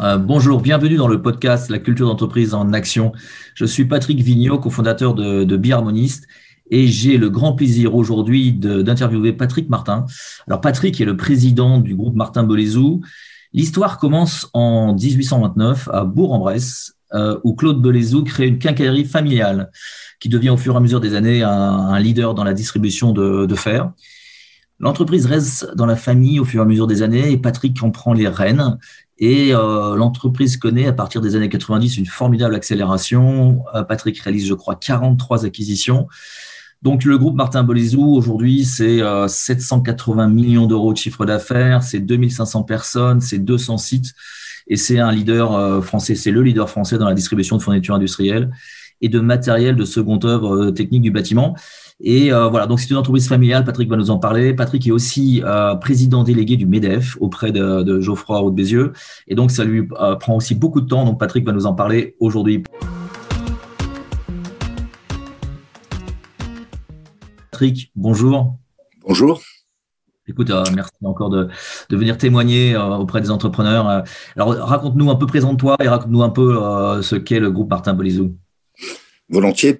Euh, 0.00 0.16
bonjour, 0.16 0.60
bienvenue 0.60 0.94
dans 0.94 1.08
le 1.08 1.20
podcast 1.20 1.70
La 1.70 1.80
culture 1.80 2.06
d'entreprise 2.06 2.54
en 2.54 2.72
action. 2.72 3.12
Je 3.54 3.64
suis 3.64 3.84
Patrick 3.84 4.20
Vigneault, 4.20 4.60
cofondateur 4.60 5.12
de, 5.12 5.42
de 5.42 5.56
Biharmoniste, 5.56 6.28
et 6.70 6.86
j'ai 6.86 7.16
le 7.16 7.30
grand 7.30 7.54
plaisir 7.54 7.96
aujourd'hui 7.96 8.52
d'interviewer 8.52 9.32
Patrick 9.32 9.68
Martin. 9.68 10.06
Alors 10.46 10.60
Patrick 10.60 11.00
est 11.00 11.04
le 11.04 11.16
président 11.16 11.78
du 11.78 11.96
groupe 11.96 12.14
Martin 12.14 12.44
Belezou. 12.44 13.00
L'histoire 13.52 13.98
commence 13.98 14.48
en 14.52 14.94
1829 14.94 15.88
à 15.92 16.04
Bourg-en-Bresse, 16.04 16.94
euh, 17.14 17.40
où 17.42 17.54
Claude 17.54 17.82
Belezou 17.82 18.22
crée 18.22 18.46
une 18.46 18.60
quincaillerie 18.60 19.04
familiale 19.04 19.68
qui 20.20 20.28
devient 20.28 20.50
au 20.50 20.56
fur 20.56 20.74
et 20.74 20.76
à 20.76 20.80
mesure 20.80 21.00
des 21.00 21.16
années 21.16 21.42
un, 21.42 21.98
leader 21.98 22.34
dans 22.34 22.44
la 22.44 22.54
distribution 22.54 23.12
de, 23.12 23.46
de 23.46 23.54
fer. 23.56 23.90
L'entreprise 24.80 25.26
reste 25.26 25.74
dans 25.74 25.86
la 25.86 25.96
famille 25.96 26.38
au 26.38 26.44
fur 26.44 26.60
et 26.60 26.62
à 26.62 26.66
mesure 26.66 26.86
des 26.86 27.02
années 27.02 27.32
et 27.32 27.36
Patrick 27.36 27.82
en 27.82 27.90
prend 27.90 28.12
les 28.12 28.28
rênes 28.28 28.78
et 29.18 29.52
euh, 29.52 29.96
l'entreprise 29.96 30.56
connaît 30.56 30.86
à 30.86 30.92
partir 30.92 31.20
des 31.20 31.34
années 31.34 31.48
90 31.48 31.98
une 31.98 32.06
formidable 32.06 32.54
accélération. 32.54 33.64
Euh, 33.74 33.82
Patrick 33.82 34.18
réalise, 34.20 34.46
je 34.46 34.54
crois, 34.54 34.76
43 34.76 35.44
acquisitions. 35.44 36.06
Donc 36.82 37.02
le 37.02 37.18
groupe 37.18 37.34
Martin 37.34 37.64
Bolizou, 37.64 38.14
aujourd'hui, 38.14 38.64
c'est 38.64 39.00
780 39.26 40.24
euh, 40.24 40.28
millions 40.28 40.66
d'euros 40.66 40.92
de 40.92 40.98
chiffre 40.98 41.26
d'affaires, 41.26 41.82
c'est 41.82 41.98
2500 41.98 42.62
personnes, 42.62 43.20
c'est 43.20 43.38
200 43.38 43.78
sites, 43.78 44.14
et 44.68 44.76
c'est 44.76 45.00
un 45.00 45.10
leader 45.10 45.82
français, 45.82 46.14
c'est 46.14 46.30
le 46.30 46.42
leader 46.42 46.70
français 46.70 46.98
dans 46.98 47.08
la 47.08 47.14
distribution 47.14 47.56
de 47.56 47.62
fournitures 47.62 47.96
industrielles 47.96 48.52
et 49.00 49.08
de 49.08 49.18
matériel 49.18 49.74
de 49.74 49.84
seconde 49.84 50.24
œuvre 50.24 50.70
technique 50.70 51.02
du 51.02 51.10
bâtiment. 51.10 51.56
Et 52.00 52.32
euh, 52.32 52.48
voilà, 52.48 52.66
donc 52.66 52.78
c'est 52.78 52.90
une 52.90 52.96
entreprise 52.96 53.28
familiale. 53.28 53.64
Patrick 53.64 53.88
va 53.88 53.96
nous 53.96 54.10
en 54.10 54.18
parler. 54.18 54.54
Patrick 54.54 54.86
est 54.86 54.92
aussi 54.92 55.42
euh, 55.44 55.74
président 55.74 56.22
délégué 56.22 56.56
du 56.56 56.64
MEDEF 56.64 57.16
auprès 57.20 57.50
de, 57.50 57.82
de 57.82 58.00
Geoffroy 58.00 58.38
Roux 58.38 58.50
de 58.50 58.56
Bézieux. 58.56 58.92
Et 59.26 59.34
donc, 59.34 59.50
ça 59.50 59.64
lui 59.64 59.88
euh, 60.00 60.14
prend 60.14 60.36
aussi 60.36 60.54
beaucoup 60.54 60.80
de 60.80 60.86
temps. 60.86 61.04
Donc, 61.04 61.18
Patrick 61.18 61.44
va 61.44 61.52
nous 61.52 61.66
en 61.66 61.74
parler 61.74 62.14
aujourd'hui. 62.20 62.62
Patrick, 67.50 67.90
bonjour. 67.96 68.56
Bonjour. 69.04 69.42
Écoute, 70.28 70.52
merci 70.76 70.92
encore 71.04 71.30
de, 71.30 71.48
de 71.88 71.96
venir 71.96 72.18
témoigner 72.18 72.76
auprès 72.76 73.22
des 73.22 73.30
entrepreneurs. 73.30 74.04
alors, 74.36 74.54
raconte-nous 74.54 75.10
un 75.10 75.16
peu, 75.16 75.26
présente-toi 75.26 75.76
et 75.82 75.88
raconte-nous 75.88 76.22
un 76.22 76.28
peu 76.28 77.02
ce 77.02 77.16
qu'est 77.16 77.40
le 77.40 77.50
groupe 77.50 77.70
Martin 77.70 77.94
Bolizou. 77.94 78.36
Volontiers 79.30 79.78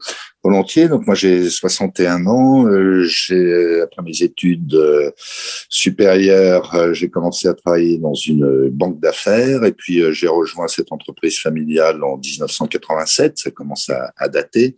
volontiers. 0.49 0.89
Donc 0.89 1.07
moi 1.07 1.15
j'ai 1.15 1.49
61 1.49 2.27
ans. 2.27 2.67
Euh, 2.67 3.05
j'ai 3.05 3.81
après 3.83 4.03
mes 4.03 4.23
études 4.23 4.75
euh, 4.75 5.11
supérieures, 5.69 6.75
euh, 6.75 6.93
j'ai 6.93 7.09
commencé 7.09 7.49
à 7.49 7.55
travailler 7.55 7.99
dans 7.99 8.15
une 8.15 8.69
banque 8.71 9.01
d'affaires 9.01 9.65
et 9.65 9.73
puis 9.73 10.03
j'ai 10.13 10.29
rejoint 10.29 10.69
cette 10.69 10.93
entreprise 10.93 11.39
familiale 11.39 12.03
en 12.03 12.17
1987. 12.17 13.39
Ça 13.39 13.51
commence 13.51 13.91
à 13.91 14.29
dater. 14.29 14.75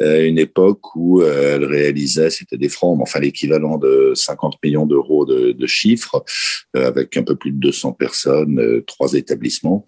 Une 0.00 0.38
époque 0.38 0.96
où 0.96 1.22
elle 1.22 1.64
réalisait, 1.64 2.30
c'était 2.30 2.56
des 2.56 2.68
francs, 2.68 2.96
mais 2.96 3.02
enfin 3.02 3.20
l'équivalent 3.20 3.78
de 3.78 4.12
50 4.14 4.56
millions 4.62 4.86
d'euros 4.86 5.24
de, 5.24 5.52
de 5.52 5.66
chiffres, 5.66 6.24
avec 6.74 7.16
un 7.16 7.22
peu 7.22 7.36
plus 7.36 7.52
de 7.52 7.58
200 7.58 7.92
personnes, 7.92 8.82
trois 8.86 9.12
établissements. 9.12 9.86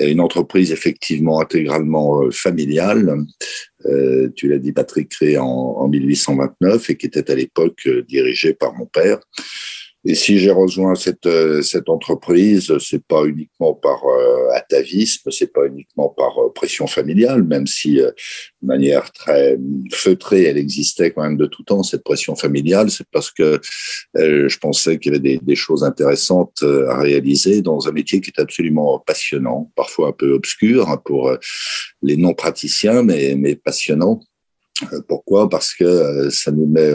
Une 0.00 0.20
entreprise 0.20 0.72
effectivement 0.72 1.40
intégralement 1.40 2.22
familiale. 2.30 3.24
Euh, 3.86 4.30
tu 4.34 4.48
l'as 4.48 4.58
dit, 4.58 4.72
Patrick, 4.72 5.10
créé 5.10 5.38
en, 5.38 5.46
en, 5.46 5.88
1829 5.88 6.90
et 6.90 6.96
qui 6.96 7.06
était 7.06 7.30
à 7.30 7.34
l'époque 7.34 7.82
euh, 7.86 8.02
dirigé 8.02 8.54
par 8.54 8.74
mon 8.74 8.86
père. 8.86 9.18
Et 10.06 10.14
si 10.14 10.38
j'ai 10.38 10.50
rejoint 10.50 10.94
cette, 10.94 11.24
euh, 11.24 11.62
cette 11.62 11.88
entreprise, 11.88 12.76
c'est 12.78 13.02
pas 13.02 13.24
uniquement 13.24 13.72
par 13.72 14.04
euh, 14.04 14.50
atavisme, 14.52 15.30
c'est 15.30 15.50
pas 15.50 15.64
uniquement 15.66 16.10
par 16.10 16.38
euh, 16.38 16.52
pression 16.52 16.86
familiale, 16.86 17.42
même 17.42 17.66
si 17.66 17.94
de 17.96 18.12
manière 18.62 19.10
très 19.12 19.58
feutrée, 19.92 20.44
elle 20.44 20.58
existait 20.58 21.10
quand 21.10 21.22
même 21.22 21.38
de 21.38 21.46
tout 21.46 21.62
temps, 21.62 21.82
cette 21.82 22.04
pression 22.04 22.36
familiale. 22.36 22.90
C'est 22.90 23.06
parce 23.10 23.30
que 23.30 23.60
je 24.14 24.58
pensais 24.58 24.98
qu'il 24.98 25.12
y 25.12 25.16
avait 25.16 25.38
des, 25.38 25.54
choses 25.54 25.84
intéressantes 25.84 26.62
à 26.88 26.98
réaliser 26.98 27.62
dans 27.62 27.88
un 27.88 27.92
métier 27.92 28.20
qui 28.20 28.30
est 28.30 28.40
absolument 28.40 28.98
passionnant, 28.98 29.70
parfois 29.76 30.08
un 30.08 30.12
peu 30.12 30.32
obscur 30.32 30.88
hein, 30.88 31.00
pour 31.02 31.32
les 32.02 32.16
non-praticiens, 32.16 33.02
mais 33.02 33.56
passionnant. 33.56 34.20
Pourquoi? 35.08 35.48
Parce 35.48 35.72
que 35.72 36.28
ça 36.30 36.50
nous 36.50 36.66
met 36.66 36.92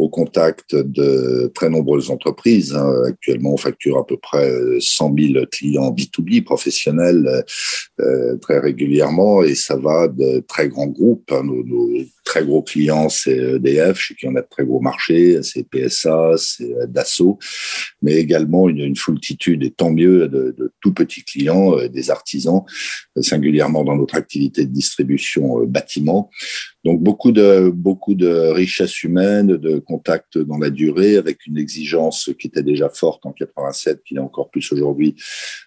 au 0.00 0.08
contact 0.08 0.74
de 0.74 1.52
très 1.54 1.68
nombreuses 1.68 2.10
entreprises. 2.10 2.74
Hein. 2.74 2.90
Actuellement, 3.06 3.52
on 3.52 3.58
facture 3.58 3.98
à 3.98 4.06
peu 4.06 4.16
près 4.16 4.50
100 4.80 5.14
000 5.18 5.44
clients 5.52 5.90
B2B 5.90 6.42
professionnels 6.42 7.44
euh, 8.00 8.36
très 8.38 8.58
régulièrement 8.58 9.42
et 9.42 9.54
ça 9.54 9.76
va 9.76 10.08
de 10.08 10.42
très 10.48 10.68
grands 10.68 10.86
groupes. 10.86 11.30
Hein. 11.32 11.42
Nos, 11.44 11.90
très 12.30 12.44
gros 12.44 12.62
clients, 12.62 13.08
c'est 13.08 13.36
EDF, 13.36 13.98
chez 13.98 14.14
qui 14.14 14.28
on 14.28 14.36
a 14.36 14.40
de 14.40 14.46
très 14.48 14.64
gros 14.64 14.80
marchés, 14.80 15.42
c'est 15.42 15.64
PSA, 15.68 16.34
c'est 16.36 16.72
Dassault, 16.86 17.38
mais 18.02 18.14
également 18.14 18.68
une, 18.68 18.78
une 18.78 18.94
foultitude, 18.94 19.64
et 19.64 19.72
tant 19.72 19.90
mieux, 19.90 20.28
de, 20.28 20.72
tout 20.80 20.94
petits 20.94 21.24
clients, 21.24 21.76
euh, 21.76 21.88
des 21.88 22.08
artisans, 22.08 22.62
singulièrement 23.20 23.82
dans 23.82 23.96
notre 23.96 24.14
activité 24.14 24.64
de 24.64 24.70
distribution 24.70 25.60
euh, 25.60 25.66
bâtiment. 25.66 26.30
Donc 26.84 27.02
beaucoup 27.02 27.32
de 27.32 27.70
beaucoup 27.74 28.14
de 28.14 28.28
richesses 28.28 29.02
humaines, 29.02 29.56
de 29.56 29.78
contacts 29.90 30.38
dans 30.38 30.58
la 30.58 30.70
durée, 30.70 31.16
avec 31.16 31.46
une 31.46 31.58
exigence 31.58 32.30
qui 32.38 32.46
était 32.46 32.62
déjà 32.62 32.88
forte 32.88 33.26
en 33.26 33.32
87, 33.32 34.02
qui 34.04 34.14
est 34.16 34.20
encore 34.30 34.50
plus 34.50 34.72
aujourd'hui, 34.72 35.16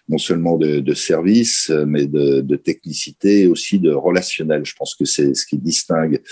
non 0.08 0.18
seulement 0.18 0.56
de, 0.56 0.94
service, 0.94 1.70
mais 1.86 2.06
de, 2.06 2.40
de, 2.40 2.56
technicité 2.56 3.46
aussi 3.46 3.78
de 3.78 3.92
relationnel. 3.92 4.64
Je 4.64 4.74
pense 4.74 4.94
que 4.94 5.04
c'est 5.04 5.34
ce 5.34 5.44
qui 5.44 5.58
distingue 5.58 6.22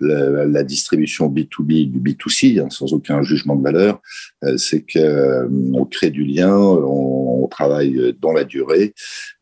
la, 0.00 0.62
distribution 0.62 1.28
B2B 1.28 1.90
du 1.90 2.00
B2C, 2.00 2.60
hein, 2.60 2.68
sans 2.70 2.92
aucun 2.92 3.22
jugement 3.22 3.56
de 3.56 3.62
valeur. 3.62 4.00
Euh, 4.44 4.56
c'est 4.56 4.82
que 4.82 4.98
euh, 4.98 5.84
crée 5.90 6.10
du 6.10 6.24
lien, 6.24 6.56
on, 6.56 7.46
travaille 7.48 8.12
dans 8.20 8.32
la 8.32 8.42
durée 8.42 8.92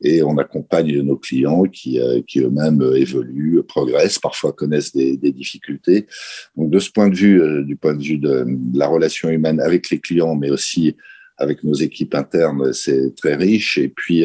et 0.02 0.22
on 0.22 0.36
accompagne 0.36 1.00
nos 1.00 1.16
clients 1.16 1.62
qui, 1.62 1.98
euh, 1.98 2.20
eux-mêmes 2.36 2.82
évoluent, 2.94 3.62
progressent, 3.62 4.18
parfois 4.18 4.52
connaissent 4.52 4.94
des, 4.94 5.16
difficultés. 5.16 6.06
Donc 6.54 6.70
de 6.70 6.78
ce 6.78 6.90
point 6.90 7.08
de 7.08 7.16
vue, 7.16 7.64
du 7.64 7.76
point 7.76 7.94
de 7.94 8.02
vue 8.02 8.18
de, 8.18 8.46
la 8.74 8.88
relation 8.88 9.30
humaine 9.30 9.58
avec 9.58 9.88
les 9.88 10.00
clients, 10.00 10.34
mais 10.34 10.50
aussi 10.50 10.96
avec 11.38 11.64
nos 11.64 11.72
équipes 11.72 12.14
internes, 12.14 12.74
c'est 12.74 13.14
très 13.16 13.36
riche. 13.36 13.78
Et 13.78 13.88
puis, 13.88 14.24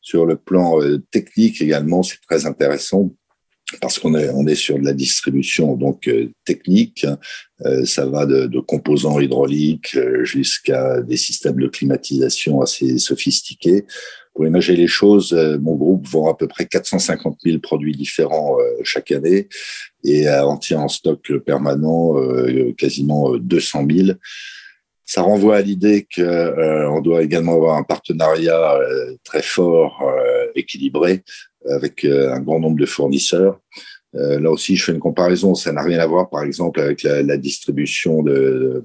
sur 0.00 0.24
le 0.24 0.36
plan 0.36 0.78
technique 1.10 1.60
également, 1.60 2.04
c'est 2.04 2.20
très 2.28 2.46
intéressant 2.46 3.12
parce 3.80 3.98
qu'on 3.98 4.14
est, 4.14 4.30
on 4.30 4.46
est 4.46 4.54
sur 4.54 4.78
de 4.78 4.84
la 4.84 4.92
distribution 4.92 5.76
donc 5.76 6.06
euh, 6.08 6.30
technique. 6.44 7.06
ça 7.84 8.06
va 8.06 8.26
de, 8.26 8.60
composants 8.60 9.18
hydrauliques 9.18 9.98
jusqu'à 10.22 11.00
des 11.00 11.16
systèmes 11.16 11.58
de 11.58 11.68
climatisation 11.68 12.60
assez 12.60 12.98
sophistiqués. 12.98 13.86
Pour 14.34 14.46
imaginer 14.46 14.76
les 14.76 14.86
choses, 14.86 15.32
mon 15.62 15.74
groupe 15.74 16.06
vend 16.06 16.30
à 16.30 16.36
peu 16.36 16.46
près 16.46 16.66
450 16.66 17.38
000 17.42 17.58
produits 17.58 17.96
différents 17.96 18.56
chaque 18.82 19.10
année 19.10 19.48
et 20.04 20.28
en 20.28 20.58
tient 20.58 20.80
en 20.80 20.88
stock 20.88 21.32
permanent 21.38 22.14
quasiment 22.76 23.34
200 23.38 23.86
000 23.90 24.08
ça 25.06 25.22
renvoie 25.22 25.56
à 25.56 25.60
l'idée 25.62 26.06
qu'on 26.14 26.22
euh, 26.22 27.00
doit 27.00 27.22
également 27.22 27.54
avoir 27.54 27.76
un 27.76 27.84
partenariat 27.84 28.74
euh, 28.74 29.14
très 29.22 29.40
fort, 29.40 30.02
euh, 30.02 30.48
équilibré, 30.56 31.22
avec 31.70 32.04
un 32.04 32.40
grand 32.40 32.60
nombre 32.60 32.78
de 32.78 32.86
fournisseurs. 32.86 33.60
là 34.12 34.50
aussi, 34.50 34.76
je 34.76 34.84
fais 34.84 34.92
une 34.92 34.98
comparaison. 34.98 35.54
Ça 35.54 35.72
n'a 35.72 35.82
rien 35.82 35.98
à 35.98 36.06
voir, 36.06 36.30
par 36.30 36.42
exemple, 36.42 36.80
avec 36.80 37.02
la, 37.02 37.36
distribution 37.36 38.22
de 38.22 38.82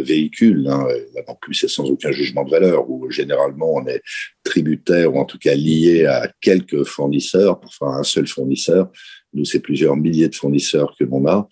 véhicules. 0.00 0.66
Hein. 0.68 0.86
Là 1.14 1.22
non 1.28 1.36
plus, 1.40 1.54
c'est 1.54 1.68
sans 1.68 1.84
aucun 1.90 2.12
jugement 2.12 2.44
de 2.44 2.50
valeur, 2.50 2.88
où 2.88 3.10
généralement 3.10 3.74
on 3.74 3.86
est 3.86 4.00
tributaire 4.44 5.14
ou 5.14 5.18
en 5.18 5.24
tout 5.24 5.38
cas 5.38 5.54
lié 5.54 6.06
à 6.06 6.30
quelques 6.40 6.84
fournisseurs, 6.84 7.60
parfois 7.60 7.96
à 7.96 7.98
un 7.98 8.04
seul 8.04 8.26
fournisseur. 8.26 8.90
Nous, 9.36 9.44
c'est 9.44 9.60
plusieurs 9.60 9.96
milliers 9.96 10.28
de 10.28 10.34
fournisseurs 10.34 10.94
que 10.98 11.04
l'on 11.04 11.26
a. 11.26 11.46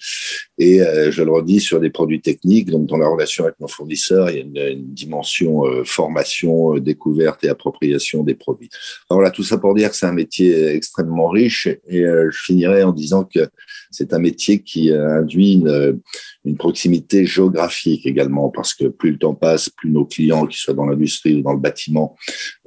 Et 0.59 0.81
euh, 0.81 1.11
je 1.11 1.23
le 1.23 1.33
redis, 1.33 1.61
sur 1.61 1.81
des 1.81 1.91
produits 1.91 2.21
techniques, 2.21 2.71
donc 2.71 2.87
dans 2.87 2.97
la 2.97 3.09
relation 3.09 3.45
avec 3.45 3.59
nos 3.59 3.69
fournisseurs, 3.69 4.31
il 4.31 4.37
y 4.37 4.39
a 4.39 4.43
une, 4.43 4.79
une 4.79 4.95
dimension 4.95 5.65
euh, 5.67 5.83
formation, 5.85 6.77
euh, 6.77 6.81
découverte 6.81 7.43
et 7.45 7.49
appropriation 7.49 8.23
des 8.23 8.35
produits. 8.35 8.71
Alors 9.11 9.19
voilà, 9.21 9.31
tout 9.31 9.43
ça 9.43 9.59
pour 9.59 9.75
dire 9.75 9.91
que 9.91 9.97
c'est 9.97 10.07
un 10.07 10.13
métier 10.13 10.69
extrêmement 10.69 11.29
riche. 11.29 11.67
Et 11.89 12.05
euh, 12.05 12.31
je 12.31 12.39
finirai 12.39 12.83
en 12.85 12.93
disant 12.93 13.25
que 13.25 13.49
c'est 13.91 14.13
un 14.13 14.19
métier 14.19 14.61
qui 14.61 14.93
induit 14.93 15.55
une, 15.55 16.01
une 16.45 16.57
proximité 16.57 17.27
géographique 17.27 18.07
également, 18.07 18.51
parce 18.51 18.75
que 18.75 18.87
plus 18.87 19.13
le 19.13 19.19
temps 19.19 19.35
passe, 19.35 19.69
plus 19.69 19.91
nos 19.91 20.05
clients, 20.05 20.47
qui 20.47 20.59
soient 20.59 20.75
dans 20.75 20.87
l'industrie 20.87 21.37
ou 21.37 21.43
dans 21.43 21.53
le 21.53 21.61
bâtiment, 21.61 22.17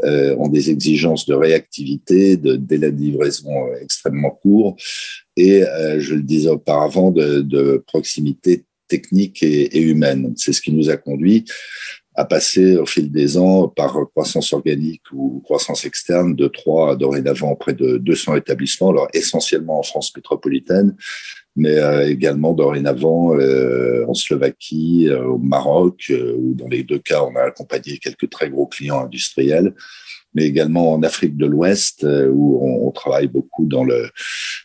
euh, 0.04 0.36
ont 0.38 0.48
des 0.48 0.70
exigences 0.70 1.26
de 1.26 1.34
réactivité, 1.34 2.38
de 2.38 2.56
délai 2.56 2.92
de 2.92 3.00
livraison 3.00 3.52
extrêmement 3.82 4.32
courts 4.32 4.76
et, 5.38 5.64
euh, 5.64 6.00
je 6.00 6.16
le 6.16 6.24
disais 6.24 6.50
auparavant, 6.50 7.12
de, 7.12 7.84
proximité 7.88 8.66
technique 8.88 9.44
et, 9.44 9.80
humaine. 9.80 10.34
C'est 10.36 10.52
ce 10.52 10.62
qui 10.62 10.74
nous 10.74 10.90
a 10.90 10.98
conduit 10.98 11.46
à 12.16 12.26
passer 12.26 12.78
au 12.78 12.86
fil 12.88 13.12
des 13.12 13.38
ans 13.38 13.68
par 13.68 13.96
croissance 14.10 14.52
organique 14.52 15.04
ou 15.14 15.40
croissance 15.46 15.86
externe 15.86 16.36
de 16.36 16.48
3 16.48 16.94
à 16.94 16.96
dorénavant 16.96 17.56
près 17.56 17.74
de 17.74 17.98
200 17.98 18.38
établissements, 18.38 18.90
alors 18.90 19.08
essentiellement 19.14 19.80
en 19.80 19.84
France 19.84 20.12
métropolitaine, 20.16 20.96
mais 21.56 21.78
euh, 21.78 22.10
également 22.10 22.54
dorénavant 22.54 23.36
euh, 23.36 24.04
en 24.08 24.16
Slovaquie, 24.16 25.10
au 25.12 25.38
Maroc, 25.38 26.12
où 26.12 26.56
dans 26.56 26.68
les 26.68 26.84
deux 26.84 26.98
cas, 26.98 27.22
on 27.22 27.36
a 27.36 27.42
accompagné 27.42 28.00
quelques 28.00 28.32
très 28.32 28.50
gros 28.50 28.66
clients 28.66 29.04
industriels, 29.04 29.76
mais 30.38 30.46
également 30.46 30.94
en 30.94 31.02
Afrique 31.02 31.36
de 31.36 31.48
l'Ouest, 31.48 32.06
où 32.32 32.60
on, 32.62 32.92
travaille 32.92 33.28
beaucoup 33.28 33.66
dans 33.66 33.84
le 33.84 34.08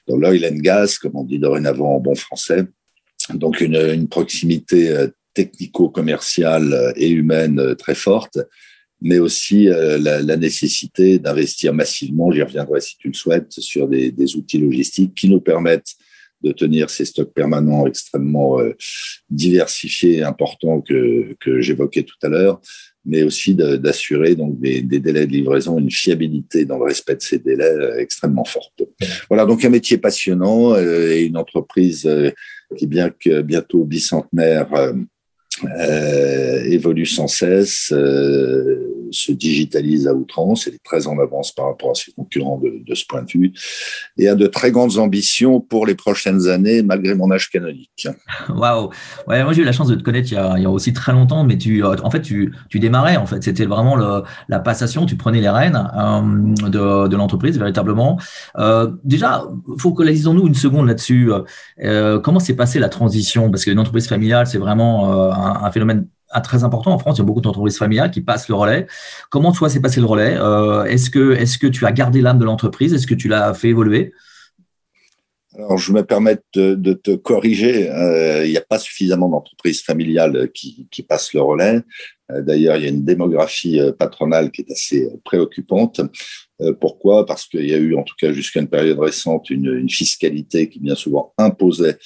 dans 0.06 0.16
l'oil 0.16 0.44
and 0.44 0.58
gas, 0.58 0.98
comme 1.00 1.16
on 1.16 1.24
dit 1.24 1.38
dorénavant 1.38 1.96
en 1.96 2.00
bon 2.00 2.14
français. 2.14 2.64
Donc 3.32 3.62
une, 3.62 4.06
proximité 4.06 4.94
technico-commerciale 5.32 6.92
et 6.96 7.08
humaine 7.08 7.74
très 7.76 7.94
forte, 7.94 8.38
mais 9.00 9.18
aussi 9.18 9.64
la, 9.64 10.36
nécessité 10.36 11.18
d'investir 11.18 11.72
massivement, 11.72 12.30
j'y 12.30 12.42
reviendrai 12.42 12.82
si 12.82 12.98
tu 12.98 13.08
le 13.08 13.14
souhaites, 13.14 13.52
sur 13.52 13.88
des, 13.88 14.36
outils 14.36 14.58
logistiques 14.58 15.14
qui 15.14 15.30
nous 15.30 15.40
permettent 15.40 15.94
de 16.42 16.52
tenir 16.52 16.90
ces 16.90 17.04
stocks 17.04 17.32
permanents 17.32 17.86
extrêmement 17.86 18.60
euh, 18.60 18.74
diversifiés 19.30 20.18
et 20.18 20.22
importants 20.22 20.80
que, 20.80 21.34
que 21.40 21.60
j'évoquais 21.60 22.02
tout 22.02 22.16
à 22.22 22.28
l'heure, 22.28 22.60
mais 23.04 23.22
aussi 23.22 23.54
d'assurer 23.54 24.34
donc 24.34 24.60
des, 24.60 24.82
délais 24.82 25.26
de 25.26 25.32
livraison, 25.32 25.78
une 25.78 25.90
fiabilité 25.90 26.64
dans 26.64 26.78
le 26.78 26.84
respect 26.84 27.16
de 27.16 27.22
ces 27.22 27.38
délais 27.38 27.64
euh, 27.64 27.98
extrêmement 27.98 28.44
forte. 28.44 28.82
Voilà, 29.28 29.44
donc 29.44 29.64
un 29.64 29.70
métier 29.70 29.98
passionnant 29.98 30.74
euh, 30.74 31.12
et 31.12 31.22
une 31.22 31.36
entreprise 31.36 32.08
qui, 32.76 32.86
bien 32.86 33.10
que 33.10 33.42
bientôt 33.42 33.84
bicentenaire, 33.84 34.68
évolue 36.64 37.06
sans 37.06 37.28
cesse 37.28 37.92
se 39.12 39.32
digitalise 39.32 40.06
à 40.08 40.14
outrance, 40.14 40.66
elle 40.66 40.74
est 40.74 40.84
très 40.84 41.06
en 41.06 41.18
avance 41.18 41.52
par 41.52 41.66
rapport 41.66 41.90
à 41.90 41.94
ses 41.94 42.12
concurrents 42.12 42.60
de, 42.60 42.94
ce 42.94 43.04
point 43.08 43.22
de 43.22 43.30
vue, 43.30 43.52
et 44.18 44.28
a 44.28 44.34
de 44.34 44.46
très 44.46 44.70
grandes 44.70 44.98
ambitions 44.98 45.60
pour 45.60 45.86
les 45.86 45.94
prochaines 45.94 46.48
années, 46.48 46.82
malgré 46.82 47.14
mon 47.14 47.30
âge 47.30 47.50
canonique. 47.50 48.08
Waouh 48.48 48.90
ouais, 49.28 49.44
Moi, 49.44 49.52
j'ai 49.52 49.62
eu 49.62 49.64
la 49.64 49.72
chance 49.72 49.88
de 49.88 49.94
te 49.94 50.02
connaître 50.02 50.30
il 50.30 50.34
y 50.34 50.66
a, 50.66 50.70
aussi 50.70 50.92
très 50.92 51.12
longtemps, 51.12 51.44
mais 51.44 51.58
tu, 51.58 51.84
en 51.84 52.10
fait, 52.10 52.22
tu, 52.22 52.54
tu 52.70 52.78
démarrais, 52.78 53.16
en 53.16 53.26
fait. 53.26 53.42
C'était 53.42 53.66
vraiment 53.66 53.96
la 53.96 54.58
passation, 54.60 55.06
tu 55.06 55.16
prenais 55.16 55.40
les 55.40 55.50
rênes 55.50 55.88
euh, 55.96 57.08
de, 57.08 57.16
l'entreprise, 57.16 57.58
véritablement. 57.58 58.18
Euh, 58.58 58.90
déjà, 59.04 59.44
focalisons-nous 59.78 60.46
une 60.46 60.54
seconde 60.54 60.86
là-dessus. 60.86 61.30
Euh, 61.82 62.20
comment 62.20 62.40
s'est 62.40 62.56
passée 62.56 62.78
la 62.78 62.88
transition? 62.88 63.50
Parce 63.50 63.64
qu'une 63.64 63.78
entreprise 63.78 64.08
familiale, 64.08 64.46
c'est 64.46 64.58
vraiment 64.58 65.28
euh, 65.28 65.32
un 65.32 65.70
phénomène 65.70 66.06
très 66.40 66.64
important 66.64 66.92
en 66.92 66.98
France. 66.98 67.18
Il 67.18 67.20
y 67.20 67.22
a 67.22 67.26
beaucoup 67.26 67.40
d'entreprises 67.40 67.78
familiales 67.78 68.10
qui 68.10 68.20
passent 68.20 68.48
le 68.48 68.54
relais. 68.54 68.86
Comment 69.30 69.52
toi 69.52 69.68
s'est 69.68 69.80
passé 69.80 70.00
le 70.00 70.06
relais 70.06 70.36
euh, 70.36 70.84
Est-ce 70.84 71.10
que, 71.10 71.32
est 71.32 71.58
que 71.58 71.66
tu 71.66 71.86
as 71.86 71.92
gardé 71.92 72.20
l'âme 72.20 72.38
de 72.38 72.44
l'entreprise? 72.44 72.94
Est-ce 72.94 73.06
que 73.06 73.14
tu 73.14 73.28
l'as 73.28 73.54
fait 73.54 73.68
évoluer? 73.68 74.12
Alors, 75.54 75.76
je 75.76 75.92
me 75.92 76.02
permets 76.02 76.38
de, 76.54 76.92
te 76.94 77.14
corriger. 77.14 77.90
Euh, 77.90 78.46
il 78.46 78.50
n'y 78.50 78.56
a 78.56 78.62
pas 78.62 78.78
suffisamment 78.78 79.28
d'entreprises 79.28 79.82
familiales 79.82 80.50
qui, 80.52 80.88
passent 81.06 81.34
le 81.34 81.42
relais. 81.42 81.82
Euh, 82.30 82.40
d'ailleurs, 82.40 82.76
il 82.76 82.82
y 82.84 82.86
a 82.86 82.88
une 82.88 83.04
démographie 83.04 83.78
patronale 83.98 84.50
qui 84.50 84.62
est 84.62 84.72
assez 84.72 85.10
préoccupante. 85.24 86.00
Euh, 86.62 86.72
pourquoi? 86.72 87.26
Parce 87.26 87.46
qu'il 87.46 87.66
y 87.66 87.74
a 87.74 87.78
eu, 87.78 87.94
en 87.94 88.02
tout 88.02 88.14
cas 88.18 88.32
jusqu'à 88.32 88.60
une 88.60 88.68
période 88.68 88.98
récente, 88.98 89.50
une, 89.50 89.88
fiscalité 89.88 90.68
qui 90.68 90.78
bien 90.78 90.94
souvent 90.94 91.34
imposait 91.38 91.98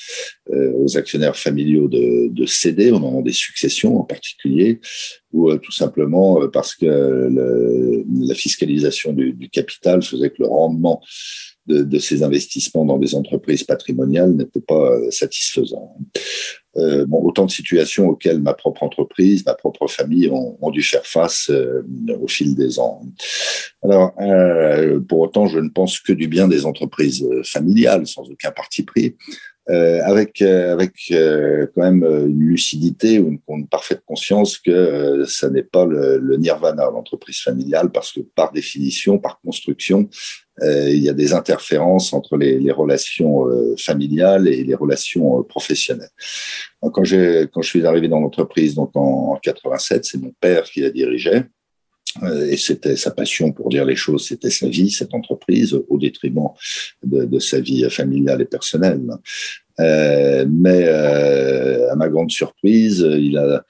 euh, 0.53 0.73
aux 0.77 0.97
actionnaires 0.97 1.37
familiaux 1.37 1.89
de, 1.89 2.29
de, 2.29 2.47
céder 2.47 2.91
au 2.91 2.99
moment 2.99 3.21
des 3.21 3.33
successions 3.33 3.99
en 4.01 4.05
particulier, 4.05 4.81
ou 5.33 5.51
euh, 5.51 5.59
tout 5.59 5.73
simplement 5.73 6.49
parce 6.49 6.75
que 6.75 6.87
la 6.87 8.35
fiscalisation 8.35 9.13
du, 9.13 9.49
capital 9.51 10.03
faisait 10.03 10.31
que 10.31 10.37
le 10.41 10.49
rendement 10.49 11.01
de, 11.67 11.83
de, 11.83 11.99
ces 11.99 12.23
investissements 12.23 12.85
dans 12.85 12.99
des 12.99 13.15
entreprises 13.15 13.65
patrimoniales 13.65 14.33
n'était 14.33 14.61
pas 14.61 14.91
satisfaisant. 15.11 15.97
Euh, 16.79 17.07
autant 17.11 17.47
de 17.47 17.51
situations 17.51 18.09
auxquelles 18.09 18.41
ma 18.41 18.53
propre 18.53 18.83
entreprise, 18.83 19.47
ma 19.47 19.55
propre 19.55 19.87
famille 19.87 20.29
ont, 20.31 20.71
dû 20.71 20.83
faire 20.83 21.07
face 21.07 21.49
euh, 21.49 21.83
au 22.21 22.29
fil 22.29 22.55
des 22.55 22.79
ans. 22.79 23.03
Alors, 23.83 24.13
euh, 24.21 25.01
pour 25.01 25.21
autant, 25.21 25.47
je 25.47 25.59
ne 25.59 25.71
pense 25.71 26.01
que 26.01 26.13
du 26.13 26.29
bien 26.29 26.49
des 26.49 26.67
entreprises 26.67 27.27
familiales, 27.45 28.07
sans 28.07 28.29
aucun 28.31 28.51
parti 28.51 28.83
pris. 28.83 29.17
Avec 29.69 30.43
avec 30.43 30.93
quand 31.11 31.83
même 31.83 32.05
une 32.05 32.39
lucidité 32.39 33.19
ou 33.19 33.37
une, 33.49 33.67
parfaite 33.67 34.01
conscience 34.07 34.59
que 34.59 35.25
ça 35.27 35.51
n'est 35.51 35.65
pas 35.65 35.85
le, 35.85 36.19
le 36.19 36.37
nirvana 36.37 36.85
l'entreprise 36.85 37.41
familiale 37.41 37.91
parce 37.91 38.13
que 38.13 38.21
par 38.21 38.53
définition, 38.53 39.19
par 39.19 39.41
construction, 39.41 40.09
il 40.63 41.03
y 41.03 41.09
a 41.09 41.13
des 41.13 41.33
interférences 41.35 42.13
entre 42.13 42.37
les, 42.37 42.71
relations 42.71 43.47
euh, 43.47 43.75
familiales 43.77 44.49
et 44.49 44.65
les 44.65 44.75
relations 44.75 45.41
euh, 45.41 45.43
professionnelles. 45.43 46.11
quand, 46.81 47.05
je 47.05 47.47
suis 47.63 47.85
arrivé 47.87 48.09
dans 48.09 48.21
l'entreprise 48.21 48.75
donc 48.75 48.91
en, 48.95 49.35
en 49.35 49.37
87, 49.37 50.05
c'est 50.05 50.19
mon 50.19 50.33
père 50.41 50.65
qui 50.65 50.81
la 50.81 50.91
dirigeait. 50.91 51.45
Et 52.49 52.57
c'était 52.57 52.97
sa 52.97 53.11
passion 53.11 53.53
pour 53.53 53.69
dire 53.69 53.85
les 53.85 53.97
choses, 53.97 54.27
c'était 54.27 54.49
sa 54.49 54.69
vie, 54.69 54.91
cette 54.91 55.13
entreprise, 55.13 55.75
au 55.75 55.99
détriment 55.99 56.49
de, 57.03 57.39
sa 57.39 57.61
vie 57.61 57.89
familiale 57.91 58.41
et 58.41 58.47
personnelle. 58.47 59.03
Euh, 59.81 60.47
mais 60.49 60.85
euh, 60.87 61.93
à 61.93 61.97
ma 61.97 62.09
grande 62.09 62.31
surprise, 62.31 63.07
il 63.07 63.37
a, 63.37 63.65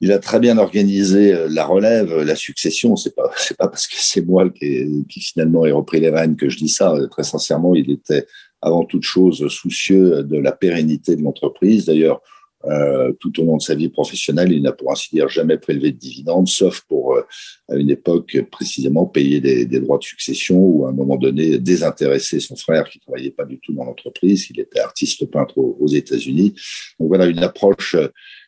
il 0.00 0.12
a 0.12 0.18
très 0.18 0.40
bien 0.40 0.58
organisé 0.58 1.34
euh, 1.34 1.48
la 1.50 1.64
relève, 1.64 2.14
la 2.22 2.36
succession. 2.36 2.96
C'est 2.96 3.14
pas, 3.14 3.30
c'est 3.36 3.56
pas 3.56 3.68
parce 3.68 3.86
que 3.86 3.96
c'est 3.98 4.24
moi 4.24 4.48
qui, 4.50 5.04
qui, 5.08 5.20
finalement 5.20 5.66
ai 5.66 5.72
repris 5.72 6.00
les 6.00 6.10
rênes 6.10 6.36
que 6.36 6.48
je 6.48 6.58
dis 6.58 6.68
ça. 6.68 6.94
Très 7.10 7.24
sincèrement, 7.24 7.74
il 7.74 7.90
était 7.90 8.26
avant 8.62 8.84
toute 8.84 9.04
chose 9.04 9.46
soucieux 9.48 10.22
de 10.22 10.38
la 10.38 10.52
pérennité 10.52 11.16
de 11.16 11.22
l'entreprise. 11.22 11.86
D'ailleurs, 11.86 12.20
euh, 12.66 13.12
tout 13.18 13.40
au 13.40 13.46
long 13.46 13.56
de 13.56 13.62
sa 13.62 13.74
vie 13.74 13.88
professionnelle, 13.88 14.52
il 14.52 14.62
n'a 14.62 14.72
pour 14.72 14.92
ainsi 14.92 15.08
dire 15.14 15.30
jamais 15.30 15.56
prélevé 15.56 15.92
de 15.92 15.96
dividendes, 15.96 16.46
sauf 16.46 16.82
pour 16.82 17.14
euh, 17.14 17.22
à 17.70 17.76
une 17.76 17.88
époque 17.88 18.36
précisément 18.50 19.06
payer 19.06 19.40
des, 19.40 19.64
des, 19.64 19.80
droits 19.80 19.96
de 19.96 20.02
succession 20.02 20.58
ou 20.58 20.84
à 20.84 20.90
un 20.90 20.92
moment 20.92 21.16
donné 21.16 21.58
désintéresser 21.58 22.38
son 22.38 22.56
frère 22.56 22.84
qui 22.90 23.00
travaillait 23.00 23.30
pas 23.30 23.46
du 23.46 23.58
tout 23.60 23.72
dans 23.72 23.84
l'entreprise. 23.84 24.50
Il 24.50 24.60
était 24.60 24.80
artiste 24.80 25.24
peintre 25.30 25.56
aux, 25.56 25.78
aux 25.80 25.88
États-Unis. 25.88 26.54
Donc 26.98 27.08
voilà 27.08 27.26
une 27.26 27.38
approche 27.38 27.96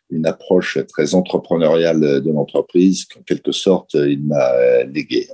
une 0.09 0.25
approche 0.25 0.77
très 0.87 1.15
entrepreneuriale 1.15 2.21
de 2.21 2.31
l'entreprise 2.31 3.05
qu'en 3.05 3.21
quelque 3.21 3.51
sorte 3.51 3.93
il 3.95 4.23
m'a 4.23 4.83
légué. 4.83 5.27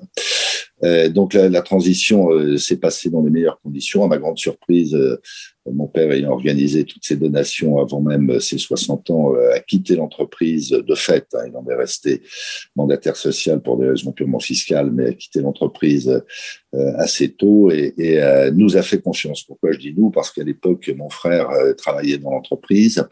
Euh, 0.84 1.10
donc 1.10 1.34
la, 1.34 1.50
la 1.50 1.62
transition 1.62 2.32
euh, 2.32 2.58
s'est 2.58 2.78
passée 2.78 3.10
dans 3.10 3.22
les 3.22 3.30
meilleures 3.30 3.60
conditions. 3.62 4.04
À 4.04 4.08
ma 4.08 4.18
grande 4.18 4.38
surprise, 4.38 4.96
euh, 4.96 5.20
mon 5.70 5.88
père 5.88 6.12
ayant 6.12 6.32
organisé 6.32 6.86
toutes 6.86 7.06
ses 7.06 7.18
donations 7.18 7.80
avant 7.80 8.02
même 8.02 8.40
ses 8.40 8.58
60 8.58 9.10
ans, 9.10 9.34
a 9.54 9.60
quitté 9.60 9.96
l'entreprise 9.96 10.70
de 10.70 10.96
fait. 10.96 11.28
Hein, 11.34 11.46
il 11.48 11.56
en 11.56 11.66
est 11.68 11.76
resté 11.76 12.22
mandataire 12.76 13.16
social 13.16 13.62
pour 13.62 13.78
des 13.78 13.90
raisons 13.90 14.12
purement 14.12 14.40
fiscales, 14.40 14.90
mais 14.92 15.08
a 15.08 15.14
quitté 15.14 15.42
l'entreprise 15.42 16.24
assez 16.98 17.30
tôt 17.30 17.72
et, 17.72 17.94
et 17.98 18.52
nous 18.54 18.78
a 18.78 18.82
fait 18.82 19.02
confiance. 19.02 19.44
Pourquoi 19.44 19.72
je 19.72 19.80
dis 19.80 19.94
nous? 19.96 20.12
Parce 20.12 20.32
qu'à 20.32 20.44
l'époque, 20.44 20.92
mon 20.96 21.10
frère 21.10 21.50
travaillait 21.78 22.18
dans 22.18 22.32
l'entreprise. 22.32 23.04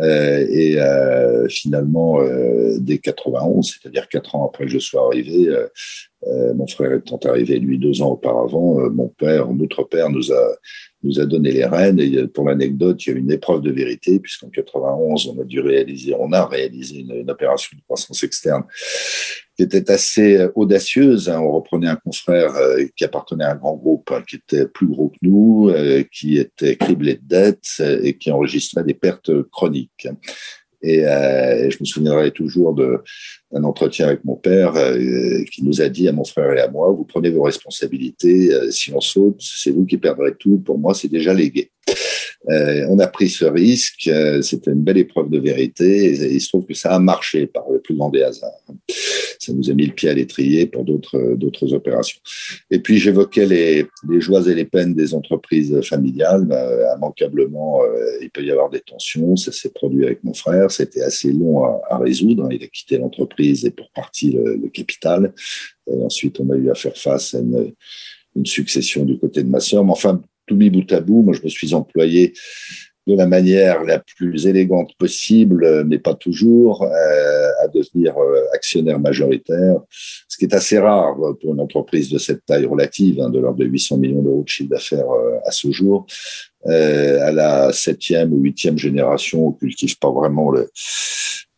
Euh, 0.00 0.46
et 0.48 0.80
euh, 0.80 1.48
finalement, 1.48 2.20
euh, 2.20 2.78
dès 2.80 2.98
91, 2.98 3.78
c'est-à-dire 3.78 4.08
quatre 4.08 4.34
ans 4.34 4.46
après 4.46 4.64
que 4.64 4.70
je 4.70 4.78
sois 4.78 5.06
arrivé, 5.06 5.50
mon 6.54 6.66
frère 6.66 6.92
étant 6.94 7.18
arrivé 7.24 7.58
lui 7.58 7.78
deux 7.78 8.00
ans 8.00 8.12
auparavant, 8.12 8.88
mon 8.90 9.08
père, 9.08 9.52
notre 9.52 9.82
père, 9.82 10.08
nous 10.08 10.32
a 10.32 10.56
nous 11.02 11.18
a 11.18 11.26
donné 11.26 11.50
les 11.50 11.64
rênes. 11.64 11.98
Et 11.98 12.28
pour 12.28 12.44
l'anecdote, 12.48 13.04
il 13.04 13.12
y 13.12 13.16
a 13.16 13.18
une 13.18 13.32
épreuve 13.32 13.60
de 13.60 13.72
vérité, 13.72 14.20
puisqu'en 14.20 14.48
91, 14.48 15.26
on 15.26 15.40
a 15.40 15.44
dû 15.44 15.58
réaliser, 15.58 16.14
on 16.16 16.32
a 16.32 16.46
réalisé 16.46 17.00
une 17.00 17.28
opération 17.28 17.76
de 17.76 17.82
croissance 17.82 18.22
externe 18.22 18.62
qui 19.56 19.62
était 19.62 19.90
assez 19.90 20.36
euh, 20.36 20.50
audacieuse. 20.54 21.28
Hein. 21.28 21.40
On 21.40 21.52
reprenait 21.52 21.88
un 21.88 21.96
confrère 21.96 22.54
euh, 22.56 22.84
qui 22.96 23.04
appartenait 23.04 23.44
à 23.44 23.52
un 23.52 23.56
grand 23.56 23.76
groupe, 23.76 24.10
hein, 24.12 24.22
qui 24.26 24.36
était 24.36 24.66
plus 24.66 24.86
gros 24.86 25.10
que 25.10 25.18
nous, 25.22 25.68
euh, 25.70 26.04
qui 26.10 26.38
était 26.38 26.76
criblé 26.76 27.14
de 27.14 27.26
dettes 27.26 27.82
et 28.02 28.16
qui 28.16 28.30
enregistrait 28.30 28.84
des 28.84 28.94
pertes 28.94 29.30
chroniques. 29.50 30.08
Et 30.84 31.02
je 31.02 31.76
me 31.78 31.84
souviendrai 31.84 32.32
toujours 32.32 32.74
d'un 33.52 33.64
entretien 33.64 34.06
avec 34.08 34.24
mon 34.24 34.36
père 34.36 34.74
euh, 34.76 35.44
qui 35.52 35.62
nous 35.62 35.80
a 35.80 35.88
dit 35.88 36.08
à 36.08 36.12
mon 36.12 36.24
frère 36.24 36.52
et 36.52 36.60
à 36.60 36.68
moi, 36.68 36.90
vous 36.90 37.04
prenez 37.04 37.30
vos 37.30 37.42
responsabilités, 37.42 38.50
si 38.70 38.92
on 38.92 39.00
saute, 39.00 39.40
c'est 39.40 39.70
vous 39.70 39.84
qui 39.84 39.98
perdrez 39.98 40.34
tout, 40.34 40.58
pour 40.58 40.78
moi 40.78 40.94
c'est 40.94 41.08
déjà 41.08 41.34
légué. 41.34 41.70
Euh, 42.50 42.86
on 42.88 42.98
a 42.98 43.06
pris 43.06 43.28
ce 43.28 43.44
risque, 43.44 44.10
c'était 44.42 44.72
une 44.72 44.82
belle 44.82 44.98
épreuve 44.98 45.30
de 45.30 45.38
vérité 45.38 46.06
et 46.06 46.32
il 46.34 46.40
se 46.40 46.48
trouve 46.48 46.66
que 46.66 46.74
ça 46.74 46.94
a 46.94 46.98
marché 46.98 47.46
par 47.46 47.64
le 47.70 47.80
plus 47.80 47.94
grand 47.94 48.10
des 48.10 48.22
hasards. 48.22 48.50
ça 49.38 49.52
nous 49.52 49.70
a 49.70 49.74
mis 49.74 49.86
le 49.86 49.92
pied 49.92 50.08
à 50.08 50.14
l'étrier 50.14 50.66
pour 50.66 50.84
d'autres 50.84 51.72
opérations. 51.72 52.20
Et 52.70 52.80
puis 52.80 52.98
j'évoquais 52.98 53.46
les, 53.46 53.86
joies 54.20 54.48
et 54.48 54.54
les 54.54 54.64
peines 54.64 54.94
des 54.94 55.14
entreprises 55.14 55.80
familiales. 55.82 56.44
Bah, 56.44 56.96
immanquablement, 56.96 57.80
il 58.20 58.30
peut 58.30 58.42
y 58.42 58.50
avoir 58.50 58.70
des 58.70 58.80
tensions. 58.80 59.36
Ça 59.36 59.52
s'est 59.52 59.72
produit 59.72 60.04
avec 60.04 60.24
mon 60.24 60.34
frère. 60.34 60.70
C'était 60.70 61.02
assez 61.02 61.32
long 61.32 61.64
à, 61.64 61.98
résoudre. 61.98 62.48
Il 62.50 62.62
a 62.62 62.66
quitté 62.66 62.98
l'entreprise 62.98 63.41
et 63.42 63.70
pour 63.70 63.90
partie 63.90 64.32
le, 64.32 64.68
capital. 64.68 65.32
Ensuite, 65.86 66.40
on 66.40 66.50
a 66.50 66.56
eu 66.56 66.70
à 66.70 66.74
faire 66.74 66.96
face 66.96 67.34
à 67.34 67.40
une, 67.40 67.72
une 68.36 68.46
succession 68.46 69.04
du 69.04 69.18
côté 69.18 69.42
de 69.42 69.48
ma 69.48 69.60
sœur. 69.60 69.84
Mais 69.84 69.92
enfin, 69.92 70.22
tout 70.46 70.56
mis 70.56 70.70
bout 70.70 70.90
à 70.92 71.00
bout, 71.00 71.22
moi, 71.22 71.34
je 71.34 71.42
me 71.42 71.48
suis 71.48 71.74
employé 71.74 72.32
de 73.06 73.16
la 73.16 73.26
manière 73.26 73.82
la 73.82 73.98
plus 73.98 74.46
élégante 74.46 74.94
possible, 74.96 75.84
mais 75.84 75.98
pas 75.98 76.14
toujours, 76.14 76.84
euh, 76.84 77.48
à 77.60 77.68
devenir 77.68 78.16
euh, 78.16 78.44
actionnaire 78.52 79.00
majoritaire, 79.00 79.80
ce 79.90 80.36
qui 80.36 80.44
est 80.44 80.54
assez 80.54 80.78
rare 80.78 81.16
pour 81.40 81.54
une 81.54 81.60
entreprise 81.60 82.10
de 82.10 82.18
cette 82.18 82.44
taille 82.46 82.66
relative, 82.66 83.20
hein, 83.20 83.30
de 83.30 83.40
l'ordre 83.40 83.58
de 83.58 83.64
800 83.64 83.96
millions 83.98 84.22
d'euros 84.22 84.44
de 84.44 84.48
chiffre 84.48 84.70
d'affaires 84.70 85.10
euh, 85.10 85.38
à 85.44 85.50
ce 85.50 85.70
jour. 85.72 86.06
À 86.66 87.32
la 87.32 87.72
septième 87.72 88.32
ou 88.32 88.38
huitième 88.38 88.78
génération, 88.78 89.48
on 89.48 89.52
cultive 89.52 89.98
pas 89.98 90.10
vraiment 90.10 90.50
le, 90.50 90.70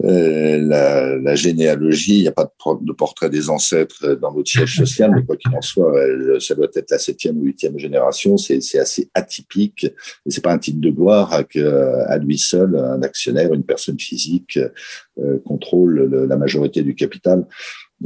euh, 0.03 0.59
la, 0.59 1.17
la, 1.17 1.35
généalogie, 1.35 2.17
il 2.17 2.23
n'y 2.23 2.29
a 2.29 2.33
pas 2.33 2.45
de, 2.45 2.87
de, 2.87 2.93
portrait 2.93 3.31
des 3.31 3.49
ancêtres 3.49 4.15
dans 4.21 4.33
votre 4.33 4.51
siège 4.51 4.77
social, 4.77 5.13
mais 5.15 5.25
quoi 5.25 5.37
qu'il 5.37 5.55
en 5.55 5.61
soit, 5.63 5.95
ça 6.41 6.55
doit 6.55 6.69
être 6.75 6.91
la 6.91 6.99
septième 6.99 7.39
ou 7.39 7.45
huitième 7.45 7.79
génération. 7.79 8.37
C'est 8.37 8.79
assez 8.79 9.09
atypique, 9.15 9.85
et 9.85 10.31
c'est 10.31 10.43
pas 10.43 10.53
un 10.53 10.59
titre 10.59 10.81
de 10.81 10.91
gloire 10.91 11.45
que 11.49 12.05
à 12.07 12.19
lui 12.19 12.39
seul 12.39 12.77
un 12.77 13.03
actionnaire, 13.03 13.53
une 13.55 13.63
personne 13.63 13.99
physique 13.99 14.59
euh, 15.19 15.39
contrôle 15.45 16.09
le, 16.11 16.27
la 16.27 16.37
majorité 16.37 16.83
du 16.83 16.95
capital, 16.95 17.47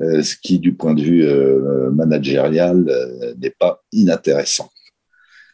euh, 0.01 0.23
ce 0.23 0.37
qui, 0.37 0.59
du 0.59 0.75
point 0.75 0.95
de 0.95 1.03
vue 1.03 1.25
euh, 1.25 1.91
managérial, 1.91 2.85
euh, 2.89 3.35
n'est 3.41 3.55
pas 3.59 3.83
inintéressant. 3.93 4.71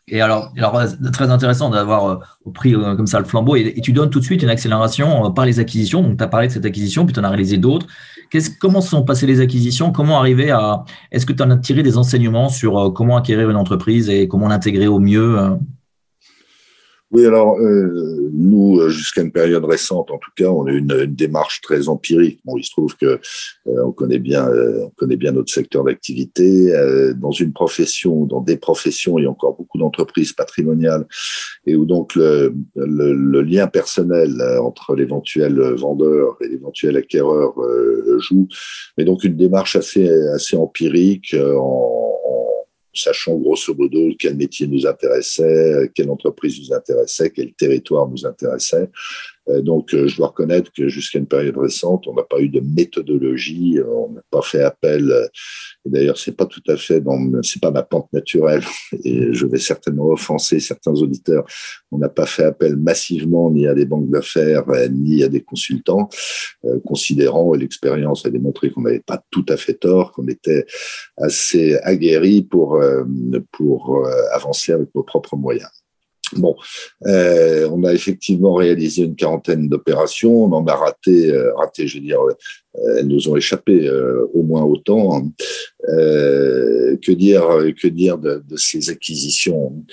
Et 0.07 0.21
alors, 0.21 0.53
alors 0.59 0.83
très 1.13 1.31
intéressant 1.31 1.71
d'avoir 1.71 2.07
euh, 2.07 2.51
pris 2.53 2.75
euh, 2.75 2.95
comme 2.95 3.07
ça 3.07 3.19
le 3.21 3.25
flambeau 3.25 3.57
et, 3.57 3.81
tu 3.83 3.93
donnes 3.93 4.11
tout 4.11 4.21
de 4.21 4.25
suite 4.25 4.43
une 4.43 4.51
accélération 4.51 5.27
euh, 5.27 5.31
par 5.31 5.47
les 5.47 5.61
acquisitions. 5.61 6.03
Donc, 6.03 6.19
tu 6.19 6.25
as 6.25 6.29
parlé 6.29 6.49
de 6.49 6.53
cette 6.53 6.67
acquisition, 6.67 7.07
puis 7.07 7.15
tu 7.15 7.21
en 7.21 7.25
as 7.25 7.31
réalisé 7.31 7.57
d'autres. 7.57 7.87
Comment 8.61 8.81
sont 8.81 9.03
passées 9.03 9.27
les 9.27 9.41
acquisitions? 9.41 9.93
Comment 9.93 10.19
arriver 10.19 10.51
à. 10.51 10.85
Est-ce 11.13 11.25
que 11.25 11.33
tu 11.33 11.43
en 11.43 11.51
as 11.51 11.57
tiré 11.57 11.83
des 11.83 11.97
enseignements 11.97 12.49
sur 12.49 12.93
comment 12.93 13.17
acquérir 13.17 13.49
une 13.49 13.57
entreprise 13.57 14.11
et 14.11 14.29
comment 14.29 14.49
l'intégrer 14.49 14.89
au 14.89 14.99
mieux 14.99 15.57
oui, 17.15 17.27
alors 17.27 17.61
euh, 17.61 18.29
nous, 18.33 18.81
euh, 18.81 18.89
jusqu'à 18.89 19.23
une 19.23 19.31
période 19.31 19.65
récente, 19.65 20.11
en 20.11 20.19
tout 20.19 20.33
cas, 20.37 20.49
on 20.49 20.67
a 20.67 20.73
une, 20.73 20.91
une 20.91 21.15
démarche 21.15 21.61
très 21.61 21.89
empirique. 21.89 22.41
Bon, 22.45 22.57
il 22.57 22.65
se 22.65 22.73
trouve 22.73 22.97
que 22.97 23.07
euh, 23.07 23.85
on 23.85 23.93
connaît 23.93 24.19
bien, 24.19 24.49
on 24.49 24.91
connaît 24.97 25.17
bien 25.17 25.31
notre 25.31 25.53
secteur 25.53 25.85
d'activité. 25.85 26.73
dans 27.17 27.31
une 27.31 27.53
profession, 27.53 28.25
dans 28.25 28.41
des 28.41 28.57
professions, 28.57 29.17
il 29.19 29.23
y 29.23 29.27
a 29.27 29.31
encore 29.31 29.57
beaucoup 29.57 29.79
d'entreprises 29.79 30.33
patrimoniales 30.33 31.07
et 31.67 31.77
où 31.77 31.85
donc 31.85 32.17
le, 32.17 32.53
le, 32.75 33.13
le 33.13 33.43
lien 33.43 33.69
personnel 33.69 34.43
entre 34.61 34.97
l'éventuel 34.97 35.61
vendeur 35.75 36.37
et 36.41 36.49
l'éventuel 36.49 36.97
acquéreur 36.97 37.55
joue. 38.19 38.49
Mais 38.99 39.05
donc 39.05 39.23
une 39.23 39.37
démarche 39.37 39.77
assez 39.77 40.11
assez 40.35 40.57
empirique 40.57 41.35
en 41.39 42.15
sachant 42.95 43.37
grosso 43.37 43.75
modo 43.75 44.15
quel 44.19 44.37
métier 44.37 44.67
nous 44.67 44.87
intéressait, 44.87 45.91
quelle 45.95 46.11
entreprise 46.11 46.61
nous 46.61 46.75
intéressait, 46.75 47.31
quel 47.31 47.53
territoire 47.53 48.09
nous 48.09 48.25
intéressait. 48.25 48.89
Euh, 49.49 49.61
donc, 49.61 49.93
euh, 49.95 50.09
je 50.09 50.17
dois 50.17 50.29
reconnaître 50.29 50.71
que 50.73 50.89
jusqu'à 50.89 51.19
une 51.19 51.27
période 51.27 51.57
récente, 51.57 52.07
on 52.07 52.15
n'a 52.15 52.23
pas 52.23 52.41
eu 52.41 52.49
de 52.49 52.61
méthodologie, 52.61 53.79
on 53.87 54.13
n'a 54.13 54.23
pas 54.31 54.43
fait 54.43 54.63
appel. 54.63 55.11
Euh, 55.11 55.27
et 55.87 55.91
d'ailleurs, 55.91 56.19
c'est 56.19 56.37
pas 56.37 56.47
tout 56.47 56.63
à 56.69 56.77
fait 56.77 57.01
dans, 57.01 57.19
c'est 57.43 57.61
pas 57.61 57.71
ma 57.71 57.83
pente 57.83 58.13
naturelle. 58.13 58.63
Et 59.05 59.33
je 59.33 59.47
vais 59.47 59.59
certainement 59.59 60.07
offenser 60.07 60.61
certains 60.61 60.93
auditeurs. 60.93 61.45
On 61.91 61.99
n'a 61.99 62.09
pas 62.09 62.27
fait 62.27 62.45
appel 62.45 62.77
massivement 62.77 63.51
ni 63.51 63.67
à 63.67 63.75
des 63.75 63.85
banques 63.85 64.11
d'affaires 64.11 64.65
ni 64.91 65.23
à 65.23 65.29
des 65.29 65.43
consultants, 65.43 66.09
considérant 66.85 67.55
et 67.55 67.59
l'expérience 67.59 68.25
a 68.27 68.31
démontré 68.31 68.71
qu'on 68.71 68.83
n'avait 68.83 69.01
pas 69.01 69.23
tout 69.31 69.45
à 69.49 69.57
fait 69.57 69.75
tort, 69.75 70.13
qu'on 70.13 70.27
était 70.29 70.65
assez 71.17 71.77
aguerri 71.83 72.43
pour 72.43 72.81
pour 73.53 74.07
avancer 74.33 74.73
avec 74.73 74.89
nos 74.95 75.03
propres 75.03 75.37
moyens. 75.37 75.84
Bon, 76.37 76.57
euh, 77.07 77.69
on 77.71 77.85
a 77.85 77.93
effectivement 77.93 78.55
réalisé 78.55 79.03
une 79.03 79.17
quarantaine 79.17 79.69
d'opérations. 79.69 80.45
On 80.45 80.53
en 80.53 80.67
a 80.67 80.75
raté, 80.75 81.31
euh, 81.31 81.55
raté, 81.55 81.87
je 81.87 81.99
veux 81.99 82.05
dire, 82.05 82.21
euh, 82.21 82.97
elles 82.99 83.07
nous 83.07 83.29
ont 83.29 83.37
échappé 83.37 83.89
au 84.33 84.43
moins 84.43 84.65
autant. 84.65 85.31
Que 85.87 87.13
dire, 87.13 87.45
que 87.81 87.87
dire 87.87 88.19
de, 88.19 88.43
ces 88.57 88.91
acquisitions? 88.91 89.85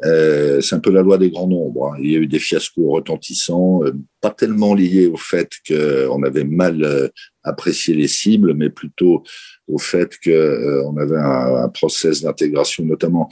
C'est 0.00 0.74
un 0.74 0.78
peu 0.78 0.92
la 0.92 1.02
loi 1.02 1.18
des 1.18 1.30
grands 1.30 1.48
nombres. 1.48 1.88
Hein. 1.88 1.98
Il 2.00 2.12
y 2.12 2.14
a 2.14 2.18
eu 2.20 2.28
des 2.28 2.38
fiascos 2.38 2.88
retentissants, 2.88 3.80
pas 4.20 4.30
tellement 4.30 4.74
liés 4.74 5.08
au 5.08 5.16
fait 5.16 5.50
qu'on 5.66 6.22
avait 6.22 6.44
mal 6.44 7.10
apprécié 7.42 7.94
les 7.94 8.06
cibles, 8.06 8.54
mais 8.54 8.70
plutôt 8.70 9.24
au 9.66 9.78
fait 9.78 10.16
qu'on 10.22 10.92
on 10.94 10.96
avait 10.98 11.18
un, 11.18 11.64
un 11.64 11.68
process 11.68 12.22
d'intégration, 12.22 12.84
notamment 12.84 13.28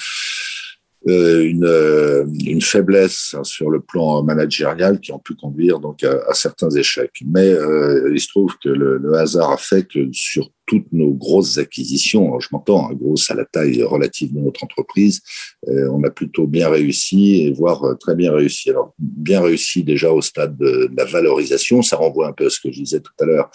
une, 1.07 1.65
euh, 1.65 2.27
une, 2.45 2.61
faiblesse 2.61 3.37
sur 3.45 3.71
le 3.71 3.81
plan 3.81 4.23
managérial 4.23 5.01
qui 5.01 5.13
ont 5.13 5.19
pu 5.19 5.35
conduire 5.35 5.79
donc 5.79 6.03
à, 6.03 6.19
à 6.29 6.35
certains 6.35 6.71
échecs. 6.71 7.23
Mais 7.25 7.49
euh, 7.49 8.11
il 8.13 8.21
se 8.21 8.29
trouve 8.29 8.55
que 8.63 8.69
le, 8.69 8.99
le, 8.99 9.15
hasard 9.15 9.53
a 9.53 9.57
fait 9.57 9.87
que 9.87 10.09
sur 10.13 10.51
toutes 10.67 10.93
nos 10.93 11.13
grosses 11.13 11.57
acquisitions, 11.57 12.39
je 12.41 12.49
m'entends, 12.53 12.91
hein, 12.91 12.95
grosse 12.95 13.31
à 13.31 13.35
la 13.35 13.47
taille 13.47 13.83
relative 13.83 14.35
de 14.35 14.41
notre 14.41 14.65
entreprise, 14.65 15.23
euh, 15.69 15.89
on 15.91 16.03
a 16.05 16.11
plutôt 16.11 16.47
bien 16.47 16.69
réussi 16.69 17.43
et 17.43 17.53
voire 17.53 17.97
très 17.99 18.15
bien 18.15 18.33
réussi. 18.33 18.69
Alors 18.69 18.93
bien 18.99 19.41
réussi 19.41 19.85
déjà 19.85 20.13
au 20.13 20.21
stade 20.21 20.59
de, 20.59 20.91
la 20.95 21.05
valorisation, 21.05 21.81
ça 21.81 21.97
renvoie 21.97 22.29
un 22.29 22.33
peu 22.33 22.47
à 22.47 22.51
ce 22.51 22.61
que 22.61 22.71
je 22.71 22.81
disais 22.81 23.01
tout 23.01 23.13
à 23.21 23.25
l'heure. 23.25 23.51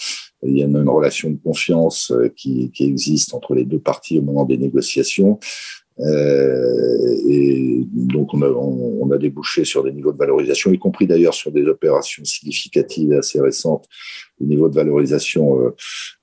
Il 0.46 0.58
y 0.58 0.64
a 0.64 0.66
une, 0.66 0.78
une 0.78 0.90
relation 0.90 1.30
de 1.30 1.38
confiance 1.38 2.12
qui, 2.36 2.72
qui 2.72 2.86
existe 2.86 3.34
entre 3.34 3.54
les 3.54 3.66
deux 3.66 3.80
parties 3.80 4.18
au 4.18 4.24
moment 4.24 4.46
des 4.46 4.58
négociations. 4.58 5.40
Euh, 6.00 7.16
et 7.28 7.86
donc, 7.92 8.34
on 8.34 8.42
a, 8.42 8.50
on, 8.50 9.12
a, 9.12 9.18
débouché 9.18 9.64
sur 9.64 9.84
des 9.84 9.92
niveaux 9.92 10.12
de 10.12 10.18
valorisation, 10.18 10.72
y 10.72 10.80
compris 10.80 11.06
d'ailleurs 11.06 11.34
sur 11.34 11.52
des 11.52 11.66
opérations 11.66 12.24
significatives 12.26 13.14
assez 13.14 13.40
récentes, 13.40 13.88
des 14.40 14.48
niveaux 14.48 14.70
de 14.70 14.76
valorisation 14.76 15.60
euh, 15.60 15.76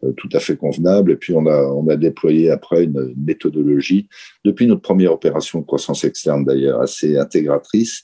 euh, 0.05 0.13
tout 0.17 0.29
à 0.33 0.41
fait 0.41 0.57
convenables. 0.57 1.13
Et 1.13 1.17
puis, 1.17 1.35
on 1.35 1.47
a, 1.47 1.63
on 1.63 1.87
a 1.89 1.97
déployé 1.97 2.51
après 2.51 2.85
une, 2.85 3.15
méthodologie, 3.17 4.09
depuis 4.45 4.67
notre 4.67 4.83
première 4.83 5.13
opération 5.13 5.61
de 5.61 5.67
croissance 5.67 6.05
externe 6.05 6.45
d'ailleurs, 6.45 6.81
assez 6.81 7.17
intégratrice 7.17 8.03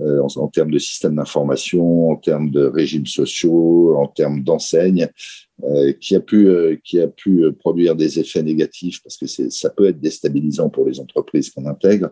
en, 0.00 0.26
en 0.36 0.48
termes 0.48 0.70
de 0.70 0.78
système 0.78 1.16
d'information, 1.16 2.10
en 2.10 2.16
termes 2.16 2.50
de 2.50 2.64
régimes 2.64 3.06
sociaux, 3.06 3.96
en 3.96 4.06
termes 4.06 4.42
d'enseignes, 4.42 5.08
euh, 5.64 5.92
qui 5.92 6.14
a 6.14 6.20
pu 6.20 6.48
euh, 6.48 6.76
qui 6.84 7.00
a 7.00 7.08
pu 7.08 7.50
produire 7.58 7.96
des 7.96 8.20
effets 8.20 8.42
négatifs 8.42 9.02
parce 9.02 9.16
que 9.16 9.26
c'est 9.26 9.50
ça 9.50 9.70
peut 9.70 9.88
être 9.88 9.98
déstabilisant 9.98 10.70
pour 10.70 10.86
les 10.86 11.00
entreprises 11.00 11.50
qu'on 11.50 11.66
intègre, 11.66 12.10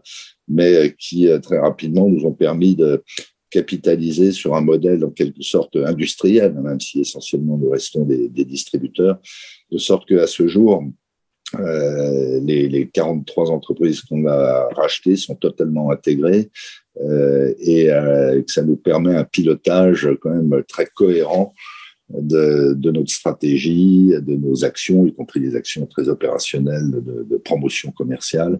mais 0.49 0.75
euh, 0.75 0.89
qui 0.89 1.29
très 1.43 1.59
rapidement 1.59 2.09
nous 2.09 2.25
ont 2.25 2.33
permis 2.33 2.75
de 2.75 3.05
capitaliser 3.51 4.33
sur 4.33 4.57
un 4.57 4.61
modèle 4.61 5.05
en 5.05 5.11
quelque 5.11 5.43
sorte 5.43 5.77
industriel, 5.77 6.55
même 6.55 6.81
si 6.81 7.01
essentiellement 7.01 7.57
nous 7.57 7.71
restons 7.71 8.05
des, 8.05 8.29
distributeurs, 8.45 9.21
de 9.71 9.79
sorte 9.79 10.09
que 10.09 10.17
à 10.17 10.27
ce 10.27 10.49
jour, 10.49 10.83
euh, 11.61 12.41
les, 12.43 12.69
les, 12.69 12.89
43 12.89 13.53
entreprises 13.53 14.01
qu'on 14.01 14.27
a 14.27 14.69
rachetées 14.75 15.17
sont 15.17 15.37
totalement 15.37 15.93
intégrées 15.93 16.51
euh, 17.01 17.55
et 17.61 17.93
euh, 17.93 18.43
que 18.43 18.51
ça 18.51 18.63
nous 18.63 18.77
permet 18.77 19.15
un 19.15 19.23
pilotage 19.23 20.09
quand 20.21 20.31
même 20.31 20.65
très 20.65 20.87
cohérent 20.87 21.55
de, 22.09 22.91
notre 22.91 23.11
stratégie, 23.11 24.13
de 24.21 24.37
nos 24.37 24.65
actions, 24.65 25.07
y 25.07 25.13
compris 25.13 25.41
des 25.41 25.57
actions 25.57 25.87
très 25.87 26.09
opérationnelles 26.09 26.91
de, 26.91 27.37
promotion 27.45 27.93
commerciale. 27.93 28.59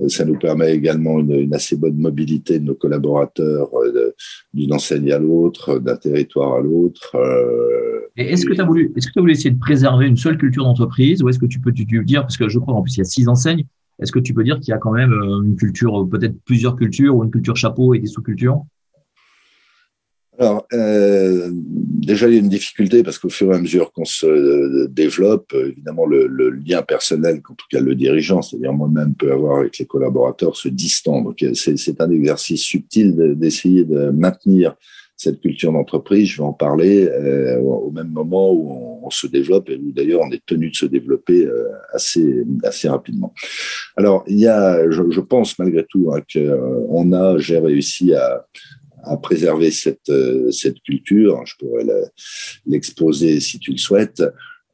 Euh, 0.00 0.08
ça 0.08 0.24
nous 0.24 0.38
permet 0.38 0.74
également 0.74 1.20
une, 1.20 1.54
assez 1.54 1.76
bonne 1.76 1.96
mobilité 1.96 2.58
de 2.58 2.64
nos 2.64 2.74
collaborateurs 2.74 3.70
euh, 3.74 4.14
d'une 4.52 4.74
enseigne 4.74 5.12
à 5.12 5.18
l'autre, 5.18 5.78
d'un 5.78 5.96
territoire 5.96 6.54
à 6.54 6.60
l'autre. 6.60 7.14
Euh, 7.14 8.00
est-ce 8.16 8.44
que 8.44 8.52
tu 8.52 8.60
as 8.60 8.64
voulu, 8.64 8.92
est-ce 8.96 9.08
que 9.08 9.30
essayer 9.30 9.50
de 9.50 9.58
préserver 9.58 10.06
une 10.06 10.16
seule 10.16 10.36
culture 10.36 10.64
d'entreprise, 10.64 11.22
ou 11.22 11.28
est-ce 11.28 11.38
que 11.38 11.46
tu 11.46 11.60
peux 11.60 11.72
tu 11.72 11.84
dire, 12.04 12.22
parce 12.22 12.36
que 12.36 12.48
je 12.48 12.58
crois 12.58 12.74
en 12.74 12.82
plus 12.82 12.96
il 12.96 12.98
y 12.98 13.02
a 13.02 13.04
six 13.04 13.28
enseignes, 13.28 13.64
est-ce 14.00 14.12
que 14.12 14.18
tu 14.18 14.34
peux 14.34 14.44
dire 14.44 14.60
qu'il 14.60 14.68
y 14.68 14.74
a 14.74 14.78
quand 14.78 14.92
même 14.92 15.12
une 15.12 15.56
culture, 15.56 16.06
peut-être 16.10 16.34
plusieurs 16.44 16.76
cultures, 16.76 17.16
ou 17.16 17.24
une 17.24 17.30
culture 17.30 17.56
chapeau 17.56 17.94
et 17.94 17.98
des 17.98 18.06
sous-cultures? 18.06 18.62
Alors, 20.38 20.66
euh, 20.72 21.48
déjà, 21.52 22.28
il 22.28 22.34
y 22.34 22.36
a 22.36 22.40
une 22.40 22.48
difficulté 22.48 23.02
parce 23.02 23.18
qu'au 23.18 23.28
fur 23.28 23.52
et 23.52 23.56
à 23.56 23.58
mesure 23.58 23.92
qu'on 23.92 24.04
se 24.04 24.86
développe, 24.86 25.52
évidemment, 25.52 26.06
le, 26.06 26.28
le, 26.28 26.50
lien 26.50 26.82
personnel 26.82 27.42
qu'en 27.42 27.54
tout 27.54 27.66
cas 27.70 27.80
le 27.80 27.96
dirigeant, 27.96 28.40
c'est-à-dire 28.40 28.72
moi-même, 28.72 29.14
peut 29.14 29.32
avoir 29.32 29.58
avec 29.58 29.78
les 29.78 29.86
collaborateurs 29.86 30.56
se 30.56 30.68
distend. 30.68 31.22
Donc, 31.22 31.44
c'est 31.54 32.00
un 32.00 32.10
exercice 32.10 32.62
subtil 32.62 33.16
d'essayer 33.36 33.84
de, 33.84 34.10
maintenir 34.10 34.74
cette 35.16 35.40
culture 35.40 35.72
d'entreprise. 35.72 36.28
Je 36.28 36.36
vais 36.36 36.46
en 36.46 36.52
parler 36.52 37.08
euh, 37.08 37.58
au 37.58 37.90
même 37.90 38.10
moment 38.10 38.52
où 38.52 38.70
on, 38.70 38.98
on 39.08 39.10
se 39.10 39.26
développe 39.26 39.68
et 39.70 39.76
où 39.76 39.90
d'ailleurs 39.92 40.20
on 40.22 40.30
est 40.30 40.44
tenu 40.46 40.70
de 40.70 40.76
se 40.76 40.86
développer 40.86 41.44
euh, 41.44 41.68
assez, 41.92 42.44
assez 42.62 42.88
rapidement. 42.88 43.32
Alors, 43.96 44.22
il 44.28 44.38
y 44.38 44.46
a, 44.46 44.88
je, 44.90 45.20
pense 45.20 45.58
malgré 45.58 45.84
tout 45.84 46.12
hein, 46.12 46.20
qu'on 46.32 47.12
a, 47.12 47.38
j'ai 47.38 47.58
réussi 47.58 48.14
à, 48.14 48.46
à 49.04 49.16
préserver 49.16 49.70
cette, 49.70 50.12
cette 50.50 50.80
culture. 50.82 51.42
Je 51.46 51.54
pourrais 51.58 51.84
l'exposer 52.66 53.40
si 53.40 53.58
tu 53.58 53.72
le 53.72 53.78
souhaites. 53.78 54.22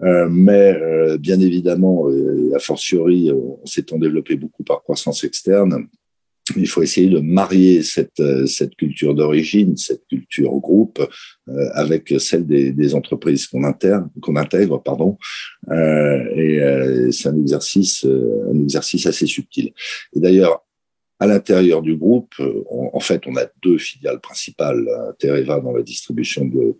Euh, 0.02 0.28
mais 0.30 0.74
euh, 0.74 1.18
bien 1.18 1.40
évidemment, 1.40 2.08
euh, 2.08 2.52
a 2.54 2.58
fortiori, 2.58 3.30
on 3.32 3.64
s'étant 3.64 3.98
développé 3.98 4.36
beaucoup 4.36 4.64
par 4.64 4.82
croissance 4.82 5.24
externe, 5.24 5.86
il 6.56 6.68
faut 6.68 6.82
essayer 6.82 7.08
de 7.08 7.20
marier 7.20 7.82
cette, 7.82 8.22
cette 8.46 8.74
culture 8.76 9.14
d'origine, 9.14 9.78
cette 9.78 10.06
culture 10.06 10.50
groupe, 10.58 11.02
avec 11.72 12.12
celle 12.18 12.46
des, 12.46 12.70
des 12.70 12.94
entreprises 12.94 13.46
qu'on 13.46 13.64
intègre, 13.64 14.10
qu'on 14.20 14.36
intègre, 14.36 14.76
pardon. 14.82 15.16
et 15.72 16.60
c'est 17.12 17.28
un 17.30 17.40
exercice, 17.40 18.04
un 18.04 18.60
exercice 18.60 19.06
assez 19.06 19.24
subtil. 19.24 19.72
Et 20.14 20.20
d'ailleurs, 20.20 20.62
à 21.24 21.26
l'intérieur 21.26 21.80
du 21.80 21.96
groupe, 21.96 22.34
euh, 22.40 22.62
en 22.70 23.00
fait, 23.00 23.22
on 23.26 23.34
a 23.36 23.46
deux 23.62 23.78
filiales 23.78 24.20
principales, 24.20 24.86
hein, 24.94 25.14
Tereva 25.18 25.58
dans 25.58 25.72
la 25.72 25.82
distribution 25.82 26.44
de, 26.44 26.76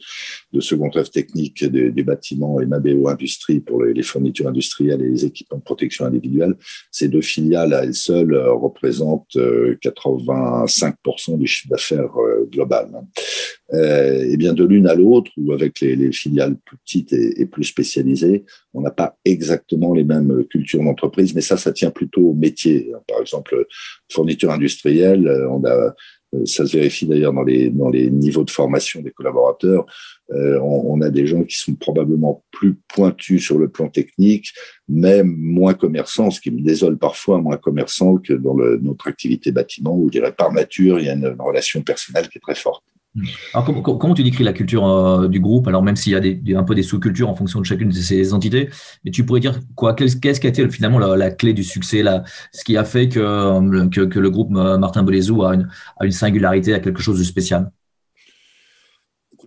de 0.53 0.61
second 0.61 0.91
œuvre 0.95 1.11
technique 1.11 1.65
des, 1.65 2.03
bâtiments 2.03 2.61
et 2.61 2.67
Mabeo 2.67 3.09
Industrie 3.09 3.61
pour 3.61 3.83
les, 3.83 4.03
fournitures 4.03 4.49
industrielles 4.49 5.01
et 5.01 5.09
les 5.09 5.25
équipements 5.25 5.57
de 5.57 5.63
protection 5.63 6.05
individuelle. 6.05 6.57
Ces 6.91 7.09
deux 7.09 7.23
filiales 7.23 7.73
à 7.73 7.85
elles 7.85 7.95
seules 7.95 8.35
euh, 8.35 8.53
représentent 8.53 9.35
85% 9.35 11.35
euh, 11.35 11.37
du 11.39 11.47
chiffre 11.47 11.71
d'affaires 11.71 12.13
global. 12.53 12.91
Hein. 13.73 13.79
et 13.79 14.37
bien 14.37 14.53
de 14.53 14.65
l'une 14.65 14.87
à 14.87 14.95
l'autre, 14.95 15.31
ou 15.37 15.53
avec 15.53 15.81
les, 15.81 15.97
les, 15.97 16.13
filiales 16.13 16.57
plus 16.65 16.77
petites 16.79 17.13
et, 17.13 17.41
et 17.41 17.47
plus 17.47 17.65
spécialisées, 17.65 18.45
on 18.73 18.81
n'a 18.81 18.91
pas 18.91 19.17
exactement 19.25 19.95
les 19.95 20.05
mêmes 20.05 20.45
cultures 20.51 20.83
d'entreprise, 20.83 21.35
mais 21.35 21.41
ça, 21.41 21.57
ça 21.57 21.73
tient 21.73 21.91
plutôt 21.91 22.31
au 22.31 22.35
métier. 22.35 22.93
Par 23.09 23.21
exemple, 23.21 23.67
fourniture 24.11 24.51
industrielle, 24.51 25.27
euh, 25.29 25.49
on 25.51 25.65
a 25.65 25.95
euh, 26.35 26.45
ça 26.47 26.67
se 26.67 26.77
vérifie 26.77 27.07
d'ailleurs 27.07 27.33
dans 27.33 27.43
les, 27.43 27.71
dans 27.71 27.91
les 27.91 28.11
niveaux 28.11 28.45
de 28.45 28.51
formation 28.51 29.01
des 29.01 29.11
collaborateurs. 29.11 29.87
Euh, 30.33 30.59
on, 30.61 31.01
a 31.03 31.11
des 31.11 31.27
gens 31.27 31.45
qui 31.45 31.57
sont 31.57 31.75
probablement 31.75 32.45
plus 32.51 32.77
pointus 32.89 33.45
sur 33.45 33.59
le 33.59 33.69
plan 33.69 33.89
technique, 33.89 34.49
mais 34.89 35.23
moins 35.23 35.75
commerçants, 35.75 36.31
ce 36.31 36.41
qui 36.41 36.51
me 36.51 36.63
désole 36.63 36.99
parfois, 36.99 37.41
moins 37.41 37.59
commerçants 37.59 38.17
que 38.17 38.33
dans 38.33 38.55
le, 38.55 38.79
notre 38.79 39.09
activité 39.09 39.53
bâtiment, 39.53 39.97
où 39.97 40.07
je 40.07 40.13
dirais 40.13 40.33
par 40.33 40.53
nature, 40.53 40.99
il 40.99 41.07
y 41.07 41.09
a 41.11 41.15
une 41.15 41.37
relation 41.39 41.83
personnelle 41.83 42.29
qui 42.29 42.39
est 42.39 42.41
très 42.41 42.55
forte. 42.55 42.85
Alors, 43.53 43.83
comment, 43.99 44.15
tu 44.15 44.25
décris 44.25 44.43
la 44.43 44.53
culture 44.53 44.85
euh, 44.87 45.29
du 45.29 45.39
groupe? 45.39 45.69
Alors, 45.69 45.83
même 45.83 45.95
s'il 45.95 46.13
y 46.13 46.17
a 46.17 46.21
des, 46.21 46.41
un 46.57 46.65
peu 46.65 46.75
des 46.75 46.83
sous-cultures 46.83 47.29
en 47.29 47.37
fonction 47.37 47.61
de 47.61 47.65
chacune 47.65 47.89
de 47.89 47.95
ces 47.95 48.35
entités, 48.35 48.71
mais 49.05 49.13
tu 49.13 49.25
pourrais 49.25 49.41
dire 49.41 49.61
quoi? 49.77 49.95
Qu'est-ce 49.95 50.17
qui 50.41 50.47
a 50.47 50.51
été 50.51 50.69
finalement 50.69 50.99
la, 50.99 51.31
clé 51.31 51.53
du 51.53 51.63
succès, 51.63 52.03
là, 52.03 52.25
ce 52.53 52.65
qui 52.65 52.77
a 52.77 52.85
fait 52.85 53.09
que, 53.09 53.21
euh, 53.21 53.61
le 53.61 54.31
groupe 54.31 54.51
euh, 54.57 54.79
Martin 54.79 55.05
Bolezou 55.05 55.45
a 55.45 55.55
une, 55.55 55.69
a 55.99 56.05
une 56.07 56.13
singularité, 56.13 56.75
a 56.75 56.81
quelque 56.81 57.03
chose 57.03 57.19
de 57.19 57.25
spécial? 57.25 57.71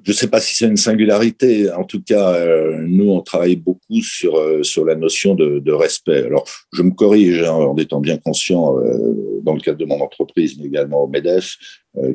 Je 0.03 0.11
ne 0.11 0.15
sais 0.15 0.27
pas 0.27 0.39
si 0.39 0.55
c'est 0.55 0.67
une 0.67 0.77
singularité. 0.77 1.71
En 1.71 1.83
tout 1.83 2.01
cas, 2.01 2.33
euh, 2.33 2.77
nous, 2.87 3.09
on 3.09 3.21
travaille 3.21 3.55
beaucoup 3.55 4.01
sur 4.01 4.37
euh, 4.37 4.63
sur 4.63 4.85
la 4.85 4.95
notion 4.95 5.35
de, 5.35 5.59
de, 5.59 5.71
respect. 5.71 6.25
Alors, 6.25 6.45
je 6.73 6.81
me 6.81 6.91
corrige 6.91 7.43
hein, 7.43 7.53
en 7.53 7.75
étant 7.77 7.99
bien 7.99 8.17
conscient, 8.17 8.77
euh, 8.79 9.41
dans 9.43 9.53
le 9.53 9.59
cadre 9.59 9.77
de 9.77 9.85
mon 9.85 9.99
entreprise, 9.99 10.57
mais 10.59 10.65
également 10.65 11.03
au 11.03 11.07
Medef, 11.07 11.55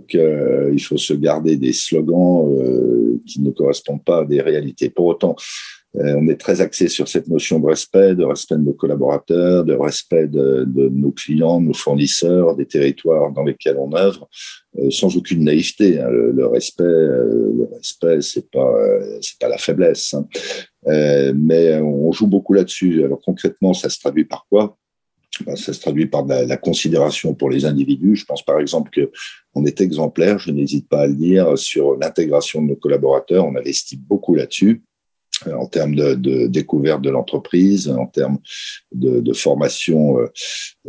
qu'il 0.08 0.80
faut 0.80 0.96
se 0.96 1.12
garder 1.12 1.56
des 1.56 1.72
slogans 1.72 2.48
qui 3.26 3.40
ne 3.40 3.50
correspondent 3.50 4.04
pas 4.04 4.20
à 4.20 4.24
des 4.24 4.40
réalités. 4.40 4.90
Pour 4.90 5.06
autant, 5.06 5.34
euh, 5.34 5.81
on 5.94 6.26
est 6.28 6.40
très 6.40 6.60
axé 6.60 6.88
sur 6.88 7.06
cette 7.06 7.28
notion 7.28 7.60
de 7.60 7.66
respect, 7.66 8.14
de 8.14 8.24
respect 8.24 8.54
de 8.54 8.62
nos 8.62 8.72
collaborateurs, 8.72 9.64
de 9.64 9.74
respect 9.74 10.26
de, 10.26 10.64
nos 10.90 11.10
clients, 11.10 11.60
de 11.60 11.66
nos 11.66 11.74
fournisseurs, 11.74 12.56
des 12.56 12.66
territoires 12.66 13.30
dans 13.30 13.44
lesquels 13.44 13.76
on 13.76 13.94
œuvre, 13.94 14.28
euh, 14.78 14.90
sans 14.90 15.14
aucune 15.16 15.44
naïveté. 15.44 16.00
Hein. 16.00 16.08
Le, 16.08 16.46
respect, 16.46 16.82
euh, 16.84 17.52
le 17.56 17.68
respect, 17.76 18.22
c'est 18.22 18.50
pas, 18.50 18.74
c'est 19.20 19.38
pas 19.38 19.48
la 19.48 19.58
faiblesse, 19.58 20.14
hein. 20.14 20.26
mais 21.34 21.76
on 21.76 22.10
joue 22.10 22.26
beaucoup 22.26 22.54
là-dessus. 22.54 23.04
Alors 23.04 23.20
concrètement, 23.20 23.74
ça 23.74 23.90
se 23.90 24.00
traduit 24.00 24.24
par 24.24 24.46
quoi? 24.48 24.78
Ben, 25.46 25.56
ça 25.56 25.72
se 25.72 25.80
traduit 25.80 26.06
par 26.06 26.26
la, 26.26 26.44
la, 26.44 26.58
considération 26.58 27.34
pour 27.34 27.48
les 27.48 27.64
individus. 27.64 28.16
Je 28.16 28.26
pense 28.26 28.44
par 28.44 28.60
exemple 28.60 28.90
que 28.90 29.10
on 29.54 29.64
est 29.64 29.80
exemplaire, 29.80 30.38
je 30.38 30.50
n'hésite 30.50 30.88
pas 30.88 31.02
à 31.02 31.06
le 31.06 31.14
dire, 31.14 31.56
sur 31.56 31.96
l'intégration 31.96 32.60
de 32.60 32.68
nos 32.68 32.76
collaborateurs. 32.76 33.46
On 33.46 33.56
investit 33.56 33.96
beaucoup 33.96 34.34
là-dessus. 34.34 34.82
Euh, 35.46 35.54
en 35.54 35.66
termes 35.66 35.94
de, 35.94 36.46
découverte 36.46 37.02
de 37.02 37.10
l'entreprise, 37.10 37.88
en 37.88 38.06
termes 38.06 38.38
de, 38.92 39.32
formation 39.32 40.18
euh, 40.18 40.26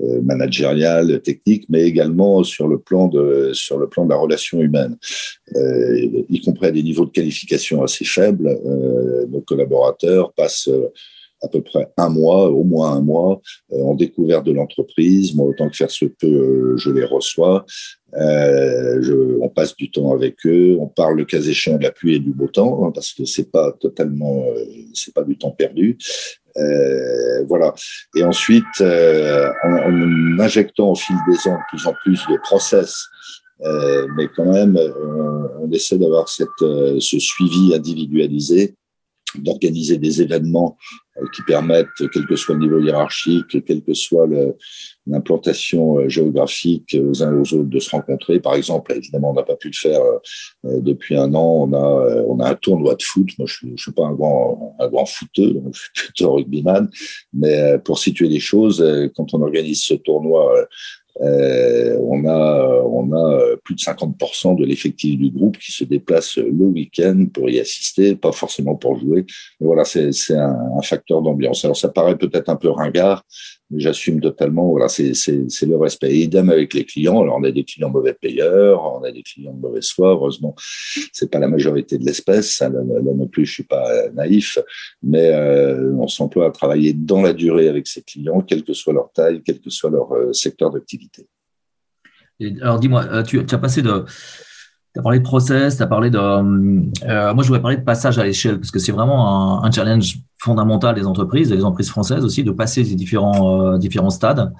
euh, 0.01 0.21
managériale, 0.21 1.21
technique, 1.21 1.65
mais 1.69 1.83
également 1.83 2.43
sur 2.43 2.67
le 2.67 2.77
plan 2.77 3.07
de 3.07 3.51
sur 3.53 3.77
le 3.77 3.87
plan 3.87 4.05
de 4.05 4.09
la 4.09 4.17
relation 4.17 4.59
humaine, 4.61 4.97
y 6.29 6.41
compris 6.41 6.67
à 6.67 6.71
des 6.71 6.83
niveaux 6.83 7.05
de 7.05 7.11
qualification 7.11 7.83
assez 7.83 8.05
faibles. 8.05 8.59
nos 9.29 9.41
collaborateurs 9.41 10.33
passent 10.33 10.69
à 11.43 11.47
peu 11.49 11.61
près 11.61 11.87
un 11.97 12.09
mois, 12.09 12.49
au 12.49 12.63
moins 12.63 12.93
un 12.93 13.01
mois, 13.01 13.41
en 13.71 13.95
découverte 13.95 14.45
de 14.45 14.53
l'entreprise. 14.53 15.35
Moi, 15.35 15.47
autant 15.47 15.69
que 15.69 15.75
faire 15.75 15.91
se 15.91 16.05
peut, 16.05 16.75
je 16.77 16.89
les 16.89 17.03
reçois. 17.03 17.65
Euh, 18.15 18.99
je, 19.01 19.39
on 19.41 19.49
passe 19.49 19.75
du 19.75 19.89
temps 19.89 20.13
avec 20.13 20.45
eux, 20.45 20.77
on 20.79 20.87
parle 20.87 21.17
le 21.17 21.25
cas 21.25 21.41
échéant 21.41 21.77
de 21.77 21.83
la 21.83 21.91
pluie 21.91 22.15
et 22.15 22.19
du 22.19 22.31
beau 22.31 22.47
temps, 22.47 22.85
hein, 22.85 22.91
parce 22.93 23.11
que 23.11 23.25
c'est 23.25 23.51
pas 23.51 23.71
totalement, 23.71 24.45
euh, 24.55 24.65
c'est 24.93 25.13
pas 25.13 25.23
du 25.23 25.35
temps 25.35 25.51
perdu. 25.51 25.97
Euh, 26.57 27.43
voilà. 27.47 27.73
Et 28.15 28.23
ensuite, 28.23 28.65
euh, 28.81 29.49
en, 29.63 29.73
en, 29.73 30.39
injectant 30.39 30.91
au 30.91 30.95
fil 30.95 31.15
des 31.27 31.47
ans 31.49 31.55
de 31.55 31.63
plus 31.69 31.87
en 31.87 31.93
plus 32.03 32.19
de 32.29 32.37
process, 32.43 33.07
euh, 33.65 34.07
mais 34.15 34.27
quand 34.35 34.45
même, 34.45 34.77
on, 34.77 35.63
on 35.63 35.71
essaie 35.71 35.97
d'avoir 35.97 36.29
cette, 36.29 36.47
ce 36.59 37.19
suivi 37.19 37.73
individualisé 37.73 38.75
d'organiser 39.39 39.97
des 39.97 40.21
événements 40.21 40.77
euh, 41.17 41.25
qui 41.35 41.43
permettent, 41.43 41.87
quel 42.11 42.25
que 42.25 42.35
soit 42.35 42.55
le 42.55 42.61
niveau 42.61 42.79
hiérarchique, 42.79 43.63
quelle 43.65 43.83
que 43.83 43.93
soit 43.93 44.27
l'implantation 45.05 45.99
euh, 45.99 46.09
géographique 46.09 46.97
aux 46.99 47.21
uns 47.21 47.33
aux 47.35 47.53
autres, 47.53 47.69
de 47.69 47.79
se 47.79 47.91
rencontrer. 47.91 48.39
Par 48.39 48.55
exemple, 48.55 48.93
évidemment, 48.93 49.31
on 49.31 49.35
n'a 49.35 49.43
pas 49.43 49.55
pu 49.55 49.67
le 49.67 49.75
faire 49.75 50.01
euh, 50.65 50.79
depuis 50.81 51.15
un 51.15 51.33
an. 51.35 51.67
On 51.69 51.73
a, 51.73 52.23
on 52.27 52.39
a 52.39 52.49
un 52.49 52.55
tournoi 52.55 52.95
de 52.95 53.03
foot. 53.03 53.29
Moi, 53.37 53.47
je 53.47 53.67
ne 53.67 53.77
suis 53.77 53.91
pas 53.91 54.05
un 54.05 54.13
grand, 54.13 54.75
un 54.79 54.87
grand 54.87 55.05
footeux, 55.05 55.61
je 55.71 55.79
suis 55.79 55.91
plutôt 55.93 56.33
rugbyman. 56.33 56.89
Mais 57.33 57.77
pour 57.79 57.99
situer 57.99 58.27
les 58.27 58.39
choses, 58.39 58.83
quand 59.15 59.33
on 59.33 59.41
organise 59.41 59.83
ce 59.83 59.93
tournoi 59.93 60.67
euh, 61.21 61.97
on 62.01 62.25
a 62.25 62.81
on 62.85 63.11
a 63.13 63.57
plus 63.63 63.75
de 63.75 63.79
50% 63.79 64.57
de 64.57 64.65
l'effectif 64.65 65.17
du 65.19 65.29
groupe 65.29 65.57
qui 65.57 65.71
se 65.71 65.83
déplace 65.83 66.37
le 66.37 66.65
week-end 66.65 67.27
pour 67.31 67.49
y 67.49 67.59
assister, 67.59 68.15
pas 68.15 68.31
forcément 68.31 68.75
pour 68.75 68.97
jouer. 68.97 69.25
Mais 69.59 69.67
voilà, 69.67 69.85
c'est 69.85 70.09
un, 70.31 70.57
un 70.77 70.81
facteur 70.81 71.21
d'ambiance. 71.21 71.63
Alors 71.65 71.77
ça 71.77 71.89
paraît 71.89 72.17
peut-être 72.17 72.49
un 72.49 72.55
peu 72.55 72.69
ringard, 72.69 73.23
j'assume 73.77 74.21
totalement. 74.21 74.69
Voilà, 74.69 74.87
c'est 74.87 75.11
le 75.11 75.75
respect. 75.77 76.11
Et 76.11 76.23
idem 76.23 76.49
avec 76.49 76.73
les 76.73 76.85
clients. 76.85 77.21
Alors, 77.21 77.37
on 77.39 77.43
a 77.43 77.51
des 77.51 77.63
clients 77.63 77.89
mauvais 77.89 78.13
payeurs, 78.13 78.83
on 78.83 79.03
a 79.03 79.11
des 79.11 79.23
clients 79.23 79.53
de 79.53 79.59
mauvaise 79.59 79.89
foi. 79.89 80.09
Heureusement, 80.09 80.55
c'est 81.11 81.29
pas 81.29 81.39
la 81.39 81.47
majorité 81.47 81.97
de 81.97 82.05
l'espèce. 82.05 82.59
Là, 82.59 82.69
non 82.69 83.27
plus, 83.27 83.45
je 83.45 83.53
suis 83.53 83.63
pas 83.63 84.09
naïf, 84.09 84.57
mais 85.01 85.31
euh, 85.31 85.93
on 85.97 86.07
s'emploie 86.07 86.47
à 86.47 86.51
travailler 86.51 86.93
dans 86.93 87.21
la 87.21 87.33
durée 87.33 87.67
avec 87.67 87.87
ces 87.87 88.01
clients, 88.01 88.41
quelle 88.41 88.63
que 88.63 88.73
soit 88.73 88.93
leur 88.93 89.11
taille, 89.11 89.41
quel 89.43 89.59
que 89.59 89.69
soit 89.69 89.89
leur 89.89 90.11
euh, 90.13 90.33
secteur 90.33 90.71
d'activité. 90.71 91.27
Alors, 92.61 92.79
dis-moi, 92.79 93.05
euh, 93.11 93.23
tu, 93.23 93.39
as 93.39 93.57
passé 93.57 93.81
de 93.81 94.05
tu 94.95 95.01
parlé 95.01 95.19
de 95.19 95.23
process, 95.23 95.77
tu 95.77 95.83
as 95.83 95.87
parlé 95.87 96.09
de. 96.09 96.19
Moi, 96.19 97.43
je 97.43 97.47
voudrais 97.47 97.61
parler 97.61 97.77
de 97.77 97.83
passage 97.83 98.19
à 98.19 98.23
l'échelle, 98.23 98.59
parce 98.59 98.71
que 98.71 98.79
c'est 98.79 98.91
vraiment 98.91 99.63
un, 99.63 99.71
challenge 99.71 100.17
fondamental 100.43 100.93
des 100.93 101.07
entreprises, 101.07 101.49
des 101.49 101.63
entreprises 101.63 101.89
françaises 101.89 102.25
aussi, 102.25 102.43
de 102.43 102.51
passer 102.51 102.83
ces 102.83 102.95
différents, 102.95 103.73
euh, 103.73 103.77
différents 103.77 104.09
stades 104.09 104.51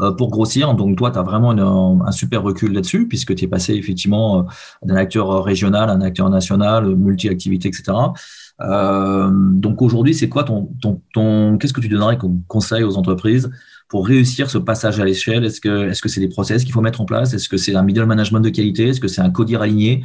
euh, 0.00 0.12
pour 0.12 0.30
grossir. 0.30 0.74
Donc, 0.74 0.98
toi, 0.98 1.10
tu 1.10 1.18
as 1.18 1.22
vraiment 1.22 1.52
un 2.06 2.12
super 2.12 2.42
recul 2.42 2.74
là-dessus, 2.74 3.08
puisque 3.08 3.34
tu 3.34 3.46
es 3.46 3.48
passé 3.48 3.72
effectivement 3.72 4.40
euh, 4.40 4.42
d'un 4.82 4.96
acteur 4.96 5.42
régional 5.42 5.88
à 5.88 5.94
un 5.94 6.02
acteur 6.02 6.28
national, 6.28 6.94
multi-activité, 6.94 7.68
etc. 7.68 7.92
Donc, 8.60 9.80
aujourd'hui, 9.80 10.14
c'est 10.14 10.28
quoi 10.28 10.44
ton, 10.44 10.68
ton, 10.82 11.00
ton 11.14 11.56
qu'est-ce 11.56 11.72
que 11.72 11.80
tu 11.80 11.88
donnerais 11.88 12.18
comme 12.18 12.42
conseil 12.46 12.84
aux 12.84 12.98
entreprises 12.98 13.50
pour 13.88 14.06
réussir 14.06 14.50
ce 14.50 14.58
passage 14.58 15.00
à 15.00 15.06
l'échelle? 15.06 15.46
Est-ce 15.46 15.62
que 15.62 15.88
est-ce 15.88 16.02
que 16.02 16.10
c'est 16.10 16.20
des 16.20 16.28
process 16.28 16.64
qu'il 16.64 16.74
faut 16.74 16.82
mettre 16.82 17.00
en 17.00 17.06
place? 17.06 17.32
Est-ce 17.32 17.48
que 17.48 17.56
c'est 17.56 17.74
un 17.74 17.82
middle 17.82 18.04
management 18.04 18.40
de 18.40 18.50
qualité? 18.50 18.88
Est-ce 18.88 19.00
que 19.00 19.08
c'est 19.08 19.22
un 19.22 19.30
codir 19.30 19.62
aligné? 19.62 20.04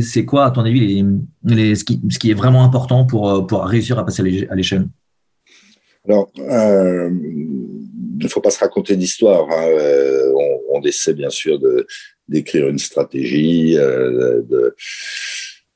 C'est 0.00 0.24
quoi, 0.24 0.46
à 0.46 0.50
ton 0.50 0.62
avis, 0.62 1.04
ce, 1.46 1.84
qui, 1.84 2.30
est 2.30 2.34
vraiment 2.34 2.62
important 2.62 3.06
pour, 3.06 3.46
pour 3.46 3.64
réussir 3.64 3.98
à 3.98 4.04
passer 4.04 4.46
à 4.50 4.54
l'échelle? 4.54 4.86
Alors, 6.08 6.30
euh, 6.38 7.10
il 7.10 8.24
ne 8.24 8.28
faut 8.28 8.40
pas 8.40 8.50
se 8.50 8.58
raconter 8.60 8.96
d'histoire. 8.96 9.46
Hein. 9.50 9.66
Euh, 9.68 10.32
on, 10.34 10.78
on, 10.78 10.82
essaie 10.82 11.12
bien 11.12 11.30
sûr 11.30 11.60
d'écrire 12.28 12.68
une 12.68 12.78
stratégie, 12.78 13.76
euh, 13.76 14.42
de 14.42 14.74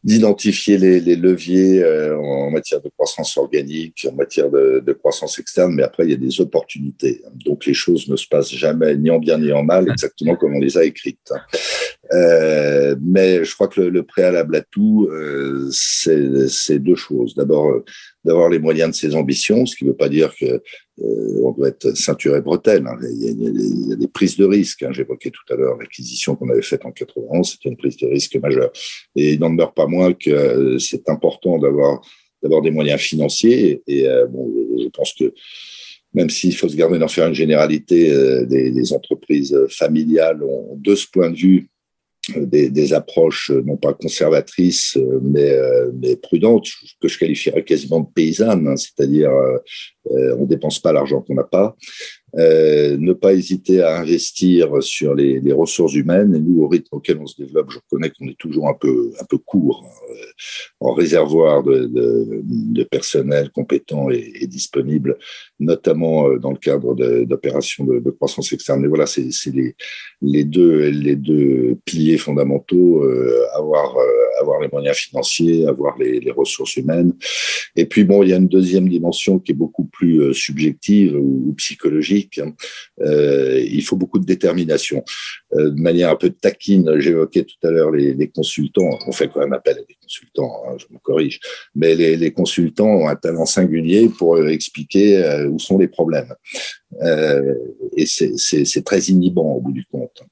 d'identifier 0.04 0.78
les, 0.78 1.00
les, 1.00 1.14
leviers 1.14 1.82
euh, 1.82 2.18
en 2.18 2.50
matière 2.50 2.80
de 2.80 2.88
croissance 2.88 3.36
organique, 3.36 4.06
en 4.10 4.14
matière 4.14 4.50
de, 4.50 4.82
de, 4.84 4.92
croissance 4.92 5.38
externe, 5.38 5.74
mais 5.74 5.84
après, 5.84 6.04
il 6.04 6.10
y 6.10 6.14
a 6.14 6.16
des 6.16 6.40
opportunités. 6.40 7.22
Donc, 7.44 7.66
les 7.66 7.74
choses 7.74 8.08
ne 8.08 8.16
se 8.16 8.26
passent 8.26 8.52
jamais 8.52 8.96
ni 8.96 9.10
en 9.10 9.18
bien 9.18 9.38
ni 9.38 9.52
en 9.52 9.62
mal, 9.62 9.88
exactement 9.88 10.34
comme 10.34 10.56
on 10.56 10.60
les 10.60 10.76
a 10.76 10.84
écrites. 10.84 11.32
Euh, 12.12 12.96
mais 13.00 13.44
je 13.44 13.54
crois 13.54 13.68
que 13.68 13.80
le, 13.80 13.90
le 13.90 14.02
préalable 14.02 14.56
à 14.56 14.62
tout, 14.62 15.08
euh, 15.10 15.68
c'est 15.70 16.78
deux 16.80 16.96
choses. 16.96 17.34
D'abord, 17.36 17.82
d'avoir 18.24 18.48
les 18.48 18.58
moyens 18.58 18.90
de 18.90 18.94
ses 18.94 19.14
ambitions, 19.14 19.66
ce 19.66 19.76
qui 19.76 19.85
ne 19.85 19.90
veut 19.90 19.96
pas 19.96 20.08
dire 20.08 20.35
que 20.38 20.44
euh, 20.44 21.40
on 21.42 21.52
doit 21.52 21.68
être 21.68 21.96
ceinture 21.96 22.37
et 22.37 22.40
bretelle. 22.40 22.87
Hein. 22.87 22.96
Il, 23.02 23.22
y 23.22 23.28
a, 23.28 23.30
il, 23.30 23.88
y 23.88 23.92
a, 23.92 23.96
des 23.96 24.08
prises 24.08 24.37
de 24.37 24.44
risques. 24.44 24.82
Hein. 24.82 24.92
J'évoquais 24.92 25.30
tout 25.30 25.52
à 25.52 25.56
l'heure 25.56 25.76
l'acquisition 25.78 26.37
qu'on 26.37 26.48
avait 26.50 26.62
faite 26.62 26.85
en 26.85 26.92
91, 26.92 27.50
c'était 27.50 27.68
une 27.68 27.76
prise 27.76 27.96
de 27.96 28.06
risque 28.06 28.37
majeure. 28.37 28.70
Et 29.16 29.32
il 29.32 29.40
n'en 29.40 29.50
demeure 29.50 29.74
pas 29.74 29.87
moins 29.87 30.12
que 30.12 30.30
euh, 30.30 30.78
c'est 30.78 31.08
important 31.08 31.58
d'avoir 31.58 32.00
d'avoir 32.42 32.61
des 32.61 32.70
moyens 32.70 33.00
financiers. 33.00 33.82
Et 33.87 34.08
euh, 34.08 34.26
bon, 34.26 34.52
je 34.78 34.88
pense 34.88 35.12
que 35.14 35.32
même 36.12 36.28
s'il 36.28 36.54
faut 36.54 36.68
se 36.68 36.76
garder 36.76 36.98
d'en 36.98 37.08
faire 37.08 37.28
une 37.28 37.35
généralité, 37.35 38.12
euh, 38.12 38.44
des, 38.44 38.70
des, 38.70 38.92
entreprises 38.92 39.56
familiales 39.70 40.42
ont, 40.42 40.76
de 40.76 40.94
ce 40.94 41.06
point 41.11 41.30
de 41.30 41.37
vue, 41.37 41.70
des, 42.37 42.70
des, 42.70 42.92
approches 42.92 43.50
euh, 43.50 43.62
non 43.66 43.76
pas 43.76 43.94
conservatrices 43.94 44.96
euh, 44.96 45.18
mais, 45.22 45.50
euh, 45.50 45.90
mais 45.94 46.16
prudentes 46.16 46.68
que 47.00 47.08
je 47.08 47.18
qualifierais 47.18 47.64
quasiment 47.64 48.00
de 48.00 48.06
paysannes, 48.14 48.68
hein, 48.68 48.76
c'est-à-dire 48.76 49.30
euh, 50.10 50.36
on 50.38 50.46
dépense 50.46 50.80
pas 50.80 50.92
l'argent 50.92 51.20
qu'on 51.20 51.34
n'a 51.34 51.44
pas, 51.44 51.76
euh, 52.38 52.96
ne 52.98 53.12
pas 53.12 53.34
hésiter 53.34 53.82
à 53.82 53.98
investir 54.00 54.82
sur 54.82 55.14
les, 55.14 55.52
ressources 55.52 55.94
humaines. 55.94 56.34
Et 56.34 56.40
nous, 56.40 56.62
au 56.62 56.68
rythme 56.68 56.96
auquel 56.96 57.18
on 57.18 57.26
se 57.26 57.40
développe, 57.40 57.70
je 57.70 57.78
reconnais 57.78 58.10
qu'on 58.10 58.26
est 58.26 58.38
toujours 58.38 58.68
un 58.68 58.74
peu, 58.74 59.12
un 59.20 59.24
peu 59.24 59.38
court 59.38 59.84
hein, 59.84 60.14
en 60.80 60.92
réservoir 60.94 61.62
de, 61.62 62.82
personnel 62.90 63.50
compétent 63.50 64.10
et, 64.10 64.46
disponible, 64.46 65.18
notamment 65.60 66.36
dans 66.36 66.50
le 66.50 66.56
cadre 66.56 66.94
d'opérations 67.24 67.84
de, 67.84 68.10
croissance 68.10 68.52
externe. 68.52 68.84
Et 68.84 68.88
voilà, 68.88 69.06
c'est 69.06 69.28
les, 70.20 70.44
deux, 70.44 70.88
les 70.88 71.16
deux 71.16 71.78
piliers 71.84 72.18
fondamentaux, 72.18 73.04
euh, 73.04 73.46
avoir, 73.54 73.96
euh, 73.96 74.40
avoir 74.40 74.60
les 74.60 74.68
moyens 74.68 74.96
financiers, 74.96 75.66
avoir 75.66 75.98
les, 75.98 76.20
les 76.20 76.30
ressources 76.30 76.76
humaines. 76.76 77.14
Et 77.76 77.86
puis, 77.86 78.04
bon, 78.04 78.22
il 78.22 78.30
y 78.30 78.32
a 78.32 78.36
une 78.36 78.48
deuxième 78.48 78.88
dimension 78.88 79.38
qui 79.38 79.52
est 79.52 79.54
beaucoup 79.54 79.84
plus 79.92 80.20
euh, 80.20 80.33
subjective 80.33 81.16
ou, 81.16 81.55
psychologique, 81.57 82.38
hein. 82.38 82.52
euh, 83.02 83.61
il 83.61 83.83
faut 83.83 83.96
beaucoup 83.96 84.18
de 84.18 84.24
détermination. 84.24 85.05
Euh, 85.55 85.70
de 85.70 85.81
manière 85.81 86.11
un 86.11 86.16
peu 86.16 86.31
taquine, 86.31 86.98
j'évoquais 86.98 87.44
tout 87.44 87.66
à 87.66 87.70
l'heure 87.70 87.92
les, 87.92 88.28
consultants, 88.28 88.98
on 89.07 89.12
fait 89.12 89.28
quand 89.28 89.40
même 89.40 89.52
appel 89.52 89.76
à 89.78 89.83
des 89.83 89.96
consultants, 90.00 90.62
hein, 90.66 90.76
je 90.78 90.87
me 90.92 90.98
corrige, 90.98 91.38
mais 91.74 91.94
les, 91.94 92.33
consultants 92.33 92.88
ont 92.88 93.09
un 93.09 93.16
talent 93.16 93.44
singulier 93.44 94.09
pour 94.09 94.38
expliquer 94.48 95.46
où 95.50 95.59
sont 95.59 95.76
les 95.76 95.88
problèmes. 95.88 96.33
Et 97.96 98.07
c'est 98.07 98.85
très 98.85 99.00
inhibant 99.00 99.55
au 99.55 99.61
bout 99.61 99.72
du 99.72 99.85
compte. 99.85 100.22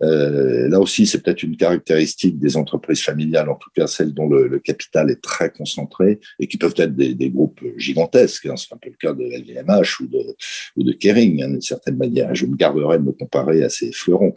Là 0.00 0.78
aussi, 0.78 1.06
c'est 1.06 1.22
peut-être 1.22 1.42
une 1.42 1.56
caractéristique 1.56 2.38
des 2.38 2.56
entreprises 2.56 3.02
familiales, 3.02 3.50
en 3.50 3.56
tout 3.56 3.70
cas 3.74 3.88
celles 3.88 4.14
dont 4.14 4.28
le, 4.28 4.58
capital 4.60 5.10
est 5.10 5.20
très 5.20 5.50
concentré 5.50 6.20
et 6.38 6.46
qui 6.46 6.56
peuvent 6.56 6.74
être 6.76 6.94
des, 6.94 7.14
des 7.14 7.30
groupes 7.30 7.60
gigantesques. 7.76 8.46
Hein, 8.46 8.56
c'est 8.56 8.72
un 8.74 8.78
peu 8.78 8.90
le 8.90 8.96
de 9.08 9.24
LVMH 9.24 10.00
ou 10.00 10.06
de, 10.06 10.36
ou 10.76 10.82
de 10.82 10.92
Kering, 10.92 11.42
hein, 11.42 11.48
d'une 11.48 11.60
certaine 11.60 11.96
manière. 11.96 12.34
Je 12.34 12.46
me 12.46 12.56
garderai 12.56 12.98
de 12.98 13.04
me 13.04 13.12
comparer 13.12 13.62
à 13.64 13.68
ces 13.68 13.92
fleurons. 13.92 14.34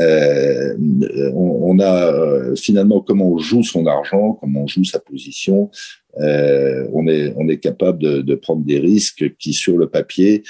Euh, 0.00 0.74
on, 1.34 1.78
a 1.80 2.12
euh, 2.12 2.54
finalement 2.56 3.00
comment 3.00 3.32
on 3.32 3.38
joue 3.38 3.62
son 3.62 3.86
argent, 3.86 4.34
comment 4.34 4.62
on 4.62 4.66
joue 4.66 4.84
sa 4.84 5.00
position. 5.00 5.70
Euh, 6.18 6.86
on 6.92 7.06
est 7.06 7.34
on 7.36 7.48
est 7.48 7.58
capable 7.58 7.98
de, 7.98 8.34
prendre 8.34 8.64
des 8.64 8.78
risques 8.78 9.36
qui 9.38 9.52
sur 9.52 9.76
le 9.76 9.88
papier 9.88 10.42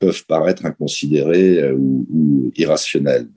peuvent 0.00 0.24
paraître 0.26 0.66
inconsidérés 0.66 1.62
euh, 1.62 1.74
ou, 1.74 2.06
ou, 2.10 2.52
irrationnels. 2.56 3.28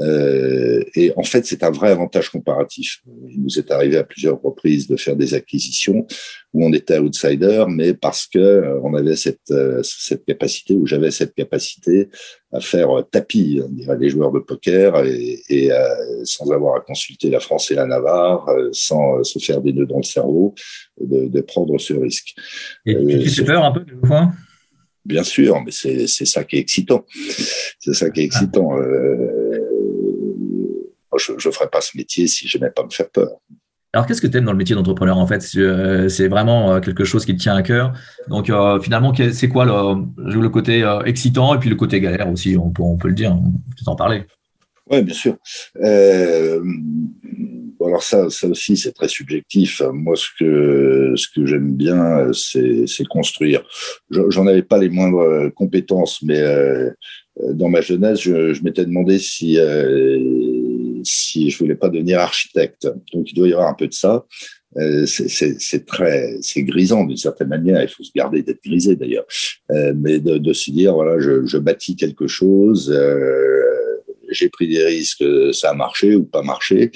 Euh, 0.00 0.84
et 0.94 1.12
en 1.16 1.24
fait, 1.24 1.44
c'est 1.44 1.64
un 1.64 1.72
vrai 1.72 1.90
avantage 1.90 2.30
comparatif. 2.30 3.00
Il 3.28 3.42
nous 3.42 3.58
est 3.58 3.72
arrivé 3.72 3.96
à 3.96 4.04
plusieurs 4.04 4.40
reprises 4.40 4.86
de 4.86 4.96
faire 4.96 5.16
des 5.16 5.34
acquisitions 5.34 6.06
où 6.54 6.64
on 6.64 6.72
était 6.72 6.98
outsider, 6.98 7.64
mais 7.68 7.94
parce 7.94 8.28
que 8.28 8.78
on 8.84 8.94
avait 8.94 9.16
cette, 9.16 9.52
cette 9.82 10.24
capacité, 10.24 10.74
ou 10.74 10.86
j'avais 10.86 11.10
cette 11.10 11.34
capacité 11.34 12.08
à 12.52 12.60
faire 12.60 12.90
tapis, 13.10 13.60
on 13.62 13.70
dirait 13.70 13.98
les 13.98 14.08
joueurs 14.08 14.30
de 14.30 14.38
poker, 14.38 15.04
et, 15.04 15.40
et 15.50 15.70
sans 16.22 16.50
avoir 16.52 16.76
à 16.76 16.80
consulter 16.80 17.28
la 17.28 17.40
France 17.40 17.70
et 17.72 17.74
la 17.74 17.86
Navarre, 17.86 18.48
sans 18.72 19.22
se 19.24 19.40
faire 19.40 19.60
des 19.60 19.72
nœuds 19.72 19.84
dans 19.84 19.98
le 19.98 20.04
cerveau, 20.04 20.54
de, 21.00 21.26
de 21.26 21.40
prendre 21.40 21.76
ce 21.78 21.94
risque. 21.94 22.34
Et 22.86 22.94
tu 22.94 23.28
fais 23.30 23.44
peur 23.44 23.64
un 23.64 23.72
peu, 23.72 23.84
fois 24.06 24.30
bien 25.08 25.24
sûr, 25.24 25.60
mais 25.64 25.72
c'est 25.72 26.06
ça 26.06 26.44
qui 26.44 26.56
est 26.56 26.60
excitant. 26.60 27.04
C'est 27.80 27.94
ça 27.94 28.10
qui 28.10 28.20
est 28.20 28.24
excitant. 28.24 28.78
Euh, 28.78 29.58
je 31.18 31.32
ne 31.32 31.52
ferais 31.52 31.68
pas 31.68 31.80
ce 31.80 31.96
métier 31.96 32.28
si 32.28 32.46
je 32.46 32.58
n'aimais 32.58 32.70
pas 32.70 32.84
me 32.84 32.90
faire 32.90 33.10
peur. 33.10 33.30
Alors, 33.94 34.06
qu'est-ce 34.06 34.20
que 34.20 34.26
tu 34.26 34.36
aimes 34.36 34.44
dans 34.44 34.52
le 34.52 34.58
métier 34.58 34.76
d'entrepreneur 34.76 35.16
en 35.16 35.26
fait? 35.26 35.42
Euh, 35.56 36.10
C'est 36.10 36.28
vraiment 36.28 36.72
euh, 36.72 36.80
quelque 36.80 37.04
chose 37.04 37.24
qui 37.24 37.34
te 37.34 37.40
tient 37.40 37.56
à 37.56 37.62
cœur. 37.62 37.94
Donc, 38.28 38.50
euh, 38.50 38.78
finalement, 38.80 39.12
c'est 39.32 39.48
quoi 39.48 39.64
le, 39.64 40.04
le 40.40 40.48
côté 40.50 40.84
excitant 41.06 41.54
et 41.54 41.58
puis 41.58 41.70
le 41.70 41.76
côté 41.76 41.98
galère 42.00 42.30
aussi? 42.30 42.56
On 42.56 42.70
peut, 42.70 42.82
on 42.82 42.98
peut 42.98 43.08
le 43.08 43.14
dire, 43.14 43.32
on 43.32 43.50
peut 43.50 43.90
en 43.90 43.96
parler. 43.96 44.26
Oui, 44.90 45.02
bien 45.02 45.14
sûr. 45.14 45.36
Euh, 45.82 46.62
alors 47.84 48.02
ça, 48.02 48.28
ça 48.30 48.48
aussi, 48.48 48.76
c'est 48.76 48.92
très 48.92 49.08
subjectif. 49.08 49.82
Moi, 49.92 50.16
ce 50.16 50.26
que 50.38 51.12
ce 51.16 51.26
que 51.28 51.46
j'aime 51.46 51.74
bien, 51.74 52.32
c'est 52.32 53.06
construire. 53.08 53.62
J'en 54.10 54.46
avais 54.46 54.62
pas 54.62 54.78
les 54.78 54.88
moindres 54.88 55.52
compétences, 55.54 56.22
mais 56.22 56.40
euh, 56.40 56.90
dans 57.52 57.68
ma 57.68 57.80
jeunesse, 57.80 58.20
je, 58.20 58.52
je 58.52 58.62
m'étais 58.62 58.84
demandé 58.84 59.18
si 59.18 59.58
euh, 59.58 60.18
si 61.04 61.50
je 61.50 61.58
voulais 61.58 61.76
pas 61.76 61.88
devenir 61.88 62.20
architecte. 62.20 62.88
Donc, 63.12 63.30
il 63.30 63.34
doit 63.34 63.48
y 63.48 63.52
avoir 63.52 63.68
un 63.68 63.74
peu 63.74 63.86
de 63.86 63.94
ça. 63.94 64.24
Euh, 64.76 65.06
c'est 65.06 65.86
très, 65.86 66.36
c'est 66.42 66.62
grisant 66.62 67.04
d'une 67.04 67.16
certaine 67.16 67.48
manière. 67.48 67.82
Il 67.82 67.88
faut 67.88 68.02
se 68.02 68.12
garder 68.14 68.42
d'être 68.42 68.62
grisé 68.62 68.96
d'ailleurs, 68.96 69.24
euh, 69.70 69.94
mais 69.96 70.18
de, 70.18 70.36
de, 70.36 70.52
se 70.52 70.70
dire 70.70 70.94
voilà, 70.94 71.18
je, 71.18 71.46
je 71.46 71.56
bâtis 71.58 71.96
quelque 71.96 72.26
chose. 72.26 72.92
Euh, 72.94 73.62
j'ai 74.30 74.48
pris 74.48 74.68
des 74.68 74.84
risques, 74.84 75.24
ça 75.52 75.70
a 75.70 75.74
marché 75.74 76.14
ou 76.14 76.24
pas 76.24 76.42
marché, 76.42 76.90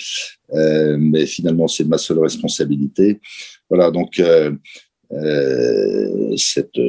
euh, 0.52 0.96
mais 0.98 1.26
finalement 1.26 1.68
c'est 1.68 1.84
ma 1.84 1.98
seule 1.98 2.18
responsabilité. 2.18 3.20
Voilà, 3.68 3.90
donc 3.90 4.18
euh, 4.18 4.52
euh, 5.12 6.36
cette 6.36 6.80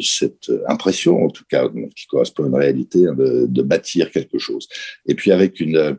cette 0.00 0.52
impression, 0.68 1.24
en 1.24 1.30
tout 1.30 1.42
cas, 1.50 1.68
qui 1.96 2.06
correspond 2.06 2.44
à 2.44 2.46
une 2.46 2.54
réalité, 2.54 3.08
hein, 3.08 3.14
de, 3.14 3.46
de, 3.48 3.62
bâtir 3.62 4.12
quelque 4.12 4.38
chose. 4.38 4.68
Et 5.08 5.16
puis 5.16 5.32
avec 5.32 5.58
une 5.58 5.98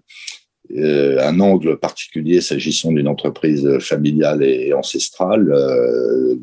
un 0.77 1.39
angle 1.39 1.79
particulier 1.79 2.41
s'agissant 2.41 2.91
d'une 2.91 3.07
entreprise 3.07 3.79
familiale 3.79 4.43
et 4.43 4.73
ancestrale, 4.73 5.51
euh, 5.51 6.35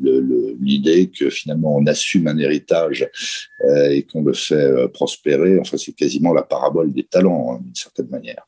l'idée 0.59 1.09
que 1.09 1.29
finalement 1.29 1.75
on 1.75 1.85
assume 1.85 2.27
un 2.27 2.37
héritage 2.37 3.09
euh, 3.65 3.89
et 3.89 4.03
qu'on 4.03 4.23
le 4.23 4.33
fait 4.33 4.55
euh, 4.55 4.87
prospérer, 4.87 5.59
enfin 5.59 5.77
c'est 5.77 5.93
quasiment 5.93 6.33
la 6.33 6.43
parabole 6.43 6.91
des 6.91 7.03
talents 7.03 7.53
hein, 7.53 7.59
d'une 7.63 7.75
certaine 7.75 8.09
manière. 8.09 8.45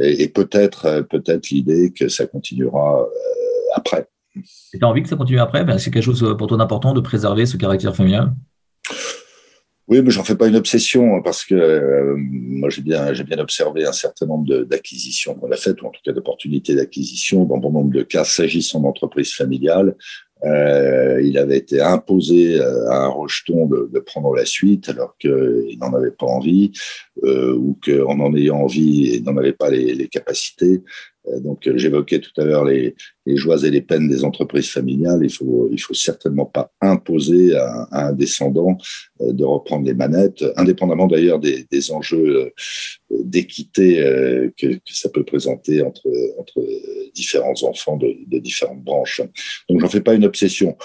Et, 0.00 0.28
peut-être 0.28 0.86
euh, 0.86 1.02
peut-être 1.02 1.50
l'idée 1.50 1.92
que 1.92 2.08
ça 2.08 2.26
continuera 2.26 3.02
euh, 3.02 3.74
après. 3.74 4.06
Tu 4.34 4.78
as 4.82 4.88
envie 4.88 5.02
que 5.02 5.08
ça 5.08 5.16
continue 5.16 5.40
après? 5.40 5.64
C'est 5.78 5.90
quelque 5.90 6.02
chose 6.02 6.34
pour 6.36 6.48
toi 6.48 6.56
d'important 6.56 6.92
de 6.92 7.00
préserver 7.00 7.46
ce 7.46 7.56
caractère 7.56 7.94
familial? 7.94 8.32
Oui, 9.88 10.00
mais 10.02 10.10
j'en 10.10 10.24
fais 10.24 10.34
pas 10.34 10.48
une 10.48 10.56
obsession 10.56 11.16
hein, 11.16 11.20
parce 11.22 11.44
que 11.44 11.54
euh, 11.54 12.14
moi 12.16 12.70
j'ai 12.70 12.80
bien 12.80 13.12
j'ai 13.12 13.24
bien 13.24 13.38
observé 13.38 13.84
un 13.84 13.92
certain 13.92 14.24
nombre 14.24 14.64
d'acquisitions 14.64 15.34
qu'on 15.34 15.50
a 15.50 15.56
faites 15.56 15.82
ou 15.82 15.86
en 15.86 15.90
tout 15.90 16.00
cas 16.02 16.12
d'opportunités 16.12 16.74
d'acquisition 16.74 17.44
dans 17.44 17.58
bon 17.58 17.70
nombre 17.70 17.92
de 17.92 18.02
cas 18.02 18.24
s'agissant 18.24 18.80
d'entreprises 18.80 19.34
familiales. 19.34 19.94
Euh, 20.44 21.22
il 21.22 21.38
avait 21.38 21.56
été 21.56 21.80
imposé 21.80 22.60
euh, 22.60 22.90
à 22.90 23.04
un 23.04 23.08
rejeton 23.08 23.66
de, 23.66 23.88
de 23.90 23.98
prendre 23.98 24.34
la 24.34 24.44
suite 24.44 24.88
alors 24.90 25.16
qu'il 25.18 25.78
n'en 25.80 25.94
avait 25.94 26.10
pas 26.10 26.26
envie 26.26 26.72
euh, 27.24 27.54
ou 27.54 27.78
qu'en 27.82 28.20
en 28.20 28.34
ayant 28.34 28.58
envie, 28.58 29.14
il 29.14 29.24
n'en 29.24 29.36
avait 29.36 29.52
pas 29.52 29.70
les, 29.70 29.94
les 29.94 30.08
capacités. 30.08 30.82
Euh, 31.28 31.40
donc, 31.40 31.66
euh, 31.66 31.76
j'évoquais 31.76 32.20
tout 32.20 32.38
à 32.40 32.44
l'heure 32.44 32.64
les, 32.64 32.94
joies 33.26 33.64
et 33.64 33.70
les 33.70 33.80
peines 33.80 34.08
des 34.08 34.24
entreprises 34.24 34.68
familiales. 34.68 35.20
Il 35.22 35.32
faut, 35.32 35.68
il 35.72 35.80
faut 35.80 35.94
certainement 35.94 36.46
pas 36.46 36.72
imposer 36.80 37.54
à, 37.56 37.88
un 38.08 38.12
descendant 38.12 38.76
euh, 39.20 39.32
de 39.32 39.44
reprendre 39.44 39.86
les 39.86 39.94
manettes, 39.94 40.44
indépendamment 40.56 41.06
d'ailleurs 41.06 41.40
des, 41.40 41.66
enjeux 41.90 42.52
d'équité 43.10 43.96
que, 44.56 44.78
ça 44.90 45.10
peut 45.10 45.24
présenter 45.24 45.82
entre, 45.82 46.08
entre 46.38 46.64
différents 47.14 47.62
enfants 47.64 47.96
de, 47.96 48.38
différentes 48.38 48.82
branches. 48.82 49.20
Donc, 49.68 49.80
j'en 49.80 49.88
fais 49.88 50.00
pas 50.00 50.14
une 50.14 50.24
obsession. 50.24 50.76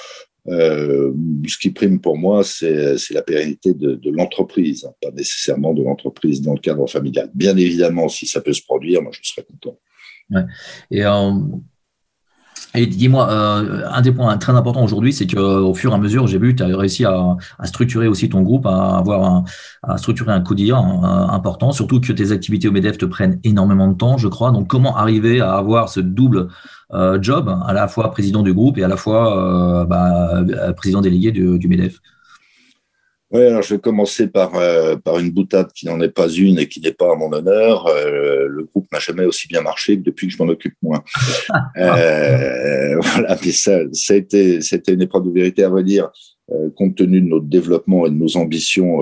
Ce 0.47 1.57
qui 1.61 1.69
prime 1.69 2.01
pour 2.01 2.17
moi, 2.17 2.43
c'est 2.43 2.97
la 3.11 3.21
pérennité 3.21 3.73
de, 3.73 3.95
de 3.95 4.11
l'entreprise, 4.11 4.85
hein, 4.85 4.93
pas 5.01 5.11
nécessairement 5.11 5.73
de 5.73 5.83
l'entreprise 5.83 6.41
dans 6.41 6.53
le 6.53 6.59
cadre 6.59 6.87
familial. 6.89 7.29
Bien 7.33 7.55
évidemment, 7.55 8.09
si 8.09 8.25
ça 8.25 8.41
peut 8.41 8.53
se 8.53 8.63
produire, 8.63 9.01
moi 9.01 9.11
je 9.13 9.21
serais 9.23 9.45
content. 9.45 9.79
Ouais. 10.31 10.45
Et 12.75 12.85
dis-moi, 12.85 13.31
euh, 13.31 13.83
un 13.89 14.01
des 14.01 14.11
points 14.11 14.37
très 14.37 14.53
importants 14.53 14.83
aujourd'hui, 14.83 15.11
c'est 15.11 15.25
qu'au 15.25 15.73
fur 15.73 15.91
et 15.91 15.95
à 15.95 15.97
mesure, 15.97 16.27
j'ai 16.27 16.37
vu, 16.37 16.55
tu 16.55 16.61
as 16.61 16.77
réussi 16.77 17.03
à, 17.03 17.35
structurer 17.63 18.07
aussi 18.07 18.29
ton 18.29 18.41
groupe, 18.43 18.67
à 18.67 18.97
avoir 18.97 19.23
un, 19.23 19.43
à 19.81 19.97
structurer 19.97 20.31
un 20.31 20.41
codir 20.41 20.77
important, 20.77 21.71
surtout 21.71 21.99
que 21.99 22.13
tes 22.13 22.31
activités 22.31 22.67
au 22.67 22.71
MEDEF 22.71 22.99
te 22.99 23.05
prennent 23.05 23.39
énormément 23.43 23.87
de 23.87 23.95
temps, 23.95 24.17
je 24.17 24.27
crois. 24.27 24.51
Donc, 24.51 24.67
comment 24.67 24.95
arriver 24.97 25.41
à 25.41 25.53
avoir 25.55 25.89
ce 25.89 25.99
double 25.99 26.49
euh, 26.93 27.17
job, 27.19 27.49
à 27.65 27.73
la 27.73 27.87
fois 27.87 28.11
président 28.11 28.43
du 28.43 28.53
groupe 28.53 28.77
et 28.77 28.83
à 28.83 28.87
la 28.87 28.97
fois 28.97 29.81
euh, 29.81 29.85
bah, 29.85 30.43
président 30.77 31.01
délégué 31.01 31.31
du, 31.31 31.57
du 31.57 31.67
MEDEF? 31.67 31.99
Oui, 33.31 33.43
alors 33.43 33.61
je 33.61 33.75
vais 33.75 33.79
commencer 33.79 34.27
par, 34.27 34.55
euh, 34.55 34.95
par 34.95 35.19
une 35.19 35.29
boutade 35.29 35.71
qui 35.73 35.85
n'en 35.85 36.01
est 36.01 36.09
pas 36.09 36.27
une 36.29 36.57
et 36.57 36.67
qui 36.67 36.81
n'est 36.81 36.93
pas 36.93 37.11
à 37.11 37.15
mon 37.15 37.31
honneur. 37.31 37.85
Euh, 37.85 38.47
le 38.47 38.63
groupe 38.63 38.87
n'a 38.91 38.97
jamais 38.97 39.25
aussi 39.25 39.47
bien 39.47 39.61
marché 39.61 39.97
que 39.97 40.03
depuis 40.03 40.27
que 40.27 40.33
je 40.33 40.41
m'en 40.41 40.49
occupe 40.49 40.73
moins. 40.81 41.03
euh, 41.77 42.95
voilà, 43.01 43.37
mais 43.43 43.51
ça, 43.51 43.81
ça 43.93 44.13
a 44.13 44.17
été, 44.17 44.61
c'était 44.61 44.93
une 44.93 45.03
épreuve 45.03 45.25
de 45.25 45.31
vérité 45.31 45.63
à 45.63 45.69
vrai 45.69 45.83
dire. 45.83 46.09
Euh, 46.51 46.71
compte 46.75 46.95
tenu 46.95 47.21
de 47.21 47.27
notre 47.27 47.45
développement 47.45 48.07
et 48.07 48.09
de 48.09 48.15
nos 48.15 48.35
ambitions, 48.35 49.01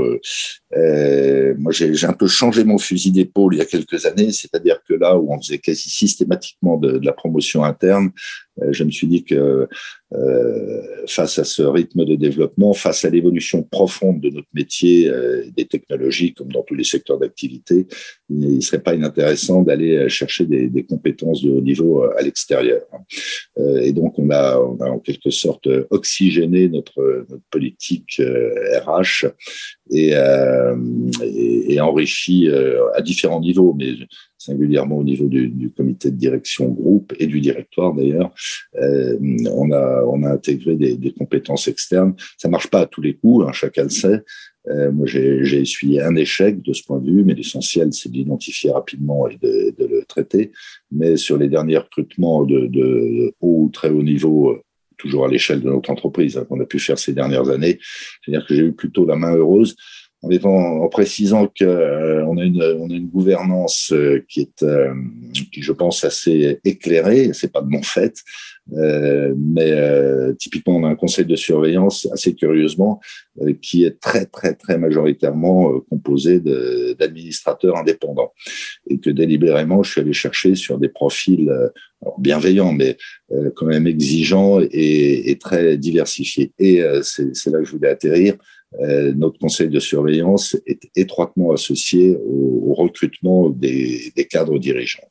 euh, 0.78 1.38
euh, 1.48 1.56
moi 1.58 1.72
j'ai 1.72 2.06
un 2.06 2.14
peu 2.14 2.28
changé 2.28 2.64
mon 2.64 2.78
fusil 2.78 3.12
d'épaule 3.12 3.56
il 3.56 3.58
y 3.58 3.62
a 3.62 3.66
quelques 3.66 4.06
années, 4.06 4.32
c'est-à-dire 4.32 4.80
que 4.88 4.94
là 4.94 5.18
où 5.18 5.34
on 5.34 5.42
faisait 5.42 5.60
quasi 5.60 5.90
systématiquement 5.90 6.78
de, 6.78 7.00
la 7.04 7.14
promotion 7.14 7.64
interne, 7.64 8.12
je 8.72 8.84
me 8.84 8.90
suis 8.90 9.08
dit 9.08 9.24
que 9.24 9.68
face 11.08 11.38
à 11.38 11.44
ce 11.44 11.62
rythme 11.62 12.06
de 12.06 12.16
développement, 12.16 12.74
face 12.74 13.06
à 13.06 13.10
l'évolution 13.10 13.62
profonde 13.62 14.20
de 14.20 14.30
notre 14.30 14.48
métier, 14.54 15.12
des 15.56 15.66
technologies 15.66 16.34
comme 16.34 16.52
dans 16.52 16.64
tous 16.64 16.74
les 16.74 16.84
secteurs 16.84 17.20
d'activité, 17.20 17.86
il 18.30 18.56
ne 18.56 18.62
serait 18.62 18.82
pas 18.82 18.96
inintéressant 18.96 19.62
d'aller 19.62 20.10
chercher 20.10 20.46
des, 20.46 20.86
compétences 20.86 21.44
de 21.44 21.52
haut 21.52 21.62
niveau 21.62 22.04
à 22.04 22.22
l'extérieur. 22.24 22.82
et 23.82 23.94
donc 23.94 24.18
on 24.18 24.30
a 24.32 24.58
en 24.58 25.00
quelque 25.00 25.30
sorte 25.30 25.68
oxygéné 25.92 26.68
notre 26.68 27.28
politique 27.52 28.20
RH 28.86 29.28
euh, 29.94 30.18
euh, 30.18 30.76
et, 31.24 31.74
et, 31.74 31.82
enrichi 31.82 32.50
euh, 32.50 32.92
à 32.94 33.02
différents 33.02 33.40
niveaux, 33.40 33.76
mais 33.78 33.94
singulièrement 34.38 34.98
au 34.98 35.04
niveau 35.04 35.28
du, 35.28 35.72
comité 35.76 36.12
de 36.12 36.16
direction 36.16 36.70
groupe 36.70 37.14
et 37.20 37.28
du 37.28 37.42
directoire 37.42 37.94
d'ailleurs, 37.94 38.32
on 38.76 39.72
a 39.72 40.04
on 40.06 40.24
a 40.24 40.32
intégré 40.32 40.76
des, 40.76 41.12
compétences 41.12 41.68
externes. 41.68 42.14
Ça 42.38 42.50
marche 42.50 42.68
pas 42.68 42.82
à 42.82 42.86
tous 42.86 43.02
les 43.02 43.16
coups, 43.16 43.46
hein, 43.48 43.52
chacun 43.52 43.84
le 43.84 43.90
sait. 43.90 44.24
moi, 44.94 45.06
j'ai 45.06 45.60
essuyé 45.60 46.02
un 46.02 46.16
échec 46.16 46.62
de 46.62 46.74
ce 46.74 46.84
point 46.84 47.00
de 47.00 47.12
vue, 47.12 47.24
mais 47.24 47.34
l'essentiel, 47.34 47.94
c'est 47.94 48.10
de 48.10 48.16
l'identifier 48.16 48.72
rapidement 48.72 49.28
et 49.28 49.38
de, 49.38 49.74
le 49.80 50.04
traiter. 50.08 50.52
Mais 50.92 51.18
sur 51.18 51.38
les 51.38 51.50
derniers 51.50 51.78
recrutements 51.78 52.44
de, 52.44 52.68
de 52.68 53.34
haut 53.42 53.64
ou 53.64 53.70
très 53.70 53.90
haut 53.90 54.04
niveau 54.04 54.58
toujours 54.98 55.26
à 55.26 55.28
l'échelle 55.28 55.62
de 55.62 55.70
notre 55.70 55.90
entreprise 55.90 56.38
hein, 56.38 56.46
qu'on 56.48 56.60
a 56.60 56.66
pu 56.66 56.80
faire 56.80 57.00
ces 57.00 57.14
dernières 57.14 57.50
années. 57.50 57.80
C'est-à-dire 58.24 58.46
que 58.48 58.56
j'ai 58.56 58.64
eu 58.64 58.74
plutôt 58.74 59.06
la 59.06 59.16
main 59.16 59.36
heureuse 59.36 59.76
en, 60.24 60.88
précisant 60.90 61.48
qu'on 61.48 61.66
euh, 61.66 62.26
a 62.26 62.44
une 62.44 63.10
gouvernance 63.12 63.92
euh, 63.94 64.24
qui 64.28 64.42
est 64.42 64.64
euh, 64.64 64.94
qui 65.34 65.62
je 65.62 65.72
pense 65.72 66.04
assez 66.04 66.60
éclairée. 66.64 67.32
C'est 67.34 67.52
pas 67.52 67.62
de 67.62 67.70
mon 67.70 67.84
fait, 67.84 68.16
mais 68.70 69.72
typiquement, 70.38 70.78
on 70.78 70.84
a 70.84 70.90
un 70.90 70.96
conseil 70.96 71.26
de 71.26 71.36
surveillance, 71.36 72.08
assez 72.12 72.34
curieusement, 72.36 73.00
qui 73.62 73.86
est 73.86 74.00
très, 74.00 74.26
très, 74.26 74.56
très 74.56 74.78
majoritairement 74.78 75.80
composé 75.90 76.42
d'administrateurs 77.00 77.78
indépendants. 77.78 78.34
Et 78.90 79.00
que 79.00 79.10
délibérément, 79.10 79.84
je 79.84 79.92
suis 79.92 80.02
allé 80.02 80.14
chercher 80.14 80.56
sur 80.56 80.80
des 80.80 80.90
profils 80.90 81.50
bienveillants, 82.18 82.74
mais 82.74 82.98
quand 83.56 83.68
même 83.68 83.88
exigeants 83.88 84.60
et 84.60 85.38
très 85.40 85.78
diversifiés. 85.78 86.52
Et 86.60 86.84
c'est 87.04 87.50
là 87.52 87.60
que 87.60 87.66
je 87.66 87.72
voulais 87.72 87.90
atterrir. 87.90 88.36
Notre 89.16 89.40
conseil 89.40 89.70
de 89.70 89.80
surveillance 89.80 90.56
est 90.66 90.90
étroitement 90.96 91.52
associé 91.52 92.18
au, 92.26 92.74
recrutement 92.74 93.50
des, 93.50 94.14
cadres 94.30 94.60
dirigeants. 94.60 95.10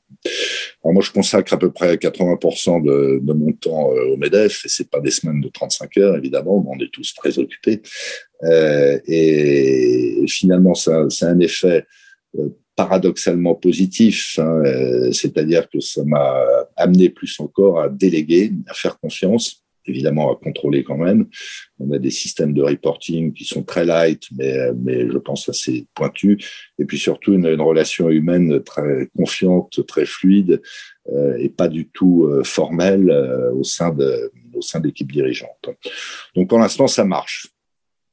Alors 0.85 0.95
moi, 0.95 1.03
je 1.03 1.11
consacre 1.11 1.53
à 1.55 1.59
peu 1.59 1.73
près 1.73 1.97
80% 1.97 2.85
de, 2.85 3.33
mon 3.33 3.53
temps 3.53 3.93
euh, 3.93 4.13
au 4.13 4.17
MEDEF, 4.17 4.65
et 4.65 4.69
c'est 4.69 4.89
pas 4.89 5.01
des 5.01 5.11
semaines 5.11 5.41
de 5.41 5.49
35 5.49 5.97
heures, 5.99 6.17
évidemment, 6.17 6.65
on 6.69 6.79
est 6.79 6.93
tous 6.93 7.15
très 7.15 7.39
occupés. 7.39 7.83
Euh, 8.45 8.99
et 9.07 10.25
finalement, 10.29 10.75
ça, 10.75 11.07
c'est 11.11 11.27
un 11.27 11.41
effet 11.41 11.85
euh, 12.39 12.49
paradoxalement 12.77 13.55
positif, 13.55 14.39
hein, 14.39 14.63
euh, 14.65 15.11
c'est-à-dire 15.11 15.69
que 15.71 15.81
ça 15.81 16.05
m'a 16.05 16.45
amené 16.77 17.09
plus 17.09 17.41
encore 17.41 17.81
à 17.81 17.89
déléguer, 17.89 18.53
à 18.69 18.75
faire 18.75 18.99
confiance, 18.99 19.65
évidemment 19.87 20.33
à 20.33 20.37
contrôler 20.37 20.85
quand 20.85 20.97
même. 20.97 21.27
On 21.79 21.91
a 21.93 21.99
des 21.99 22.11
systèmes 22.11 22.53
de 22.53 22.63
reporting 22.63 23.33
qui 23.33 23.45
sont 23.45 23.63
très 23.63 23.85
light, 23.85 24.23
mais, 24.37 24.73
mais 24.75 25.09
je 25.09 25.19
pense 25.19 25.49
assez 25.49 25.87
pointus. 25.95 26.45
Et 26.79 26.85
puis 26.85 26.99
surtout 26.99 27.33
une, 27.33 27.47
une 27.47 27.61
relation 27.61 28.11
humaine 28.11 28.63
très 28.63 29.09
confiante, 29.17 29.87
très 29.87 30.07
fluide 30.07 30.63
euh, 31.13 31.37
et 31.39 31.49
pas 31.49 31.69
du 31.69 31.89
tout 31.89 32.25
euh, 32.25 32.43
formelle 32.43 33.11
euh, 33.11 33.53
au 33.53 33.65
sein 33.65 33.91
de 33.91 34.33
au 34.55 34.63
sein 34.63 34.81
de 34.81 34.87
l'équipe 34.87 35.11
dirigeante. 35.13 35.69
Donc 36.35 36.49
pour 36.49 36.59
l'instant, 36.59 36.87
ça 36.87 37.05
marche. 37.05 37.49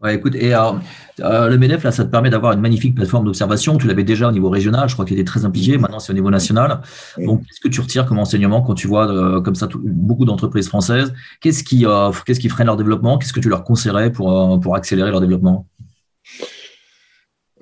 Ouais, 0.04 0.16
écoute, 0.16 0.36
et 0.36 0.54
euh, 0.54 1.48
le 1.48 1.58
MEDEF, 1.58 1.84
là, 1.84 1.92
ça 1.94 2.04
te 2.04 2.10
permet 2.10 2.30
d'avoir 2.30 2.52
une 2.52 2.60
magnifique 2.60 2.94
plateforme 2.94 3.24
d'observation. 3.24 3.78
Tu 3.78 3.88
l'avais 3.88 4.04
déjà 4.04 4.28
au 4.28 4.34
niveau 4.34 4.50
régional, 4.50 4.90
je 4.90 4.96
crois 4.96 5.06
qu'il 5.06 5.18
était 5.18 5.24
très 5.24 5.46
impliqué. 5.46 5.78
Maintenant, 5.78 6.00
c'est 6.00 6.12
au 6.12 6.16
niveau 6.16 6.30
national. 6.30 6.82
Donc, 7.18 7.46
qu'est-ce 7.46 7.62
que 7.62 7.70
tu 7.70 7.80
retires 7.80 8.06
comme 8.06 8.20
enseignement 8.20 8.62
quand 8.62 8.74
tu 8.74 8.88
vois 8.88 9.08
euh, 9.08 9.40
comme 9.40 9.56
ça 9.56 9.68
tout, 9.68 9.82
beaucoup 9.82 10.26
d'entreprises 10.26 10.68
françaises? 10.68 11.14
Qu'est-ce 11.40 11.64
qui, 11.64 11.86
euh, 11.86 12.12
qu'est-ce 12.26 12.42
qui 12.42 12.50
freine 12.50 12.68
leur 12.68 12.76
développement? 12.76 13.18
Qu'est-ce 13.18 13.32
que 13.32 13.40
tu 13.40 13.48
leur 13.48 13.64
conseillerais 13.64 14.12
pour, 14.12 14.60
pour 14.60 14.76
accélérer 14.76 15.10
leur 15.10 15.22
développement? 15.22 15.68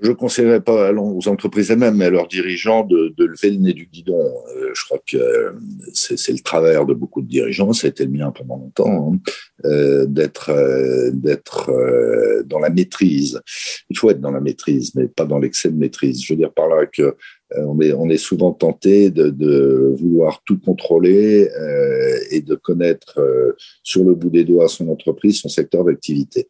Je 0.01 0.09
ne 0.09 0.15
conseillerais 0.15 0.61
pas 0.61 0.91
aux 0.91 1.27
entreprises 1.27 1.69
elles-mêmes, 1.69 1.95
mais 1.95 2.05
à 2.05 2.09
leurs 2.09 2.27
dirigeants 2.27 2.83
de, 2.83 3.13
de, 3.15 3.25
lever 3.25 3.51
le 3.51 3.57
nez 3.57 3.73
du 3.73 3.85
guidon. 3.85 4.19
Euh, 4.57 4.71
je 4.73 4.83
crois 4.85 4.99
que 5.05 5.17
euh, 5.17 5.51
c'est 5.93 6.31
le 6.31 6.39
travers 6.39 6.87
de 6.87 6.95
beaucoup 6.95 7.21
de 7.21 7.27
dirigeants, 7.27 7.71
ça 7.71 7.85
a 7.85 7.89
été 7.91 8.05
le 8.05 8.11
mien 8.11 8.31
pendant 8.31 8.57
longtemps, 8.57 9.13
hein, 9.13 9.19
euh, 9.65 10.07
d'être 10.07 10.49
euh, 10.49 11.11
d'être 11.13 11.69
euh, 11.69 12.41
dans 12.45 12.57
la 12.57 12.71
maîtrise. 12.71 13.39
Il 13.91 13.97
faut 13.97 14.09
être 14.09 14.21
dans 14.21 14.31
la 14.31 14.41
maîtrise, 14.41 14.95
mais 14.95 15.07
pas 15.07 15.25
dans 15.25 15.37
l'excès 15.37 15.69
de 15.69 15.77
maîtrise. 15.77 16.23
Je 16.23 16.33
veux 16.33 16.37
dire 16.37 16.51
par 16.51 16.67
là 16.67 16.87
que 16.87 17.15
on 17.57 17.81
est, 17.81 17.91
on 17.91 18.09
est 18.09 18.17
souvent 18.17 18.53
tenté 18.53 19.11
de, 19.11 19.29
de 19.29 19.93
vouloir 19.99 20.41
tout 20.45 20.57
contrôler 20.57 21.49
et 22.29 22.39
de 22.39 22.55
connaître 22.55 23.19
sur 23.83 24.05
le 24.05 24.15
bout 24.15 24.29
des 24.29 24.45
doigts 24.45 24.69
son 24.69 24.87
entreprise, 24.87 25.41
son 25.41 25.49
secteur 25.49 25.83
d'activité. 25.83 26.47